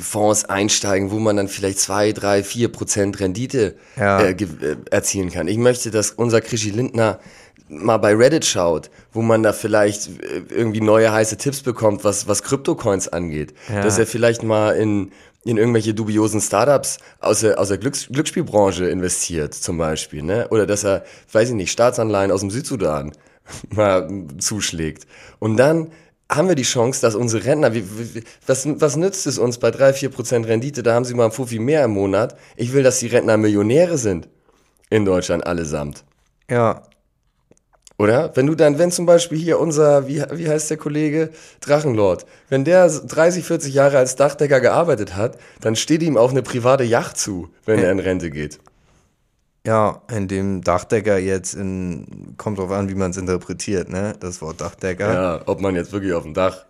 Fonds 0.00 0.44
einsteigen, 0.44 1.10
wo 1.10 1.18
man 1.18 1.36
dann 1.36 1.48
vielleicht 1.48 1.78
zwei, 1.80 2.12
drei, 2.12 2.42
vier 2.42 2.68
Prozent 2.70 3.20
Rendite 3.20 3.76
Ja. 3.96 4.20
äh, 4.20 4.30
äh, 4.32 4.76
erzielen 4.90 5.30
kann. 5.30 5.48
Ich 5.48 5.58
möchte, 5.58 5.90
dass 5.90 6.12
unser 6.12 6.40
Krischi 6.40 6.70
Lindner 6.70 7.18
mal 7.68 7.96
bei 7.98 8.14
Reddit 8.14 8.44
schaut, 8.44 8.90
wo 9.12 9.22
man 9.22 9.42
da 9.42 9.52
vielleicht 9.52 10.08
äh, 10.22 10.42
irgendwie 10.50 10.80
neue 10.80 11.12
heiße 11.12 11.36
Tipps 11.36 11.62
bekommt, 11.62 12.04
was, 12.04 12.28
was 12.28 12.42
Kryptocoins 12.42 13.08
angeht. 13.08 13.54
Ja. 13.68 13.82
Dass 13.82 13.98
er 13.98 14.06
vielleicht 14.06 14.42
mal 14.44 14.76
in, 14.76 15.10
in 15.44 15.56
irgendwelche 15.56 15.92
dubiosen 15.94 16.40
Startups 16.40 16.98
aus 17.20 17.40
der, 17.40 17.58
aus 17.58 17.68
der 17.68 17.78
Glücks, 17.78 18.06
Glücksspielbranche 18.08 18.88
investiert, 18.88 19.52
zum 19.54 19.78
Beispiel. 19.78 20.22
Ne? 20.22 20.46
Oder 20.50 20.66
dass 20.66 20.84
er, 20.84 21.04
weiß 21.32 21.50
ich 21.50 21.54
nicht, 21.54 21.72
Staatsanleihen 21.72 22.30
aus 22.30 22.40
dem 22.40 22.50
Südsudan 22.50 23.12
mal 23.70 24.08
zuschlägt. 24.38 25.06
Und 25.40 25.56
dann 25.56 25.90
haben 26.30 26.48
wir 26.48 26.54
die 26.56 26.62
Chance, 26.62 27.00
dass 27.00 27.14
unsere 27.14 27.44
Rentner, 27.44 27.74
wie, 27.74 27.84
wie, 27.84 28.22
was, 28.46 28.66
was 28.80 28.96
nützt 28.96 29.26
es 29.26 29.38
uns 29.38 29.58
bei 29.58 29.70
drei 29.70 29.92
vier 29.92 30.08
Prozent 30.08 30.46
Rendite, 30.46 30.82
da 30.82 30.94
haben 30.94 31.04
sie 31.04 31.14
mal 31.14 31.26
ein 31.26 31.32
Fuffi 31.32 31.58
mehr 31.58 31.84
im 31.84 31.92
Monat. 31.92 32.36
Ich 32.56 32.72
will, 32.72 32.82
dass 32.82 32.98
die 32.98 33.06
Rentner 33.06 33.36
Millionäre 33.36 33.98
sind. 33.98 34.28
In 34.88 35.04
Deutschland 35.04 35.46
allesamt. 35.46 36.04
Ja. 36.48 36.82
Oder? 37.98 38.30
Wenn 38.34 38.46
du 38.46 38.54
dann, 38.54 38.78
wenn 38.78 38.92
zum 38.92 39.06
Beispiel 39.06 39.38
hier 39.38 39.58
unser, 39.58 40.06
wie, 40.06 40.22
wie 40.32 40.48
heißt 40.48 40.70
der 40.70 40.76
Kollege? 40.76 41.30
Drachenlord, 41.60 42.26
wenn 42.48 42.64
der 42.64 42.88
30, 42.88 43.44
40 43.44 43.74
Jahre 43.74 43.98
als 43.98 44.16
Dachdecker 44.16 44.60
gearbeitet 44.60 45.16
hat, 45.16 45.38
dann 45.60 45.76
steht 45.76 46.02
ihm 46.02 46.16
auch 46.16 46.30
eine 46.30 46.42
private 46.42 46.84
Yacht 46.84 47.16
zu, 47.16 47.48
wenn 47.64 47.78
er 47.78 47.90
in 47.90 47.98
Rente 47.98 48.30
geht. 48.30 48.60
Ja, 49.66 50.00
in 50.10 50.28
dem 50.28 50.62
Dachdecker 50.62 51.18
jetzt 51.18 51.54
in, 51.54 52.34
kommt 52.36 52.58
drauf 52.58 52.70
an, 52.70 52.88
wie 52.88 52.94
man 52.94 53.10
es 53.10 53.16
interpretiert, 53.16 53.88
ne? 53.90 54.14
Das 54.20 54.40
Wort 54.40 54.60
Dachdecker. 54.60 55.12
Ja, 55.12 55.40
ob 55.46 55.60
man 55.60 55.74
jetzt 55.74 55.92
wirklich 55.92 56.12
auf 56.14 56.22
dem 56.22 56.34
Dach 56.34 56.66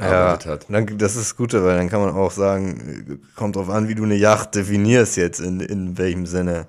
Ja, 0.00 0.36
gearbeitet 0.36 0.46
hat. 0.46 0.66
dann, 0.68 0.98
das 0.98 1.16
ist 1.16 1.30
das 1.30 1.36
Gute, 1.36 1.64
weil 1.64 1.76
dann 1.76 1.88
kann 1.88 2.00
man 2.00 2.10
auch 2.14 2.30
sagen, 2.32 3.20
kommt 3.34 3.56
drauf 3.56 3.70
an, 3.70 3.88
wie 3.88 3.94
du 3.94 4.04
eine 4.04 4.16
Yacht 4.16 4.54
definierst 4.54 5.16
jetzt, 5.16 5.40
in, 5.40 5.60
in 5.60 5.96
welchem 5.98 6.26
Sinne. 6.26 6.66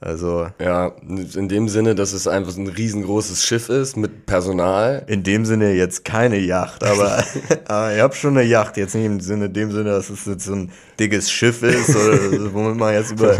Also, 0.00 0.48
Ja, 0.60 0.88
in 1.08 1.48
dem 1.48 1.68
Sinne, 1.68 1.94
dass 1.94 2.12
es 2.12 2.26
einfach 2.26 2.56
ein 2.56 2.66
riesengroßes 2.66 3.44
Schiff 3.44 3.68
ist 3.68 3.96
mit 3.96 4.26
Personal. 4.26 5.04
in 5.06 5.22
dem 5.22 5.46
Sinne 5.46 5.72
jetzt 5.74 6.04
keine 6.04 6.38
Yacht, 6.38 6.82
aber, 6.84 7.24
aber 7.68 7.94
ich 7.94 8.00
habe 8.02 8.14
schon 8.14 8.36
eine 8.36 8.46
Yacht, 8.46 8.76
jetzt 8.76 8.94
nicht 8.96 9.06
im 9.06 9.20
Sinne, 9.20 9.48
dem 9.48 9.70
Sinne, 9.72 9.90
dass 9.90 10.10
es 10.10 10.26
jetzt 10.26 10.44
so 10.44 10.54
ein 10.54 10.72
dickes 10.98 11.30
Schiff 11.30 11.62
ist, 11.62 11.94
oder, 11.96 12.18
womit 12.52 12.76
man 12.76 12.94
jetzt 12.94 13.12
über, 13.12 13.38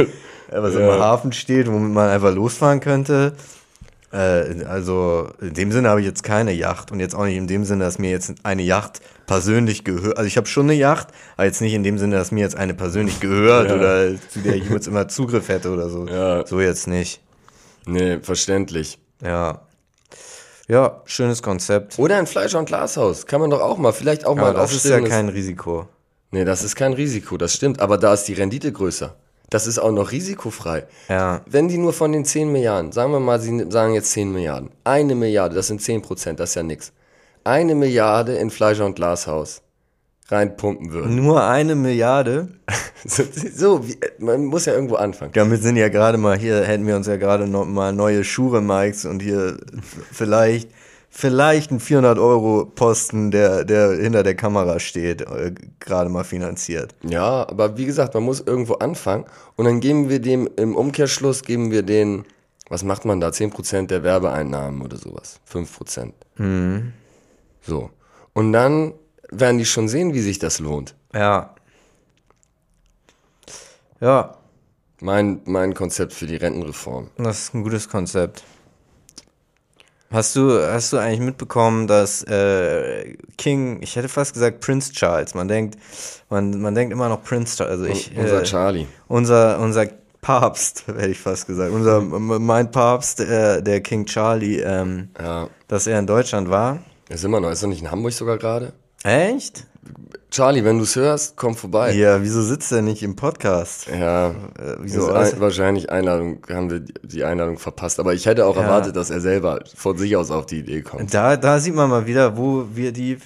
was 0.54 0.74
Ja. 0.74 0.94
im 0.94 1.00
Hafen 1.00 1.32
steht, 1.32 1.66
womit 1.70 1.92
man 1.92 2.08
einfach 2.08 2.34
losfahren 2.34 2.80
könnte. 2.80 3.32
Äh, 4.12 4.64
also 4.66 5.28
in 5.40 5.54
dem 5.54 5.72
Sinne 5.72 5.88
habe 5.88 6.00
ich 6.00 6.06
jetzt 6.06 6.22
keine 6.22 6.52
Yacht 6.52 6.92
und 6.92 7.00
jetzt 7.00 7.14
auch 7.14 7.24
nicht 7.24 7.36
in 7.36 7.46
dem 7.46 7.64
Sinne, 7.64 7.84
dass 7.84 7.98
mir 7.98 8.10
jetzt 8.10 8.32
eine 8.42 8.62
Yacht 8.62 9.00
persönlich 9.26 9.84
gehört. 9.84 10.18
Also 10.18 10.26
ich 10.26 10.36
habe 10.36 10.46
schon 10.46 10.66
eine 10.66 10.74
Yacht, 10.74 11.08
aber 11.36 11.46
jetzt 11.46 11.60
nicht 11.62 11.72
in 11.72 11.82
dem 11.82 11.96
Sinne, 11.98 12.16
dass 12.16 12.30
mir 12.30 12.40
jetzt 12.40 12.56
eine 12.56 12.74
persönlich 12.74 13.20
gehört 13.20 13.70
Ja. 13.70 13.76
oder 13.76 14.08
zu 14.28 14.40
der 14.40 14.56
ich 14.56 14.68
jetzt 14.68 14.86
immer 14.86 15.08
Zugriff 15.08 15.48
hätte 15.48 15.70
oder 15.70 15.88
so. 15.88 16.06
Ja. 16.06 16.46
So 16.46 16.60
jetzt 16.60 16.86
nicht. 16.88 17.20
Nee, 17.86 18.18
verständlich. 18.20 18.98
Ja. 19.22 19.62
Ja, 20.68 21.00
schönes 21.06 21.42
Konzept. 21.42 21.98
Oder 21.98 22.16
ein 22.18 22.26
Fleischer- 22.26 22.58
und 22.58 22.66
Glashaus. 22.66 23.26
Kann 23.26 23.40
man 23.40 23.50
doch 23.50 23.60
auch 23.60 23.78
mal, 23.78 23.92
vielleicht 23.92 24.24
auch 24.26 24.34
mal 24.36 24.42
Aber 24.50 24.50
ein 24.50 24.62
das 24.62 24.72
ist 24.72 24.84
ja 24.84 25.00
kein 25.00 25.28
Risiko. 25.28 25.88
Nee, 26.30 26.44
das 26.44 26.62
ist 26.62 26.76
kein 26.76 26.92
Risiko, 26.92 27.36
das 27.36 27.52
stimmt. 27.54 27.80
Aber 27.80 27.98
da 27.98 28.14
ist 28.14 28.24
die 28.24 28.32
Rendite 28.34 28.72
größer. 28.72 29.14
Das 29.52 29.66
ist 29.66 29.78
auch 29.78 29.92
noch 29.92 30.12
risikofrei. 30.12 30.86
Ja. 31.10 31.42
Wenn 31.44 31.68
die 31.68 31.76
nur 31.76 31.92
von 31.92 32.10
den 32.10 32.24
10 32.24 32.50
Milliarden, 32.50 32.90
sagen 32.90 33.12
wir 33.12 33.20
mal, 33.20 33.38
sie 33.38 33.66
sagen 33.68 33.92
jetzt 33.92 34.10
10 34.12 34.32
Milliarden, 34.32 34.70
eine 34.82 35.14
Milliarde, 35.14 35.54
das 35.54 35.66
sind 35.66 35.82
10 35.82 36.00
Prozent, 36.00 36.40
das 36.40 36.50
ist 36.50 36.54
ja 36.54 36.62
nix. 36.62 36.90
Eine 37.44 37.74
Milliarde 37.74 38.34
in 38.36 38.50
Fleischer- 38.50 38.86
und 38.86 38.96
Glashaus 38.96 39.60
reinpumpen 40.28 40.92
würden. 40.92 41.16
Nur 41.16 41.44
eine 41.44 41.74
Milliarde. 41.74 42.48
So, 43.04 43.24
so 43.52 43.88
wie, 43.88 43.98
man 44.20 44.44
muss 44.44 44.66
ja 44.66 44.74
irgendwo 44.74 44.94
anfangen. 44.94 45.32
Damit 45.32 45.60
sind 45.60 45.74
ja 45.74 45.88
gerade 45.88 46.18
mal 46.18 46.38
hier, 46.38 46.62
hätten 46.62 46.86
wir 46.86 46.94
uns 46.94 47.08
ja 47.08 47.16
gerade 47.16 47.48
noch 47.48 47.64
mal 47.64 47.92
neue 47.92 48.22
Schuhe-Mikes 48.22 49.06
und 49.06 49.20
hier 49.20 49.56
vielleicht, 50.12 50.70
vielleicht 51.14 51.70
ein 51.70 51.78
400 51.78 52.18
Euro 52.18 52.64
Posten, 52.64 53.30
der, 53.30 53.64
der 53.64 53.92
hinter 53.92 54.22
der 54.22 54.34
Kamera 54.34 54.80
steht, 54.80 55.20
äh, 55.20 55.52
gerade 55.78 56.08
mal 56.08 56.24
finanziert. 56.24 56.94
Ja, 57.04 57.46
aber 57.48 57.76
wie 57.76 57.84
gesagt, 57.84 58.14
man 58.14 58.22
muss 58.24 58.40
irgendwo 58.40 58.74
anfangen 58.74 59.26
und 59.56 59.66
dann 59.66 59.80
geben 59.80 60.08
wir 60.08 60.20
dem, 60.20 60.48
im 60.56 60.74
Umkehrschluss 60.74 61.42
geben 61.42 61.70
wir 61.70 61.82
den, 61.82 62.24
was 62.70 62.82
macht 62.82 63.04
man 63.04 63.20
da, 63.20 63.28
10% 63.28 63.86
der 63.88 64.02
Werbeeinnahmen 64.02 64.80
oder 64.82 64.96
sowas, 64.96 65.38
5%. 65.52 66.12
So. 67.60 67.90
Und 68.32 68.52
dann 68.52 68.94
werden 69.30 69.58
die 69.58 69.66
schon 69.66 69.88
sehen, 69.88 70.14
wie 70.14 70.20
sich 70.20 70.38
das 70.38 70.58
lohnt. 70.58 70.94
Ja. 71.14 71.54
Ja, 74.00 74.36
Mein, 75.00 75.40
mein 75.44 75.74
Konzept 75.74 76.12
für 76.12 76.26
die 76.26 76.36
Rentenreform. 76.36 77.08
das 77.18 77.38
ist 77.44 77.54
ein 77.54 77.62
gutes 77.62 77.88
Konzept. 77.88 78.42
Hast 80.12 80.36
du, 80.36 80.60
hast 80.60 80.92
du 80.92 80.98
eigentlich 80.98 81.20
mitbekommen, 81.20 81.86
dass 81.86 82.22
äh, 82.24 83.16
King, 83.38 83.80
ich 83.82 83.96
hätte 83.96 84.08
fast 84.08 84.34
gesagt 84.34 84.60
Prince 84.60 84.92
Charles, 84.92 85.34
man 85.34 85.48
denkt, 85.48 85.78
man, 86.28 86.60
man 86.60 86.74
denkt 86.74 86.92
immer 86.92 87.08
noch 87.08 87.22
Prince 87.24 87.56
Charles, 87.56 87.72
also 87.80 87.84
ich, 87.86 88.16
Unser 88.16 88.40
äh, 88.42 88.44
Charlie. 88.44 88.86
unser, 89.08 89.58
unser 89.58 89.86
Papst, 90.20 90.84
hätte 90.86 91.08
ich 91.08 91.18
fast 91.18 91.46
gesagt, 91.46 91.72
unser, 91.72 91.96
m- 91.98 92.44
mein 92.44 92.70
Papst, 92.70 93.20
äh, 93.20 93.62
der 93.62 93.80
King 93.80 94.04
Charlie, 94.06 94.60
ähm, 94.60 95.08
Ja. 95.18 95.48
dass 95.68 95.86
er 95.86 95.98
in 95.98 96.06
Deutschland 96.06 96.50
war. 96.50 96.78
Ist 97.08 97.24
immer 97.24 97.40
noch, 97.40 97.50
ist 97.50 97.62
er 97.62 97.68
nicht 97.68 97.80
in 97.82 97.90
Hamburg 97.90 98.12
sogar 98.12 98.36
gerade? 98.38 98.72
Echt? 99.04 99.66
Charlie, 100.30 100.64
wenn 100.64 100.78
du 100.78 100.84
es 100.84 100.96
hörst, 100.96 101.36
komm 101.36 101.54
vorbei. 101.56 101.92
Ja, 101.92 102.22
wieso 102.22 102.40
sitzt 102.42 102.72
er 102.72 102.80
nicht 102.82 103.02
im 103.02 103.16
Podcast? 103.16 103.86
Ja, 103.88 104.28
Äh, 104.30 104.34
wieso 104.80 105.10
ein, 105.12 105.40
wahrscheinlich 105.40 105.90
Einladung, 105.90 106.38
haben 106.48 106.70
wir 106.70 106.80
die- 106.80 106.94
die 107.02 107.24
Einladung 107.24 107.58
verpasst. 107.58 108.00
Aber 108.00 108.14
ich 108.14 108.24
hätte 108.26 108.46
auch 108.46 108.56
Ja. 108.56 108.62
erwartet, 108.62 108.96
dass 108.96 109.10
er 109.10 109.20
selber 109.20 109.60
von 109.74 109.98
sich 109.98 110.16
aus 110.16 110.30
auf 110.30 110.46
die 110.46 110.60
Idee 110.60 110.82
kommt. 110.82 111.12
Da, 111.12 111.36
da 111.36 111.58
sieht 111.58 111.74
man 111.74 111.90
mal 111.90 112.06
wieder, 112.06 112.36
wo 112.36 112.64
wir 112.72 112.92
die 112.92 113.18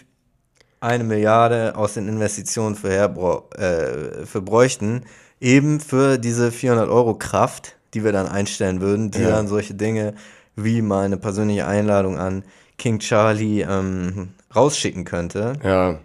eine 0.81 1.05
Milliarde 1.05 1.77
aus 1.77 1.95
den 1.95 2.09
Investitionen 2.09 2.75
für, 2.75 2.91
herbra 2.91 3.43
äh, 3.57 4.27
für 4.27 4.43
bräuchten, 4.43 5.03
eben 5.41 5.81
für 5.81 6.19
diese 6.19 6.51
400 6.51 6.89
Euro 6.89 7.15
Kraft, 7.15 7.77
die 7.95 8.03
wir 8.03 8.13
dann 8.13 8.27
einstellen 8.27 8.81
würden, 8.81 9.11
die 9.11 9.21
Ja. 9.23 9.31
dann 9.31 9.47
solche 9.49 9.75
Dinge 9.75 10.15
wie 10.57 10.83
meine 10.83 11.17
persönliche 11.19 11.67
Einladung 11.67 12.19
an 12.19 12.43
King 12.79 12.99
Charlie 12.99 13.61
ähm, 13.63 14.31
rausschicken 14.55 15.05
könnte. 15.05 15.55
Ja, 15.63 15.99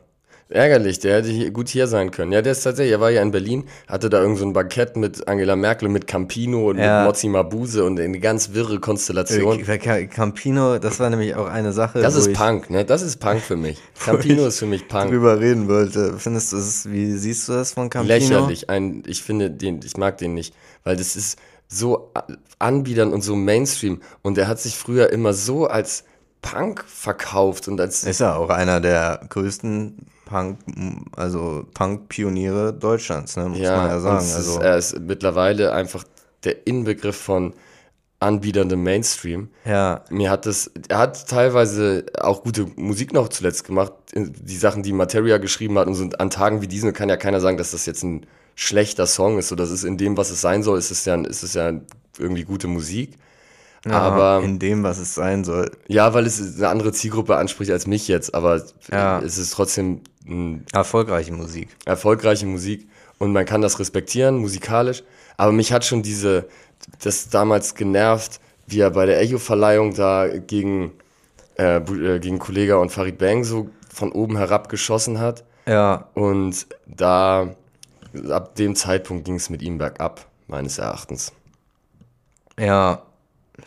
ärgerlich, 0.52 1.00
der 1.00 1.18
hätte 1.18 1.30
hier, 1.30 1.52
gut 1.52 1.70
hier 1.70 1.88
sein 1.88 2.12
können. 2.12 2.32
Ja, 2.32 2.42
der 2.42 2.52
ist 2.52 2.62
tatsächlich, 2.64 2.92
er 2.94 3.00
war 3.02 3.10
ja 3.10 3.22
in 3.22 3.32
Berlin, 3.32 3.66
hatte 3.88 4.10
da 4.10 4.22
irgend 4.22 4.38
so 4.38 4.46
ein 4.46 4.54
Bankett 4.54 4.96
mit 4.98 5.28
Angela 5.28 5.56
Merkel, 5.56 5.90
mit 5.90 6.08
Campino 6.08 6.70
und 6.70 6.78
Ja. 6.78 7.00
mit 7.02 7.08
Mozzi 7.10 7.28
Mabuse 7.28 7.84
und 7.84 8.00
eine 8.00 8.20
ganz 8.20 8.54
wirre 8.54 8.80
Konstellation. 8.80 9.60
Äh, 9.68 9.78
Ca- 9.78 10.06
Campino, 10.06 10.78
das 10.80 11.00
war 11.00 11.10
nämlich 11.10 11.36
auch 11.36 11.48
eine 11.48 11.72
Sache, 11.74 12.00
Das 12.02 12.16
ist 12.16 12.34
Punk, 12.34 12.70
ne? 12.70 12.86
Das 12.86 13.02
ist 13.02 13.18
Punk 13.18 13.42
für 13.42 13.56
mich. 13.58 13.78
Campino 14.04 14.46
ist 14.46 14.60
für 14.60 14.66
mich 14.66 14.88
Punk. 14.88 15.10
drüber 15.12 15.40
reden 15.40 15.68
wollte. 15.68 16.16
Findest 16.18 16.52
du 16.54 16.58
es, 16.58 16.90
wie 16.92 17.14
siehst 17.18 17.48
du 17.50 17.54
das 17.54 17.74
von 17.74 17.90
Campino? 17.90 18.14
Lächerlich. 18.16 18.70
Ein, 18.70 19.04
ich 19.08 19.24
finde 19.24 19.50
den, 19.52 19.80
ich 19.84 19.98
mag 19.98 20.18
den 20.18 20.34
nicht, 20.34 20.54
weil 20.84 20.96
das 20.96 21.16
ist 21.16 21.38
so 21.68 22.12
anbiedern 22.60 23.14
und 23.14 23.22
so 23.24 23.36
Mainstream. 23.36 24.02
Und 24.22 24.38
er 24.38 24.48
hat 24.48 24.60
sich 24.60 24.76
früher 24.76 25.10
immer 25.12 25.34
so 25.34 25.68
als 25.68 26.04
Punk 26.42 26.84
verkauft 26.88 27.68
und 27.68 27.80
als 27.80 28.04
Ist 28.04 28.20
ja 28.20 28.36
auch 28.36 28.50
einer 28.50 28.82
der 28.82 29.22
größten 29.30 29.98
Punk, 30.26 30.60
also 31.16 31.66
Punk-Pioniere 31.74 32.74
Deutschlands, 32.74 33.36
ne? 33.36 33.50
muss 33.50 33.60
man 33.60 33.68
ja 33.68 34.00
sagen. 34.00 34.18
Also, 34.18 34.58
ist, 34.58 34.64
er 34.64 34.78
ist 34.78 35.00
mittlerweile 35.00 35.74
einfach 35.74 36.04
der 36.44 36.66
Inbegriff 36.66 37.18
von 37.18 37.54
anbiederndem 38.22 38.84
Mainstream. 38.84 39.50
ja, 39.66 40.06
Mir 40.10 40.30
hat 40.30 40.46
das, 40.46 40.72
er 40.90 41.00
hat 41.00 41.28
teilweise 41.28 42.06
auch 42.20 42.44
gute 42.44 42.68
Musik 42.76 43.14
noch 43.14 43.30
zuletzt 43.30 43.66
gemacht, 43.66 43.94
die 44.16 44.58
Sachen, 44.58 44.84
die 44.84 44.94
Materia 44.94 45.38
geschrieben 45.40 45.78
hat 45.80 45.88
und 45.88 45.96
so 45.96 46.08
an 46.18 46.30
Tagen 46.30 46.62
wie 46.62 46.68
diesen 46.68 46.94
kann 46.94 47.10
ja 47.10 47.18
keiner 47.18 47.40
sagen, 47.40 47.58
dass 47.58 47.72
das 47.72 47.86
jetzt 47.88 48.04
ein 48.04 48.28
schlechter 48.56 49.08
Song 49.08 49.40
ist. 49.40 49.48
So, 49.48 49.56
das 49.56 49.72
ist 49.72 49.84
in 49.84 49.98
dem, 49.98 50.18
was 50.18 50.30
es 50.30 50.40
sein 50.40 50.62
soll, 50.62 50.78
ist 50.78 50.92
es 50.92 51.04
ja, 51.06 51.16
ist 51.16 51.44
es 51.44 51.56
ja 51.56 51.72
irgendwie 52.20 52.44
gute 52.44 52.68
Musik. 52.68 53.18
Aber 53.90 54.42
in 54.44 54.60
dem, 54.60 54.84
was 54.84 55.00
es 55.00 55.16
sein 55.16 55.44
soll. 55.44 55.72
ja, 55.88 56.14
weil 56.14 56.26
es 56.28 56.58
eine 56.58 56.68
andere 56.70 56.92
Zielgruppe 56.92 57.36
anspricht 57.38 57.72
als 57.72 57.88
mich 57.88 58.08
jetzt, 58.08 58.34
aber 58.36 58.62
Ja. 58.92 59.20
es 59.22 59.38
ist 59.38 59.54
trotzdem 59.54 60.02
Erfolgreiche 60.72 61.34
Musik. 61.34 61.70
erfolgreiche 61.86 62.46
Musik 62.46 62.88
und 63.18 63.34
man 63.34 63.46
kann 63.46 63.62
das 63.62 63.80
respektieren, 63.80 64.38
musikalisch. 64.38 65.04
Aber 65.38 65.52
mich 65.52 65.74
hat 65.74 65.84
schon 65.84 66.04
diese, 66.04 66.46
das 67.04 67.30
damals 67.30 67.74
genervt, 67.74 68.40
wie 68.68 68.80
er 68.82 68.92
bei 68.92 69.08
der 69.08 69.20
Echo-Verleihung 69.20 69.96
da 69.96 70.28
gegen, 70.28 70.92
äh, 71.58 71.78
äh, 71.78 72.20
gegen 72.20 72.38
Kollega 72.38 72.76
und 72.76 72.92
Farid 72.92 73.18
Bang 73.18 73.44
so 73.44 73.70
von 73.92 74.12
oben 74.12 74.38
herab 74.38 74.70
geschossen 74.70 75.20
hat. 75.20 75.44
Ja, 75.68 76.08
Und 76.14 76.68
da, 76.86 77.56
ab 78.30 78.56
dem 78.56 78.76
Zeitpunkt 78.76 79.26
ging 79.26 79.36
es 79.36 79.50
mit 79.50 79.62
ihm 79.64 79.78
bergab, 79.80 80.28
meines 80.48 80.78
Erachtens. 80.78 81.34
ja, 82.60 83.02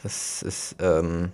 das 0.03 0.43
ist, 0.43 0.77
ähm, 0.81 1.33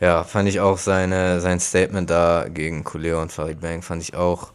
ja, 0.00 0.24
fand 0.24 0.48
ich 0.48 0.60
auch 0.60 0.78
seine, 0.78 1.40
sein 1.40 1.60
Statement 1.60 2.08
da 2.10 2.46
gegen 2.48 2.84
Kuleo 2.84 3.20
und 3.20 3.32
Farid 3.32 3.60
Bang 3.60 3.82
fand 3.82 4.02
ich 4.02 4.14
auch 4.14 4.52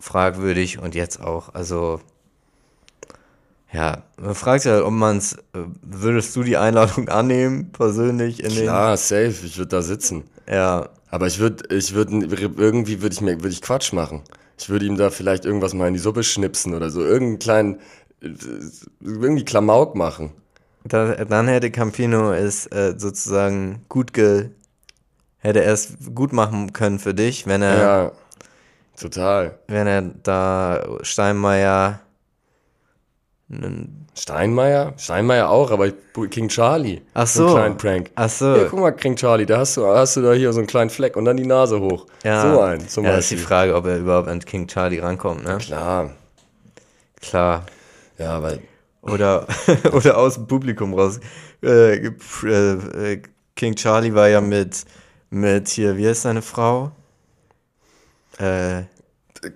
fragwürdig 0.00 0.78
und 0.80 0.94
jetzt 0.94 1.20
auch, 1.22 1.54
also, 1.54 2.00
ja, 3.72 4.02
man 4.20 4.34
fragt 4.34 4.62
sich 4.62 4.72
halt, 4.72 4.82
ob 4.82 4.92
man 4.92 5.18
es, 5.18 5.36
würdest 5.82 6.34
du 6.34 6.42
die 6.42 6.56
Einladung 6.56 7.08
annehmen, 7.10 7.70
persönlich 7.72 8.42
in 8.42 8.56
Klar, 8.56 8.96
safe, 8.96 9.34
ich 9.44 9.58
würde 9.58 9.68
da 9.68 9.82
sitzen. 9.82 10.24
den, 10.46 10.54
ja, 10.54 10.88
Aber 11.10 11.26
ich 11.26 11.38
würde, 11.38 11.74
ich 11.74 11.94
würde, 11.94 12.12
irgendwie 12.56 13.02
würde 13.02 13.12
ich 13.14 13.20
mir, 13.20 13.36
würde 13.36 13.48
ich 13.50 13.62
Quatsch 13.62 13.92
machen. 13.92 14.22
Ich 14.58 14.68
würde 14.68 14.86
ihm 14.86 14.96
da 14.96 15.10
vielleicht 15.10 15.44
irgendwas 15.44 15.74
mal 15.74 15.88
in 15.88 15.94
die 15.94 16.00
Suppe 16.00 16.22
schnipsen 16.22 16.74
oder 16.74 16.90
so, 16.90 17.00
irgendeinen 17.02 17.38
kleinen, 17.38 17.80
äh, 18.22 18.34
irgendwie 19.00 19.44
Klamauk 19.44 19.94
machen. 19.94 20.32
Da, 20.84 21.24
dann 21.24 21.48
hätte 21.48 21.70
Campino 21.70 22.32
es 22.32 22.66
äh, 22.66 22.94
sozusagen 22.96 23.84
gut 23.88 24.12
ge 24.14 24.50
hätte 25.38 25.62
er 25.64 25.72
es 25.72 25.94
gut 26.14 26.32
machen 26.32 26.72
können 26.72 26.98
für 26.98 27.14
dich, 27.14 27.46
wenn 27.46 27.62
er 27.62 27.78
Ja, 27.80 28.12
total. 29.00 29.58
wenn 29.68 29.86
er 29.86 30.02
da 30.02 30.84
Steinmeier 31.02 32.00
einen, 33.50 34.06
Steinmeier? 34.14 34.94
Steinmeier 34.96 35.48
auch, 35.50 35.70
aber 35.70 35.90
King 36.30 36.48
Charlie. 36.48 37.00
Ach 37.14 37.26
So 37.26 37.40
einen 37.40 37.48
so. 37.48 37.54
kleinen 37.54 37.76
Prank. 37.78 38.10
Ach 38.14 38.28
so. 38.28 38.56
Ja, 38.56 38.64
guck 38.68 38.80
mal, 38.80 38.92
King 38.92 39.16
Charlie, 39.16 39.46
da 39.46 39.58
hast 39.58 39.76
du, 39.76 39.86
hast 39.86 40.16
du 40.16 40.22
da 40.22 40.32
hier 40.32 40.52
so 40.52 40.60
einen 40.60 40.66
kleinen 40.68 40.90
Fleck 40.90 41.16
und 41.16 41.24
dann 41.24 41.36
die 41.36 41.46
Nase 41.46 41.80
hoch. 41.80 42.06
ja, 42.22 42.42
So 42.42 42.60
ein, 42.60 42.86
zum 42.88 43.04
ja, 43.04 43.16
ist 43.16 43.30
die 43.30 43.34
Beispiel. 43.34 43.46
Frage, 43.46 43.74
ob 43.74 43.86
er 43.86 43.98
überhaupt 43.98 44.28
an 44.28 44.40
King 44.40 44.66
Charlie 44.68 44.98
rankommt, 44.98 45.44
ne? 45.44 45.58
Klar. 45.58 46.10
Klar. 47.20 47.66
Ja, 48.18 48.42
weil, 48.42 48.60
Oder, 49.02 49.46
oder 49.92 50.18
aus 50.18 50.34
dem 50.34 50.46
Publikum 50.46 50.94
raus. 50.94 51.20
Äh, 51.62 52.06
äh, 52.06 52.12
äh, 53.12 53.22
King 53.56 53.74
Charlie 53.74 54.14
war 54.14 54.28
ja 54.28 54.40
mit, 54.40 54.84
mit 55.30 55.68
hier, 55.68 55.96
wie 55.96 56.06
heißt 56.08 56.22
seine 56.22 56.42
Frau? 56.42 56.92
Äh, 58.38 58.82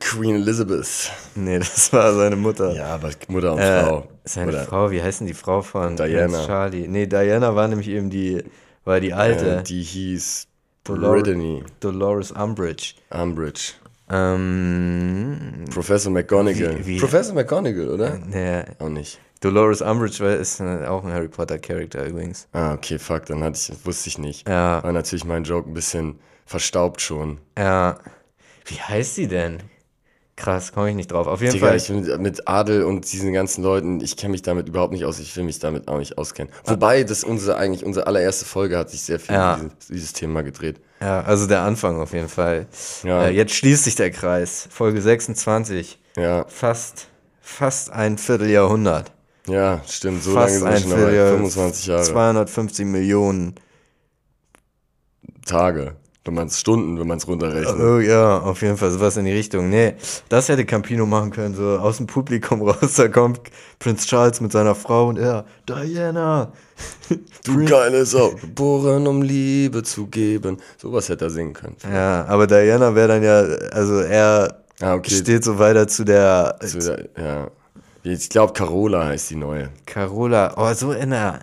Queen 0.01 0.37
Elizabeth. 0.37 1.11
nee, 1.35 1.59
das 1.61 1.93
war 1.93 2.15
seine 2.15 2.37
Mutter. 2.37 2.73
Ja, 2.75 2.95
aber 2.95 3.11
Mutter 3.29 3.53
und 3.53 3.59
Äh, 3.61 3.83
Frau. 3.85 4.09
Seine 4.25 4.49
Oder, 4.53 4.65
Frau, 4.65 4.91
wie 4.91 5.03
heißt 5.03 5.21
denn 5.21 5.27
die 5.27 5.35
Frau 5.35 5.61
von 5.61 5.97
Diana. 5.97 6.47
Charlie? 6.47 6.89
Nee, 6.89 7.07
Diana 7.07 7.55
war 7.55 7.69
nämlich 7.69 7.89
eben 7.89 8.09
die, 8.09 8.43
war 8.85 9.01
die 9.01 9.13
alte, 9.13 9.59
äh, 9.59 9.63
die 9.63 9.83
hieß 9.83 10.47
Dolor- 10.85 11.13
Brittany 11.15 11.63
Dolores 11.81 12.33
Umbridge. 12.33 12.95
Umbridge. 13.11 13.73
Ähm, 14.11 15.65
Professor 15.73 16.11
McGonagall. 16.13 16.79
Wie- 16.81 16.87
wie- 16.87 17.01
Professor 17.01 17.35
McGonagall, 17.35 17.89
oder? 17.89 18.19
der 18.33 18.67
Auch 18.79 18.89
nicht. 18.89 19.19
Dolores 19.45 19.83
Umbridge 19.83 20.25
ist 20.27 20.61
auch 20.61 21.05
ein 21.05 21.13
Harry 21.13 21.29
Potter 21.29 21.59
Charakter 21.59 22.07
übrigens. 22.07 22.49
Ah, 22.53 22.73
okay, 22.75 22.99
fuck, 22.99 23.27
dann 23.27 23.43
hatte 23.45 23.59
ich, 23.73 23.85
wusste 23.87 24.09
ich 24.09 24.19
nicht. 24.19 24.49
Ja, 24.49 24.83
War 24.83 24.93
natürlich 24.93 25.25
mein 25.25 25.45
Joke 25.45 25.69
ein 25.71 25.75
bisschen 25.75 26.19
verstaubt 26.47 27.01
schon. 27.01 27.39
ja. 27.59 27.99
Wie 28.67 28.81
heißt 28.81 29.17
sie 29.17 29.29
denn? 29.29 29.59
Krass, 30.37 30.73
komme 30.73 30.89
ich 30.89 30.97
nicht 30.97 31.13
drauf. 31.13 31.27
Auf 31.27 31.43
jeden 31.43 31.53
Digga, 31.53 31.67
Fall. 31.67 31.77
ich 31.77 31.87
bin 31.89 32.23
mit 32.23 32.49
Adel 32.49 32.83
und 32.85 33.13
diesen 33.13 33.35
ganzen 33.35 33.63
Leuten, 33.63 34.01
ich 34.01 34.17
kenne 34.17 34.33
mich 34.33 34.41
damit 34.41 34.69
überhaupt 34.69 34.93
nicht 34.95 35.05
aus, 35.05 35.19
ich 35.21 35.37
will 35.37 35.45
mich 35.45 35.59
damit 35.59 35.87
auch 35.87 35.99
nicht 35.99 36.17
auskennen. 36.17 36.51
Wobei, 36.65 37.05
das 37.05 37.23
unsere 37.25 37.59
eigentlich, 37.59 37.85
unsere 37.85 38.07
allererste 38.07 38.47
Folge 38.47 38.79
hat 38.79 38.89
sich 38.89 39.03
sehr 39.03 39.21
viel 39.21 39.35
Ja. 39.35 39.55
um 39.57 39.61
dieses, 39.61 39.89
dieses 39.89 40.13
Thema 40.15 40.43
gedreht. 40.43 40.81
Ja, 41.01 41.21
also 41.21 41.47
der 41.47 41.61
Anfang 41.61 42.01
auf 42.01 42.15
jeden 42.15 42.31
Fall. 42.31 42.67
Ja. 43.03 43.27
Äh, 43.27 43.31
jetzt 43.33 43.55
schließt 43.55 43.85
sich 43.85 43.97
der 43.97 44.11
Kreis. 44.11 44.67
Folge 44.71 45.03
26. 45.03 46.01
Ja, 46.17 46.47
Fast, 46.49 47.09
fast 47.43 47.93
ein 47.93 48.17
Vierteljahrhundert. 48.17 49.13
Ja, 49.47 49.81
stimmt, 49.87 50.23
so 50.23 50.33
fast 50.33 50.61
lange 50.63 50.79
sind 50.79 50.91
wir 50.91 50.97
schon 50.97 51.01
dabei. 51.01 51.13
Vierteljahr- 51.13 51.29
25 51.37 51.87
Jahre. 51.87 52.03
250 52.03 52.87
Millionen. 52.87 53.55
Tage, 55.47 55.97
wenn 56.25 56.35
man 56.35 56.47
es 56.47 56.59
Stunden, 56.59 56.99
wenn 56.99 57.07
man 57.07 57.19
es 57.19 57.29
runterrechnet. 57.29 57.79
Oh 57.79 57.99
ja, 57.99 58.39
auf 58.39 58.63
jeden 58.63 58.79
Fall 58.79 58.91
sowas 58.91 59.17
in 59.19 59.27
die 59.27 59.33
Richtung. 59.33 59.69
Nee, 59.69 59.95
das 60.31 60.49
hätte 60.49 60.65
Campino 60.65 61.05
machen 61.05 61.31
können, 61.31 61.55
so 61.55 61.79
aus 61.79 61.99
dem 61.99 62.07
Publikum 62.07 62.63
raus, 62.69 62.95
da 62.97 63.09
kommt 63.09 63.41
Prinz 63.79 64.07
Charles 64.07 64.41
mit 64.41 64.51
seiner 64.53 64.75
Frau 64.75 65.09
und 65.09 65.19
er, 65.19 65.45
Diana. 65.69 66.53
Du 67.45 67.63
geile 67.67 68.07
Sau, 68.07 68.31
geboren 68.31 69.07
um 69.07 69.21
Liebe 69.21 69.83
zu 69.83 70.07
geben. 70.07 70.57
Sowas 70.79 71.09
hätte 71.11 71.27
er 71.27 71.31
singen 71.31 71.53
können. 71.53 71.77
Ja, 71.93 72.25
aber 72.25 72.47
Diana 72.47 72.95
wäre 72.95 73.09
dann 73.09 73.23
ja, 73.23 73.41
also 73.71 73.99
er 74.01 74.63
Ah, 74.81 74.95
okay. 74.95 75.15
steht 75.15 75.45
so 75.45 75.59
weiter 75.59 75.87
zu 75.87 76.05
der 76.05 76.57
Zu 76.67 76.79
der- 76.79 77.09
ja. 77.23 77.51
Ich 78.05 78.29
glaube, 78.29 78.53
Carola 78.53 79.07
heißt 79.07 79.31
die 79.31 79.37
neue. 79.37 79.71
Carola. 79.87 80.55
Oh, 80.57 80.73
so 80.75 80.93
in 80.93 81.11
der. 81.11 81.41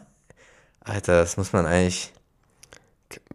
Alter, 0.82 1.22
das 1.22 1.36
muss 1.38 1.52
man 1.54 1.66
eigentlich. 1.66 2.14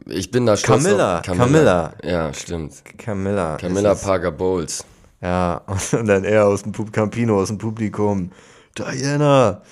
Ich 0.07 0.31
bin 0.31 0.47
da 0.47 0.57
stolz 0.57 0.85
Camilla, 0.85 1.19
auf- 1.19 1.27
Camilla. 1.27 1.93
Ja, 2.03 2.33
stimmt. 2.33 2.83
Camilla. 2.99 3.57
Camilla. 3.57 3.95
Parker 3.95 4.31
Bowles. 4.33 4.85
Ja, 5.21 5.63
und 5.93 6.07
dann 6.07 6.25
er 6.25 6.47
aus 6.47 6.63
dem 6.63 6.73
Pub 6.73 6.93
Campino 6.93 7.39
aus 7.41 7.49
dem 7.49 7.59
Publikum. 7.59 8.31
Diana. 8.79 9.63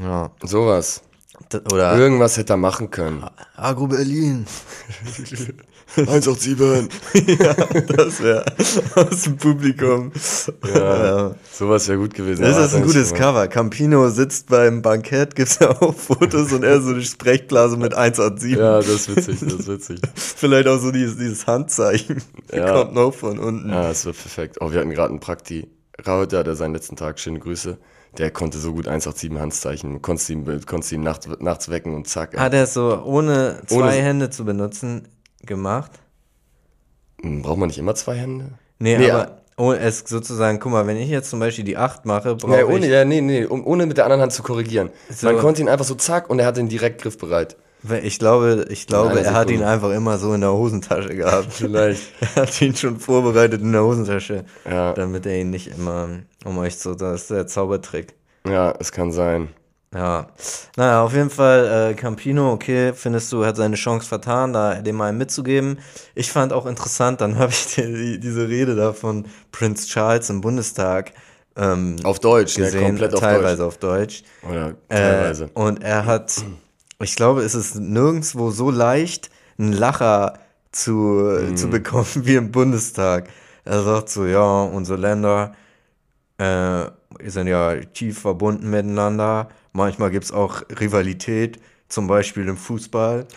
Ja. 0.00 0.30
Sowas. 0.42 1.02
Oder 1.72 1.96
Irgendwas 1.96 2.36
hätte 2.36 2.52
er 2.54 2.56
machen 2.56 2.90
können. 2.90 3.24
Agro 3.56 3.88
Berlin. 3.88 4.46
187. 5.96 6.88
ja, 7.40 7.54
das 7.54 8.22
wäre 8.22 8.44
aus 8.94 9.22
dem 9.22 9.36
Publikum. 9.36 10.12
Ja. 10.72 11.34
Sowas 11.52 11.88
wäre 11.88 11.98
gut 11.98 12.14
gewesen. 12.14 12.42
Das 12.42 12.56
ist 12.56 12.62
hat 12.62 12.74
ein 12.74 12.82
er 12.82 12.86
gutes 12.86 13.12
Cover. 13.12 13.48
Campino 13.48 14.08
sitzt 14.08 14.48
beim 14.48 14.82
Bankett, 14.82 15.34
gibt's 15.34 15.58
ja 15.60 15.70
auch 15.70 15.94
Fotos 15.94 16.52
und 16.52 16.62
er 16.62 16.80
so 16.80 16.92
durchs 16.92 17.12
Sprechblase 17.12 17.76
mit 17.76 17.94
187. 17.94 18.52
gemacht. 18.52 18.60
Ja, 18.60 18.76
das 18.78 18.88
ist 18.88 19.16
witzig, 19.16 19.40
das 19.40 19.52
ist 19.52 19.68
witzig. 19.68 20.00
Vielleicht 20.14 20.68
auch 20.68 20.78
so 20.78 20.92
dieses, 20.92 21.16
dieses 21.16 21.46
Handzeichen. 21.46 22.22
Ja. 22.52 22.72
Kommt 22.72 22.94
noch 22.94 23.12
von 23.12 23.38
unten. 23.38 23.70
Ja, 23.70 23.88
das 23.88 24.04
wird 24.04 24.16
perfekt. 24.16 24.58
Oh, 24.60 24.70
wir 24.70 24.80
hatten 24.80 24.90
gerade 24.90 25.10
einen 25.10 25.20
Prakti. 25.20 25.68
Raut, 26.06 26.32
der 26.32 26.40
hatte 26.40 26.54
seinen 26.54 26.74
letzten 26.74 26.96
Tag. 26.96 27.18
Schöne 27.18 27.40
Grüße. 27.40 27.78
Der 28.18 28.30
konnte 28.30 28.58
so 28.58 28.72
gut 28.72 28.88
187 28.88 29.40
Handzeichen. 29.40 30.02
Konntest 30.02 30.30
ihn, 30.30 30.44
konntest 30.66 30.92
ihn 30.92 31.02
nachts, 31.02 31.28
nachts 31.38 31.68
wecken 31.70 31.94
und 31.94 32.08
zack. 32.08 32.36
Hat 32.38 32.52
er 32.54 32.64
es 32.64 32.74
so 32.74 33.02
ohne 33.04 33.62
zwei 33.66 33.76
Ohne- 33.76 33.90
Hände 33.92 34.30
zu 34.30 34.44
benutzen 34.44 35.08
gemacht? 35.42 35.92
Hm, 37.22 37.42
Braucht 37.42 37.58
man 37.58 37.68
nicht 37.68 37.78
immer 37.78 37.94
zwei 37.94 38.16
Hände? 38.16 38.52
Nee, 38.78 38.98
Nee, 38.98 39.10
aber 39.10 39.42
oh, 39.56 39.72
es 39.72 40.00
sozusagen, 40.06 40.58
guck 40.58 40.72
mal, 40.72 40.86
wenn 40.86 40.96
ich 40.96 41.08
jetzt 41.08 41.30
zum 41.30 41.38
Beispiel 41.38 41.64
die 41.64 41.76
8 41.76 42.04
mache, 42.06 42.34
brauche 42.34 42.50
Nee, 42.56 42.62
ohne, 42.64 42.86
ich, 42.86 42.92
ja, 42.92 43.04
nee, 43.04 43.20
nee, 43.20 43.44
um, 43.44 43.66
ohne 43.66 43.86
mit 43.86 43.96
der 43.96 44.04
anderen 44.04 44.22
Hand 44.22 44.32
zu 44.32 44.42
korrigieren. 44.42 44.90
So. 45.10 45.26
Man 45.26 45.38
konnte 45.38 45.60
ihn 45.62 45.68
einfach 45.68 45.84
so 45.84 45.94
zack 45.94 46.30
und 46.30 46.38
er 46.38 46.46
hatte 46.46 46.60
ihn 46.60 46.68
direkt 46.68 47.02
griffbereit. 47.02 47.56
Ich 48.02 48.18
glaube, 48.18 48.66
ich 48.68 48.86
glaube, 48.86 49.20
er 49.20 49.34
hat 49.34 49.50
ihn 49.50 49.62
einfach 49.62 49.90
immer 49.90 50.18
so 50.18 50.34
in 50.34 50.40
der 50.42 50.52
Hosentasche 50.52 51.14
gehabt. 51.14 51.46
Vielleicht. 51.52 52.02
er 52.36 52.42
hat 52.42 52.60
ihn 52.62 52.74
schon 52.76 52.98
vorbereitet 53.00 53.60
in 53.62 53.72
der 53.72 53.82
Hosentasche, 53.82 54.44
Ja, 54.68 54.92
damit 54.92 55.26
er 55.26 55.40
ihn 55.40 55.50
nicht 55.50 55.68
immer 55.76 56.08
um 56.44 56.58
euch 56.58 56.76
so, 56.78 56.94
das 56.94 57.22
ist 57.22 57.30
der 57.30 57.46
Zaubertrick. 57.46 58.14
ja, 58.46 58.74
es 58.78 58.92
kann 58.92 59.12
sein. 59.12 59.48
Ja, 59.92 60.28
naja, 60.76 61.02
auf 61.02 61.12
jeden 61.14 61.30
Fall, 61.30 61.90
äh, 61.90 61.94
Campino, 61.94 62.52
okay, 62.52 62.92
findest 62.94 63.32
du, 63.32 63.44
hat 63.44 63.56
seine 63.56 63.74
Chance 63.74 64.06
vertan, 64.06 64.52
da 64.52 64.74
dem 64.76 64.94
mal 64.94 65.12
mitzugeben. 65.12 65.80
Ich 66.14 66.30
fand 66.30 66.52
auch 66.52 66.66
interessant, 66.66 67.20
dann 67.20 67.38
habe 67.40 67.50
ich 67.50 67.74
die, 67.74 67.82
die, 67.92 68.20
diese 68.20 68.48
Rede 68.48 68.76
da 68.76 68.92
von 68.92 69.26
Prince 69.50 69.88
Charles 69.88 70.30
im 70.30 70.42
Bundestag 70.42 71.12
ähm, 71.56 71.96
Auf 72.04 72.20
Deutsch, 72.20 72.54
gesehen, 72.54 72.84
Komplett 72.84 73.14
auf 73.14 73.20
teilweise 73.20 73.64
auf 73.64 73.78
Deutsch. 73.78 74.22
Deutsch. 74.22 74.48
Oder 74.48 74.68
Äh, 74.88 74.94
teilweise. 74.96 75.50
und 75.54 75.82
er 75.82 76.06
hat, 76.06 76.36
ich 77.00 77.16
glaube, 77.16 77.42
es 77.42 77.54
ist 77.54 77.76
nirgendwo 77.76 78.50
so 78.50 78.70
leicht, 78.70 79.30
einen 79.58 79.72
Lacher 79.72 80.38
zu, 80.72 80.92
Mhm. 80.92 81.56
zu 81.56 81.68
bekommen 81.68 82.06
wie 82.24 82.34
im 82.36 82.50
Bundestag. 82.52 83.28
Er 83.64 83.82
sagt 83.82 84.08
so, 84.08 84.24
ja, 84.26 84.62
unsere 84.62 84.98
Länder 84.98 85.54
äh, 86.38 86.84
sind 87.28 87.46
ja 87.48 87.74
tief 87.92 88.20
verbunden 88.20 88.70
miteinander. 88.70 89.48
Manchmal 89.72 90.10
gibt 90.10 90.24
es 90.24 90.32
auch 90.32 90.62
Rivalität, 90.80 91.58
zum 91.88 92.06
Beispiel 92.06 92.48
im 92.48 92.56
Fußball. 92.56 93.26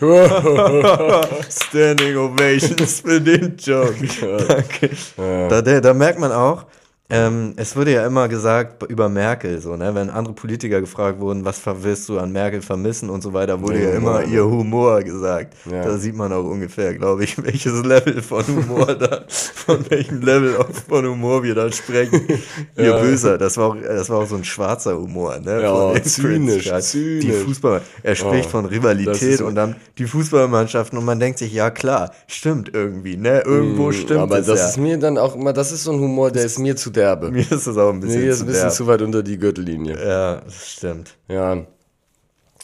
Standing 1.50 2.16
Ovations 2.16 3.00
für 3.00 3.20
den 3.20 3.56
Joke. 3.58 3.94
Danke. 4.48 4.90
Da, 5.16 5.60
da, 5.62 5.80
da 5.80 5.94
merkt 5.94 6.18
man 6.18 6.32
auch, 6.32 6.66
Ähm, 7.14 7.52
es 7.56 7.76
wurde 7.76 7.92
ja 7.92 8.06
immer 8.06 8.28
gesagt 8.28 8.82
über 8.90 9.08
Merkel, 9.08 9.60
so, 9.60 9.76
ne? 9.76 9.94
Wenn 9.94 10.10
andere 10.10 10.34
Politiker 10.34 10.80
gefragt 10.80 11.20
wurden, 11.20 11.44
was 11.44 11.60
wirst 11.82 12.08
du 12.08 12.18
an 12.18 12.32
Merkel 12.32 12.60
vermissen 12.62 13.10
und 13.10 13.22
so 13.22 13.32
weiter, 13.32 13.60
wurde 13.62 13.78
Der 13.78 13.90
ja 13.90 13.96
Humor, 13.96 14.20
immer 14.20 14.26
ne? 14.26 14.32
ihr 14.34 14.44
Humor 14.44 15.02
gesagt. 15.02 15.54
Ja. 15.70 15.82
Da 15.84 15.96
sieht 15.98 16.16
man 16.16 16.32
auch 16.32 16.44
ungefähr, 16.44 16.94
glaube 16.94 17.24
ich, 17.24 17.42
welches 17.42 17.84
Level 17.84 18.22
von 18.22 18.44
Humor 18.46 18.94
da, 18.94 19.24
von 19.28 19.84
welchem 19.90 20.20
Level 20.22 20.56
von 20.88 21.06
Humor 21.06 21.42
wir 21.42 21.54
da 21.54 21.70
sprechen. 21.70 22.22
Ihr 22.76 22.84
Ja. 22.84 22.98
Böser, 23.00 23.38
das 23.38 23.56
war 23.56 23.68
auch, 23.68 23.76
das 23.76 24.08
war 24.10 24.18
auch 24.18 24.26
so 24.28 24.36
ein 24.36 24.44
schwarzer 24.44 24.96
Humor, 24.98 25.38
ne? 25.38 25.62
Ja, 25.62 25.92
dem 25.92 26.04
zynisch, 26.04 26.64
Charles. 26.64 26.92
Die 26.92 27.20
zynisch. 27.20 27.44
Fußball, 27.44 27.82
er 28.02 28.14
spricht 28.14 28.46
Oh, 28.48 28.50
von 28.50 28.64
das 28.64 28.72
Rivalität 28.72 29.40
und 29.40 29.54
dann 29.54 29.76
die 29.98 30.06
Fußballmannschaften 30.06 30.98
und 30.98 31.04
man 31.04 31.20
denkt 31.20 31.38
sich, 31.38 31.52
ja 31.52 31.70
klar, 31.70 32.12
stimmt 32.26 32.70
irgendwie, 32.72 33.16
ne? 33.16 33.40
Irgendwo 33.44 33.92
stimmt 33.92 34.14
Mm, 34.14 34.22
Aber 34.22 34.38
es 34.38 34.46
das 34.46 34.60
ja. 34.60 34.68
ist 34.68 34.76
mir 34.78 34.98
dann 34.98 35.18
auch 35.18 35.34
immer, 35.34 35.52
das 35.52 35.72
ist 35.72 35.84
so 35.84 35.92
ein 35.92 35.98
Humor, 35.98 36.30
der 36.30 36.44
ist 36.44 36.58
mir 36.58 36.76
zu 36.76 36.90
derbe. 37.04 37.30
Mir 37.30 37.40
ist 37.50 37.66
das 37.66 37.76
auch 37.76 37.90
ein 37.90 38.00
bisschen, 38.00 38.22
Mir 38.22 38.30
ist 38.30 38.38
zu 38.38 38.44
ein 38.44 38.46
bisschen 38.48 38.62
derb. 38.62 38.74
zu 38.74 38.86
weit 38.86 39.02
unter 39.02 39.22
die 39.22 39.38
Gürtellinie. 39.38 39.96
Ja, 39.96 40.36
das 40.40 40.68
stimmt. 40.72 41.16
Ja. 41.28 41.58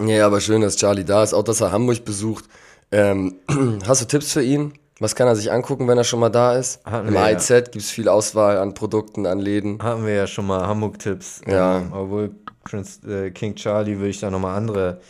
Ja, 0.00 0.26
aber 0.26 0.40
schön, 0.40 0.62
dass 0.62 0.76
Charlie 0.76 1.04
da 1.04 1.22
ist, 1.22 1.34
auch 1.34 1.42
dass 1.42 1.60
er 1.60 1.72
Hamburg 1.72 2.04
besucht. 2.04 2.44
Ähm, 2.90 3.36
hast 3.86 4.00
du 4.02 4.06
Tipps 4.06 4.32
für 4.32 4.42
ihn? 4.42 4.72
Was 4.98 5.14
kann 5.14 5.26
er 5.28 5.36
sich 5.36 5.50
angucken, 5.50 5.88
wenn 5.88 5.96
er 5.98 6.04
schon 6.04 6.20
mal 6.20 6.28
da 6.30 6.56
ist? 6.56 6.84
Hatten 6.84 7.08
Im 7.08 7.14
wir 7.14 7.30
ja. 7.30 7.36
IZ 7.36 7.48
gibt 7.48 7.76
es 7.76 7.90
viel 7.90 8.08
Auswahl 8.08 8.58
an 8.58 8.74
Produkten, 8.74 9.26
an 9.26 9.38
Läden. 9.38 9.82
Hatten 9.82 10.04
wir 10.04 10.14
ja 10.14 10.26
schon 10.26 10.46
mal 10.46 10.66
Hamburg-Tipps. 10.66 11.42
Ja. 11.46 11.78
Ähm, 11.78 11.92
obwohl 11.92 12.34
Prince, 12.64 13.00
äh, 13.10 13.30
King 13.30 13.54
Charlie 13.54 13.96
würde 13.96 14.08
ich 14.10 14.20
da 14.20 14.30
nochmal 14.30 14.56
andere, 14.56 15.00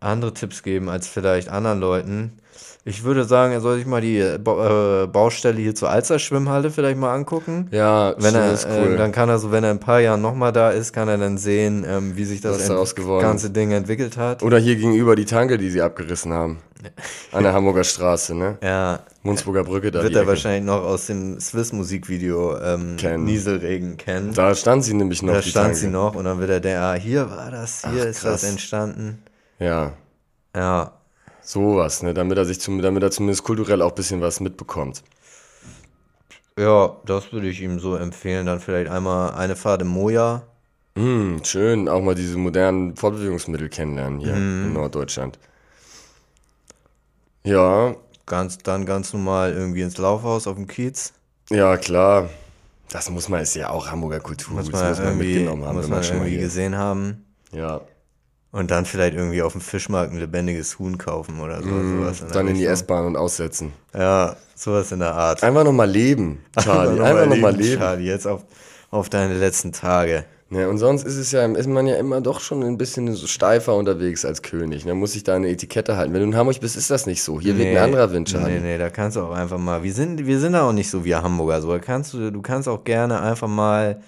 andere 0.00 0.34
Tipps 0.34 0.62
geben 0.62 0.88
als 0.90 1.08
vielleicht 1.08 1.48
anderen 1.48 1.80
Leuten. 1.80 2.38
Ich 2.84 3.04
würde 3.04 3.24
sagen, 3.24 3.52
er 3.52 3.60
soll 3.60 3.76
sich 3.76 3.86
mal 3.86 4.00
die 4.00 4.18
äh, 4.18 4.38
Ba- 4.38 5.04
äh, 5.04 5.06
Baustelle 5.06 5.60
hier 5.60 5.72
zur 5.74 5.88
Alster 5.90 6.18
Schwimmhalle 6.18 6.70
vielleicht 6.70 6.98
mal 6.98 7.14
angucken. 7.14 7.68
Ja, 7.70 8.14
Wenn 8.18 8.34
er, 8.34 8.52
ist 8.52 8.66
cool. 8.66 8.94
äh, 8.94 8.96
dann 8.96 9.12
kann 9.12 9.28
er 9.28 9.38
so, 9.38 9.52
wenn 9.52 9.62
er 9.62 9.70
in 9.70 9.76
ein 9.76 9.80
paar 9.80 10.00
Jahren 10.00 10.20
nochmal 10.20 10.52
da 10.52 10.70
ist, 10.70 10.92
kann 10.92 11.06
er 11.06 11.16
dann 11.16 11.38
sehen, 11.38 11.84
ähm, 11.88 12.16
wie 12.16 12.24
sich 12.24 12.40
das 12.40 12.66
geworden 12.96 13.22
ganze 13.22 13.50
Ding 13.50 13.70
entwickelt 13.70 14.16
hat. 14.16 14.42
Oder 14.42 14.58
hier 14.58 14.74
gegenüber 14.74 15.14
die 15.14 15.26
Tanke, 15.26 15.58
die 15.58 15.70
sie 15.70 15.80
abgerissen 15.80 16.32
haben. 16.32 16.58
An 17.32 17.44
der 17.44 17.52
Hamburger 17.52 17.84
Straße, 17.84 18.34
ne? 18.34 18.58
Ja, 18.60 18.98
Munzburger 19.22 19.62
Brücke 19.62 19.92
da. 19.92 20.02
wird 20.02 20.16
er 20.16 20.26
wahrscheinlich 20.26 20.64
noch 20.64 20.82
aus 20.82 21.06
dem 21.06 21.38
Swiss-Musikvideo 21.38 22.58
ähm, 22.58 22.96
Kennen. 22.96 23.22
Nieselregen 23.24 23.96
kennen. 23.96 24.34
Da 24.34 24.52
stand 24.56 24.82
sie 24.82 24.94
nämlich 24.94 25.22
noch. 25.22 25.34
Da 25.34 25.42
stand 25.42 25.54
Tanke. 25.66 25.76
sie 25.78 25.86
noch 25.86 26.16
und 26.16 26.24
dann 26.24 26.40
wird 26.40 26.50
er 26.50 26.58
der, 26.58 26.82
ah, 26.82 26.94
hier 26.94 27.30
war 27.30 27.52
das, 27.52 27.82
hier 27.88 28.02
Ach, 28.02 28.06
ist 28.06 28.24
das 28.24 28.40
krass. 28.40 28.50
entstanden. 28.50 29.22
Ja, 29.60 29.92
Ja, 30.56 30.90
sowas, 31.42 32.02
ne? 32.02 32.14
Damit 32.14 32.38
er 32.38 32.44
sich 32.44 32.60
zum, 32.60 32.80
damit 32.82 33.02
er 33.02 33.10
zumindest 33.10 33.44
kulturell 33.44 33.82
auch 33.82 33.90
ein 33.90 33.94
bisschen 33.94 34.20
was 34.20 34.40
mitbekommt. 34.40 35.02
ja, 36.58 36.96
das 37.06 37.32
würde 37.32 37.48
ich 37.48 37.60
ihm 37.60 37.78
so 37.80 37.96
empfehlen. 37.96 38.46
Dann 38.46 38.60
vielleicht 38.60 38.90
einmal 38.90 39.32
eine 39.34 39.56
Fahrt 39.56 39.82
im 39.82 39.88
Moja. 39.88 40.42
Hm, 40.96 41.40
schön, 41.44 41.88
auch 41.88 42.02
mal 42.02 42.14
diese 42.14 42.36
modernen 42.36 42.96
Fortbewegungsmittel 42.96 43.68
kennenlernen 43.70 44.20
hier 44.20 44.34
Mhm. 44.34 44.64
in 44.66 44.72
Norddeutschland. 44.74 45.38
Ja, 47.44 47.94
Ganz, 48.24 48.58
dann 48.58 48.86
ganz 48.86 49.12
normal 49.12 49.52
irgendwie 49.52 49.82
ins 49.82 49.98
Laufhaus 49.98 50.46
auf 50.46 50.54
dem 50.54 50.68
Kiez. 50.68 51.12
ja, 51.50 51.76
klar. 51.76 52.30
Das 52.88 53.10
muss 53.10 53.28
man, 53.28 53.40
ist 53.40 53.56
ja 53.56 53.70
auch 53.70 53.90
Hamburger 53.90 54.20
Kultur. 54.20 54.54
Muss 54.54 54.70
das 54.70 54.80
man, 54.80 54.88
muss 54.90 54.98
man 55.00 55.18
mitgenommen 55.18 55.64
haben, 55.64 55.76
muss 55.76 55.88
man 55.88 55.98
man 55.98 56.04
schon 56.04 56.18
mal 56.18 56.22
irgendwie 56.24 56.36
hier 56.36 56.44
gesehen 56.46 56.76
haben. 56.76 57.24
Ja, 57.52 57.80
Und 58.52 58.70
dann 58.70 58.84
vielleicht 58.84 59.14
irgendwie 59.14 59.40
auf 59.40 59.52
dem 59.52 59.62
Fischmarkt 59.62 60.12
ein 60.12 60.18
lebendiges 60.18 60.78
Huhn 60.78 60.98
kaufen 60.98 61.40
oder 61.40 61.62
so. 61.62 61.68
sowas 61.70 62.20
in 62.20 62.28
dann 62.28 62.48
in 62.48 62.56
die. 62.56 62.66
S-Bahn 62.66 63.06
und 63.06 63.16
aussetzen. 63.16 63.72
Ja, 63.94 64.36
sowas 64.54 64.92
in 64.92 64.98
der 64.98 65.14
Art. 65.14 65.42
Einfach 65.42 65.64
nochmal 65.64 65.90
leben, 65.90 66.44
Charlie. 66.60 66.98
noch 66.98 67.04
Einfach 67.04 67.26
mal 67.26 67.34
nochmal 67.34 67.56
leben. 67.56 67.78
Charlie, 67.80 68.04
jetzt 68.04 68.26
auf, 68.26 68.42
auf 68.90 69.08
deine 69.08 69.34
letzten 69.38 69.72
Tage. 69.72 70.26
Ja, 70.50 70.68
und 70.68 70.76
sonst 70.76 71.04
ist 71.04 71.16
es 71.16 71.32
ja, 71.32 71.46
ist 71.46 71.66
man 71.66 71.86
ja 71.86 71.96
immer 71.96 72.20
doch 72.20 72.40
schon 72.40 72.62
ein 72.62 72.76
bisschen 72.76 73.10
so 73.14 73.26
steifer 73.26 73.74
unterwegs 73.74 74.22
als 74.26 74.42
König. 74.42 74.84
Man 74.84 74.98
muss 74.98 75.12
sich 75.12 75.24
da 75.24 75.34
eine 75.34 75.48
Etikette 75.48 75.96
halten. 75.96 76.12
Wenn 76.12 76.20
du 76.20 76.26
in 76.26 76.36
Hamburg 76.36 76.60
bist, 76.60 76.76
ist 76.76 76.90
das 76.90 77.06
nicht 77.06 77.22
so. 77.22 77.40
Hier 77.40 77.56
weht 77.56 77.74
ein 77.74 77.82
anderer 77.82 78.12
Wind, 78.12 78.28
Charlie. 78.28 78.56
Nee, 78.56 78.72
nee, 78.72 78.78
da 78.78 78.90
kannst 78.90 79.16
du 79.16 79.22
auch 79.22 79.32
einfach 79.32 79.56
mal. 79.56 79.82
Wir 79.82 79.94
sind, 79.94 80.26
wir 80.26 80.38
sind 80.38 80.52
da 80.52 80.68
auch 80.68 80.74
nicht 80.74 80.90
so 80.90 81.06
wie 81.06 81.14
Hamburger. 81.14 81.62
So, 81.62 81.72
da 81.72 81.78
kannst 81.78 82.12
du, 82.12 82.30
du 82.30 82.42
kannst 82.42 82.68
auch 82.68 82.84
gerne 82.84 83.22
einfach 83.22 83.48
mal, 83.48 84.02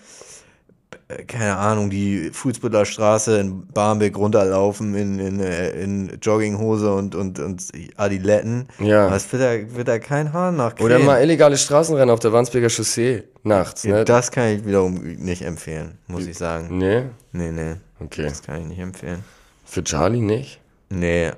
keine 1.27 1.57
Ahnung, 1.57 1.91
die 1.91 2.31
Fußbütteler 2.33 2.85
Straße 2.87 3.39
in 3.39 3.67
Barmbek 3.69 4.17
runterlaufen 4.17 4.95
in, 4.95 5.19
in, 5.19 5.41
äh, 5.41 5.71
in 5.71 6.19
Jogginghose 6.21 6.93
und, 6.93 7.15
und, 7.15 7.39
und 7.39 7.63
Adiletten. 7.97 8.69
Ja. 8.79 9.15
Es 9.15 9.31
wird 9.33 9.43
da, 9.43 9.77
wird 9.77 9.89
da 9.89 9.99
kein 9.99 10.33
Hahn 10.33 10.57
nach 10.57 10.79
Oder 10.81 10.99
mal 10.99 11.23
illegale 11.23 11.57
Straßenrennen 11.57 12.11
auf 12.11 12.21
der 12.21 12.33
Wandsbeker 12.33 12.69
Chaussee 12.71 13.25
nachts, 13.43 13.85
ne? 13.85 14.05
Das 14.05 14.31
kann 14.31 14.49
ich 14.49 14.65
wiederum 14.67 14.95
nicht 14.95 15.43
empfehlen, 15.43 15.99
muss 16.07 16.27
ich 16.27 16.39
sagen. 16.39 16.79
Nee? 16.79 17.03
Nee, 17.33 17.51
nee, 17.53 17.75
Okay. 18.01 18.23
das 18.25 18.43
kann 18.43 18.63
ich 18.63 18.67
nicht 18.69 18.79
empfehlen. 18.81 19.23
Für 19.65 19.85
Charlie 19.85 20.21
nicht? 20.21 20.61
Nee, 20.91 21.33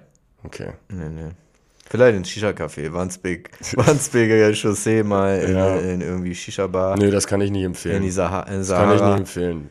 Okay. 0.44 0.70
nee, 0.88 1.08
nee. 1.08 1.30
Vielleicht 1.96 2.16
ins 2.18 2.28
Shisha-Café, 2.28 2.92
Wandsbek, 2.92 3.50
Wandsbeker 3.74 4.54
Chaussee 4.54 5.02
mal 5.02 5.38
in, 5.40 5.54
Ja. 5.56 5.76
in 5.76 6.00
irgendwie 6.00 6.34
Shisha-Bar. 6.34 6.96
Nee, 6.98 7.10
das 7.10 7.26
kann 7.26 7.40
ich 7.40 7.50
nicht 7.50 7.62
In 7.62 7.66
empfehlen. 7.68 8.02
die 8.02 8.10
Saha 8.10 8.42
in 8.42 8.58
das 8.58 8.68
kann 8.68 8.84
ich 8.84 8.90
nicht 8.90 8.98
Sahara. 9.00 9.16
empfehlen. 9.16 9.70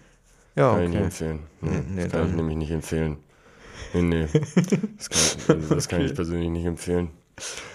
Ja, 0.56 0.72
Kann 0.74 0.84
ich 0.84 0.90
nicht 0.90 0.96
okay. 0.98 1.06
empfehlen. 1.06 1.40
Nee, 1.62 1.70
nee, 1.70 2.04
das 2.04 2.12
kann 2.12 2.22
ich 2.24 2.28
dann- 2.30 2.36
nämlich 2.38 2.58
nicht 2.58 2.72
empfehlen. 2.72 3.18
Nee, 3.94 4.02
nee. 4.02 4.28
Das 4.98 5.10
kann, 5.48 5.64
das 5.70 5.88
kann 5.88 6.02
ich 6.02 6.14
persönlich 6.16 6.50
nicht 6.50 6.66
empfehlen. 6.66 7.10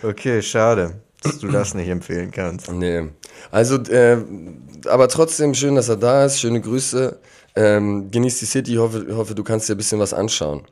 Okay, 0.03 0.41
schade, 0.43 1.01
dass 1.23 1.39
du 1.39 1.49
das 1.49 1.75
nicht 1.75 1.89
empfehlen 1.89 2.31
kannst. 2.31 2.71
Nee. 2.73 3.09
Also, 3.51 3.77
äh, 3.77 4.17
aber 4.87 5.09
trotzdem 5.09 5.55
schön, 5.55 5.75
dass 5.77 5.89
er 5.89 5.97
da 5.97 6.25
ist. 6.25 6.41
Schöne 6.41 6.61
Grüße. 6.61 7.19
Ähm, 7.57 8.11
genieß 8.11 8.39
die 8.39 8.47
City. 8.47 8.75
Hoffe, 8.77 9.07
hoffe, 9.15 9.35
du 9.35 9.43
kannst 9.45 9.69
dir 9.69 9.75
ein 9.75 9.77
bisschen 9.79 9.99
was 9.99 10.15
anschauen. 10.15 10.63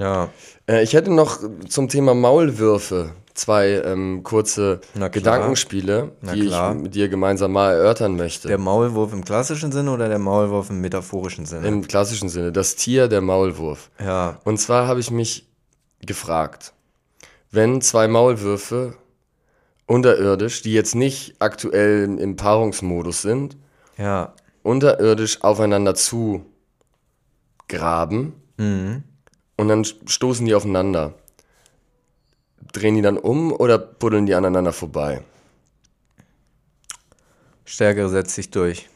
Ja, 0.00 0.30
Äh, 0.66 0.82
ich 0.82 0.94
hätte 0.94 1.12
noch 1.12 1.38
zum 1.68 1.88
Thema 1.88 2.14
Maulwürfe 2.14 3.12
zwei 3.34 3.68
ähm, 3.84 4.22
kurze. 4.22 4.80
Gedankenspiele, 5.12 6.12
die 6.34 6.46
ich 6.46 6.60
mit 6.74 6.94
dir 6.94 7.08
gemeinsam 7.08 7.52
mal 7.52 7.72
erörtern 7.74 8.16
möchte. 8.16 8.48
der 8.48 8.58
Maulwurf 8.58 9.12
im 9.12 9.24
klassischen 9.24 9.72
Sinne 9.72 9.92
oder 9.92 10.08
der 10.08 10.18
Maulwurf 10.18 10.70
im 10.70 10.80
metaphorischen 10.80 11.46
Sinne? 11.46 11.66
Im 11.68 11.86
klassischen 11.86 12.28
Sinne. 12.28 12.50
Das 12.52 12.76
Tier, 12.76 13.08
der 13.08 13.20
Maulwurf. 13.20 13.90
ja, 14.02 14.38
Und 14.44 14.58
zwar 14.58 14.86
habe 14.88 15.00
ich 15.00 15.10
mich 15.10 15.46
gefragt, 16.04 16.72
wenn 17.50 17.80
zwei 17.82 18.08
Maulwürfe 18.08 18.94
unterirdisch, 19.86 20.62
die 20.62 20.72
jetzt 20.72 20.94
nicht 20.94 21.34
aktuell 21.40 22.04
im- 22.04 22.18
im 22.18 22.36
Paarungsmodus 22.36 23.22
sind, 23.22 23.56
ja, 23.98 24.34
unterirdisch 24.62 25.42
aufeinander 25.42 25.94
zu 25.94 26.44
graben 27.68 28.34
mhm. 28.56 29.02
Und 29.60 29.68
dann 29.68 29.84
stoßen 29.84 30.46
die 30.46 30.54
aufeinander. 30.54 31.12
Drehen 32.72 32.94
die 32.94 33.02
dann 33.02 33.18
um 33.18 33.52
oder 33.52 33.78
buddeln 33.78 34.26
die 34.26 34.34
aneinander 34.34 34.72
vorbei? 34.72 35.22
Stärkere 37.64 38.08
setzt 38.08 38.34
sich 38.34 38.50
durch. 38.50 38.88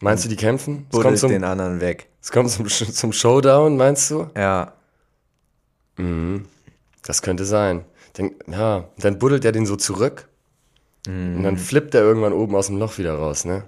Meinst 0.00 0.24
du, 0.24 0.28
die 0.28 0.36
kämpfen? 0.36 0.86
Es 0.88 0.92
kommt 0.92 1.04
Buddelt 1.04 1.18
zum, 1.20 1.30
den 1.30 1.44
anderen 1.44 1.80
weg. 1.80 2.08
es 2.20 2.30
kommt 2.30 2.50
zum, 2.50 2.68
zum 2.68 3.12
Showdown, 3.12 3.76
meinst 3.76 4.10
du? 4.10 4.28
Ja, 4.36 4.74
Das 7.06 7.22
könnte 7.22 7.44
sein. 7.44 7.84
Dann, 8.14 8.32
ja, 8.46 8.88
dann 8.98 9.18
buddelt 9.18 9.44
er 9.44 9.52
den 9.52 9.66
so 9.66 9.76
zurück 9.76 10.28
und 11.06 11.42
dann 11.42 11.56
flippt 11.58 11.94
er 11.94 12.02
irgendwann 12.02 12.32
oben 12.32 12.54
aus 12.56 12.68
dem 12.68 12.78
Loch 12.78 12.98
wieder 12.98 13.14
raus, 13.14 13.44
ne? 13.44 13.64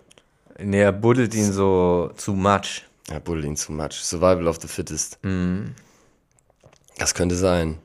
nee, 0.59 0.81
er 0.81 0.93
buddelt 0.93 1.35
ihn 1.35 1.53
so 1.53 2.11
zu 2.17 2.33
much. 2.33 2.85
Ja, 3.11 3.19
buddelt 3.19 3.45
ihn 3.47 3.57
zu 3.57 3.73
much. 3.73 3.93
Survival 3.93 4.49
of 4.49 4.59
the 4.61 4.69
fittest. 4.69 5.19
Das 6.97 7.15
könnte 7.15 7.37
sein. 7.37 7.79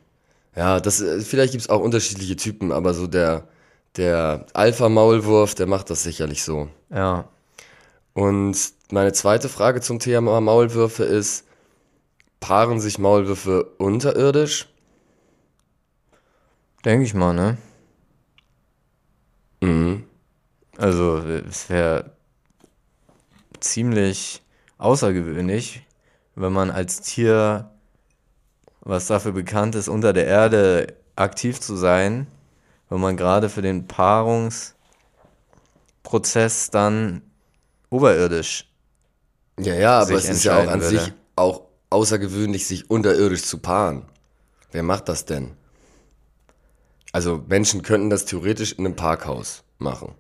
Ja, 0.56 0.80
das, 0.80 1.02
äh, 1.02 1.22
vielleicht 1.22 1.52
gibt 1.54 1.64
es 1.64 1.70
auch 1.70 1.82
unterschiedliche 1.82 2.36
Typen, 2.36 2.72
aber 2.72 2.94
so 2.94 3.08
der, 3.08 3.48
der 3.98 4.46
Alpha-Maulwurf, 4.54 5.56
der 5.56 5.68
macht 5.68 5.90
das 5.90 6.04
sicherlich 6.04 6.44
so. 6.44 6.70
Ja, 6.90 7.30
Und 8.14 8.58
meine 8.92 9.14
zweite 9.14 9.50
Frage 9.50 9.82
zum 9.82 10.00
Thema 10.00 10.42
Maulwürfe 10.42 11.04
ist, 11.04 11.46
paaren 12.40 12.80
sich 12.82 13.00
Maulwürfe 13.00 13.64
unterirdisch? 13.78 14.68
denke 16.84 17.06
ich 17.06 17.14
mal, 17.14 17.34
ne? 17.34 17.58
Mhm. 19.62 20.04
Also, 20.78 21.18
es 21.18 21.70
wäre 21.70 22.12
ziemlich 23.60 24.42
außergewöhnlich, 24.80 25.86
wenn 26.36 26.54
man 26.54 26.72
als 26.72 27.02
Tier, 27.02 27.70
was 28.82 29.08
dafür 29.08 29.32
bekannt 29.32 29.76
ist, 29.76 29.88
unter 29.88 30.14
der 30.14 30.28
Erde 30.28 30.96
aktiv 31.16 31.60
zu 31.60 31.76
sein, 31.76 32.28
wenn 32.90 33.00
man 33.00 33.18
gerade 33.18 33.50
für 33.50 33.62
den 33.62 33.88
Paarungsprozess 33.88 36.72
dann 36.72 37.22
oberirdisch. 37.90 38.68
Ja, 39.60 39.76
ja, 39.76 40.00
aber 40.02 40.14
es 40.14 40.30
ist 40.30 40.44
ja 40.44 40.58
auch 40.58 40.68
an 40.68 40.82
würde. 40.82 41.00
sich 41.00 41.14
auch 41.36 41.62
außergewöhnlich, 41.90 42.66
sich 42.66 42.90
unterirdisch 42.90 43.44
zu 43.44 43.60
paaren. 43.60 44.04
Wer 44.72 44.84
macht 44.84 45.10
das 45.10 45.26
denn? 45.26 45.52
Also 47.12 47.44
Menschen 47.48 47.82
könnten 47.82 48.10
das 48.10 48.26
theoretisch 48.26 48.72
in 48.72 48.86
einem 48.86 48.96
Parkhaus 48.96 49.64
machen. 49.78 50.16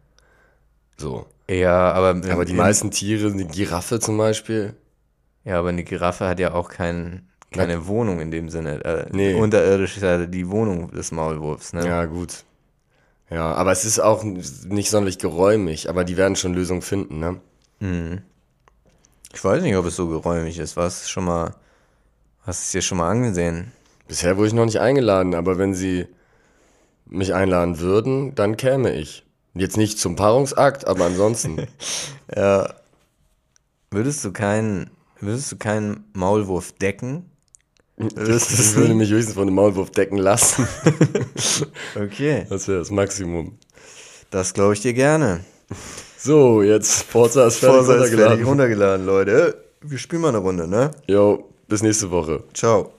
So. 0.97 1.26
Ja, 1.49 1.93
aber. 1.93 2.09
Aber 2.32 2.45
die 2.45 2.53
meisten 2.53 2.91
Tiere, 2.91 3.32
die 3.32 3.47
Giraffe 3.47 3.99
zum 3.99 4.18
Beispiel. 4.18 4.76
Ja, 5.43 5.59
aber 5.59 5.70
eine 5.70 5.84
Giraffe 5.84 6.28
hat 6.28 6.39
ja 6.39 6.53
auch 6.53 6.70
kein, 6.70 7.30
keine 7.52 7.88
Wohnung 7.88 8.20
in 8.20 8.32
dem 8.32 8.49
Sinne. 8.49 8.84
Äh, 8.84 9.06
Nee. 9.12 9.34
Unterirdisch 9.36 9.97
ist 9.97 10.04
ja 10.04 10.26
die 10.26 10.49
Wohnung 10.49 10.91
des 10.91 11.12
Maulwurfs, 11.12 11.74
ne? 11.74 11.86
Ja, 11.86 12.06
gut. 12.06 12.43
Ja, 13.30 13.54
aber 13.54 13.72
es 13.72 13.86
ist 13.86 13.99
auch 13.99 14.24
nicht 14.24 14.89
sonderlich 14.89 15.18
geräumig, 15.20 15.89
aber 15.89 16.04
die 16.04 16.18
werden 16.18 16.36
schon 16.36 16.54
Lösungen 16.54 16.82
finden, 16.82 17.20
ne? 17.20 17.38
Ich 19.34 19.43
weiß 19.43 19.64
nicht, 19.64 19.76
ob 19.76 19.86
es 19.86 19.95
so 19.95 20.08
geräumig 20.08 20.60
ist. 20.60 20.78
Was 20.78 21.10
schon 21.10 21.26
mal. 21.26 21.56
Hast 22.43 22.62
du 22.62 22.66
es 22.66 22.72
dir 22.72 22.82
schon 22.82 22.97
mal 22.99 23.10
angesehen? 23.10 23.72
Bisher 24.08 24.36
wurde 24.38 24.47
ich 24.47 24.54
noch 24.54 24.66
nicht 24.66 24.80
eingeladen, 24.80 25.34
aber 25.36 25.58
wenn 25.58 25.74
sie 25.74 26.08
mich 27.06 27.34
einladen 27.34 27.80
würden, 27.80 28.36
dann 28.36 28.58
käme 28.58 28.93
ich. 28.93 29.26
Jetzt 29.54 29.78
nicht 29.78 29.99
zum 29.99 30.16
Paarungsakt, 30.16 30.88
aber 30.88 31.06
ansonsten. 31.06 31.68
Ja. 32.36 32.74
Würdest 33.89 34.24
du 34.24 34.32
keinen, 34.32 34.89
würdest 35.20 35.52
du 35.52 35.58
keinen 35.58 36.06
Maulwurf 36.14 36.72
decken? 36.74 37.30
Ich 38.08 38.30
es 38.30 38.76
würde 38.76 38.93
mich 38.93 39.10
höchstens 39.12 39.36
von 39.36 39.43
einem 39.43 39.56
Maulwurf 39.56 39.91
decken 39.91 40.18
lassen. 40.18 40.68
Okay. 41.95 42.45
Das 42.49 42.68
wäre 42.68 42.80
das 42.80 42.91
Maximum. 42.91 43.58
Das 44.30 44.54
glaube 44.54 44.74
ich 44.74 44.82
dir 44.82 44.93
gerne. 44.93 45.41
So, 46.18 46.62
jetzt 46.62 47.04
Forza 47.04 47.47
ist 47.47 47.58
fertig 47.58 47.78
Forza 47.78 47.93
ist 47.95 47.99
fertig 48.14 48.45
runtergeladen. 48.45 48.45
runtergeladen, 48.45 49.06
Leute. 49.06 49.64
Wir 49.82 49.97
spielen 49.97 50.22
mal 50.22 50.30
eine 50.30 50.38
Runde, 50.38 50.68
ne? 50.68 50.91
Jo, 51.08 51.49
bis 51.68 51.82
nächste 51.82 52.12
Woche. 52.12 52.43
Ciao. 52.54 52.91